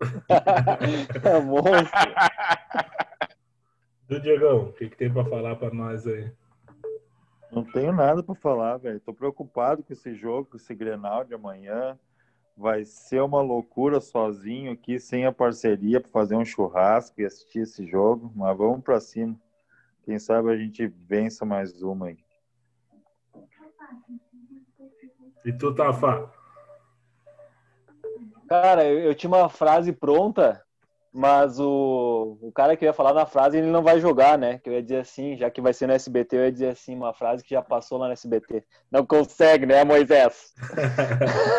É 1.22 1.38
monstro. 1.40 1.90
Do 4.10 4.18
Diegão, 4.18 4.64
o 4.64 4.72
que, 4.72 4.90
que 4.90 4.96
tem 4.96 5.12
pra 5.12 5.24
falar 5.24 5.54
pra 5.54 5.70
nós 5.70 6.04
aí? 6.04 6.32
Não 7.52 7.62
tenho 7.62 7.92
nada 7.92 8.24
para 8.24 8.34
falar, 8.34 8.76
velho. 8.76 8.98
Tô 8.98 9.14
preocupado 9.14 9.84
com 9.84 9.92
esse 9.92 10.16
jogo, 10.16 10.50
com 10.50 10.56
esse 10.56 10.74
Grenal 10.74 11.22
de 11.22 11.32
amanhã. 11.32 11.96
Vai 12.56 12.84
ser 12.84 13.22
uma 13.22 13.40
loucura 13.40 14.00
sozinho 14.00 14.72
aqui, 14.72 14.98
sem 14.98 15.26
a 15.26 15.32
parceria, 15.32 16.00
para 16.00 16.10
fazer 16.10 16.34
um 16.34 16.44
churrasco 16.44 17.20
e 17.20 17.24
assistir 17.24 17.60
esse 17.60 17.86
jogo. 17.86 18.32
Mas 18.34 18.58
vamos 18.58 18.82
para 18.82 18.98
cima. 18.98 19.38
Quem 20.02 20.18
sabe 20.18 20.50
a 20.50 20.56
gente 20.56 20.88
vença 20.88 21.44
mais 21.44 21.80
uma 21.80 22.08
aí. 22.08 22.18
E 25.44 25.52
tu, 25.52 25.72
Tafa? 25.72 26.28
Cara, 28.48 28.84
eu, 28.84 28.98
eu 28.98 29.14
tinha 29.14 29.30
uma 29.30 29.48
frase 29.48 29.92
pronta, 29.92 30.66
mas 31.12 31.58
o, 31.58 32.38
o 32.40 32.52
cara 32.52 32.76
que 32.76 32.84
ia 32.84 32.92
falar 32.92 33.12
na 33.12 33.26
frase, 33.26 33.58
ele 33.58 33.66
não 33.66 33.82
vai 33.82 34.00
jogar, 34.00 34.38
né? 34.38 34.58
Que 34.58 34.70
eu 34.70 34.74
ia 34.74 34.82
dizer 34.82 34.98
assim, 34.98 35.36
já 35.36 35.50
que 35.50 35.60
vai 35.60 35.72
ser 35.72 35.86
no 35.86 35.92
SBT, 35.92 36.36
eu 36.36 36.44
ia 36.44 36.52
dizer 36.52 36.68
assim, 36.68 36.94
uma 36.94 37.12
frase 37.12 37.42
que 37.42 37.54
já 37.54 37.62
passou 37.62 37.98
lá 37.98 38.06
no 38.06 38.12
SBT. 38.12 38.64
Não 38.90 39.04
consegue, 39.04 39.66
né, 39.66 39.84
Moisés? 39.84 40.52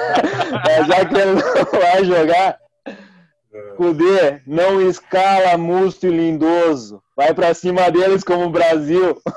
É, 0.70 0.84
já 0.84 1.06
que 1.06 1.16
ele 1.16 1.34
não 1.34 1.80
vai 1.80 2.04
jogar, 2.04 2.60
Cudê, 3.76 4.42
não 4.48 4.82
escala 4.82 5.58
Musto 5.58 6.08
e 6.08 6.10
Lindoso. 6.10 7.02
Vai 7.16 7.34
pra 7.34 7.54
cima 7.54 7.92
deles 7.92 8.24
como 8.24 8.46
o 8.46 8.52
Brasil. 8.52 9.18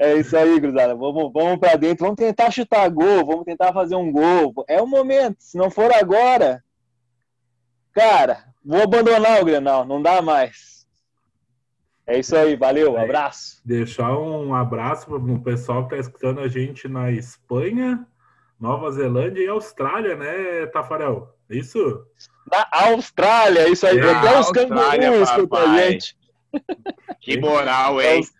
É 0.00 0.14
isso 0.14 0.36
aí, 0.36 0.60
cruzada. 0.60 0.94
Vamos, 0.94 1.32
vamos 1.32 1.58
pra 1.58 1.76
dentro. 1.76 2.04
Vamos 2.04 2.16
tentar 2.16 2.50
chutar 2.50 2.88
gol. 2.90 3.24
Vamos 3.24 3.44
tentar 3.44 3.72
fazer 3.72 3.94
um 3.94 4.10
gol. 4.10 4.52
É 4.68 4.80
o 4.80 4.86
momento. 4.86 5.36
Se 5.38 5.56
não 5.56 5.70
for 5.70 5.92
agora, 5.92 6.62
cara, 7.92 8.44
vou 8.64 8.82
abandonar 8.82 9.40
o 9.40 9.44
Grenal. 9.44 9.84
Não 9.84 10.00
dá 10.00 10.22
mais. 10.22 10.86
É 12.06 12.18
isso 12.18 12.34
aí. 12.36 12.56
Valeu. 12.56 12.96
É. 12.96 13.04
Abraço. 13.04 13.60
Deixar 13.64 14.16
um 14.18 14.54
abraço 14.54 15.06
pro 15.06 15.40
pessoal 15.40 15.84
que 15.84 15.94
tá 15.94 16.00
escutando 16.00 16.40
a 16.40 16.48
gente 16.48 16.88
na 16.88 17.10
Espanha, 17.10 18.06
Nova 18.58 18.90
Zelândia 18.90 19.42
e 19.42 19.48
Austrália, 19.48 20.16
né, 20.16 20.66
Tafarel? 20.66 21.34
Isso? 21.50 22.06
Na 22.50 22.66
Austrália, 22.72 23.60
é 23.60 23.68
isso 23.70 23.86
aí. 23.86 23.98
É, 23.98 24.10
Até 24.10 24.40
os 24.40 24.50
cangurus 24.50 25.30
escutam 25.30 25.58
a 25.58 25.78
gente. 25.78 26.16
Que 27.20 27.38
moral, 27.38 28.00
É 28.00 28.14
hein? 28.14 28.20
os, 28.20 28.32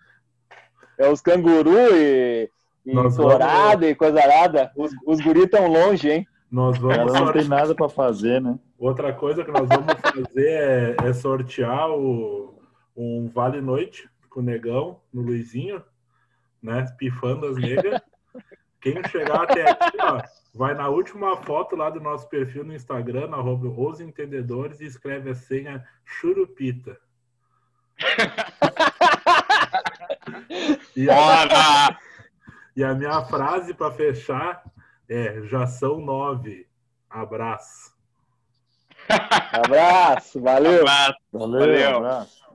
é 0.98 1.08
os 1.08 1.20
canguru 1.20 1.94
e, 1.94 2.50
e 2.86 2.94
dourado 2.94 3.84
e 3.86 3.94
coisa 3.94 4.26
nada. 4.26 4.72
Os, 4.74 4.92
os 5.06 5.20
guri 5.20 5.46
tão 5.46 5.66
longe, 5.68 6.10
hein? 6.10 6.26
Nós 6.50 6.78
vamos 6.78 6.96
não 6.96 7.08
sortear. 7.08 7.32
tem 7.32 7.48
nada 7.48 7.74
para 7.74 7.88
fazer, 7.88 8.40
né? 8.40 8.58
Outra 8.78 9.12
coisa 9.12 9.44
que 9.44 9.50
nós 9.50 9.68
vamos 9.68 9.92
fazer 10.00 10.48
é, 10.48 10.96
é 11.04 11.12
sortear 11.12 11.90
o, 11.90 12.58
um 12.96 13.28
Vale 13.28 13.60
Noite 13.60 14.08
com 14.30 14.40
o 14.40 14.42
Negão, 14.42 15.00
no 15.12 15.22
Luizinho, 15.22 15.82
né? 16.62 16.86
Pifando 16.96 17.46
as 17.46 17.56
negras. 17.56 18.00
Quem 18.80 19.02
chegar 19.08 19.42
até 19.42 19.70
aqui, 19.70 19.98
ó, 20.00 20.22
vai 20.54 20.72
na 20.72 20.88
última 20.88 21.36
foto 21.36 21.74
lá 21.76 21.90
do 21.90 22.00
nosso 22.00 22.28
perfil 22.28 22.64
no 22.64 22.74
Instagram, 22.74 23.30
arroba 23.32 23.68
Os 23.68 24.00
Entendedores, 24.00 24.80
e 24.80 24.86
escreve 24.86 25.30
a 25.30 25.34
senha 25.34 25.84
Churupita. 26.04 26.96
E 30.96 31.08
a, 31.08 31.96
e 32.76 32.82
a 32.82 32.92
minha 32.92 33.24
frase 33.24 33.72
para 33.72 33.92
fechar 33.92 34.62
é: 35.08 35.42
já 35.42 35.66
são 35.66 36.00
nove. 36.00 36.66
Abraço. 37.08 37.96
Abraço, 39.52 40.40
valeu. 40.40 40.80
Abraço. 40.82 41.18
Valeu, 41.32 41.60
Valeu. 41.60 41.96
abraço. 41.96 42.47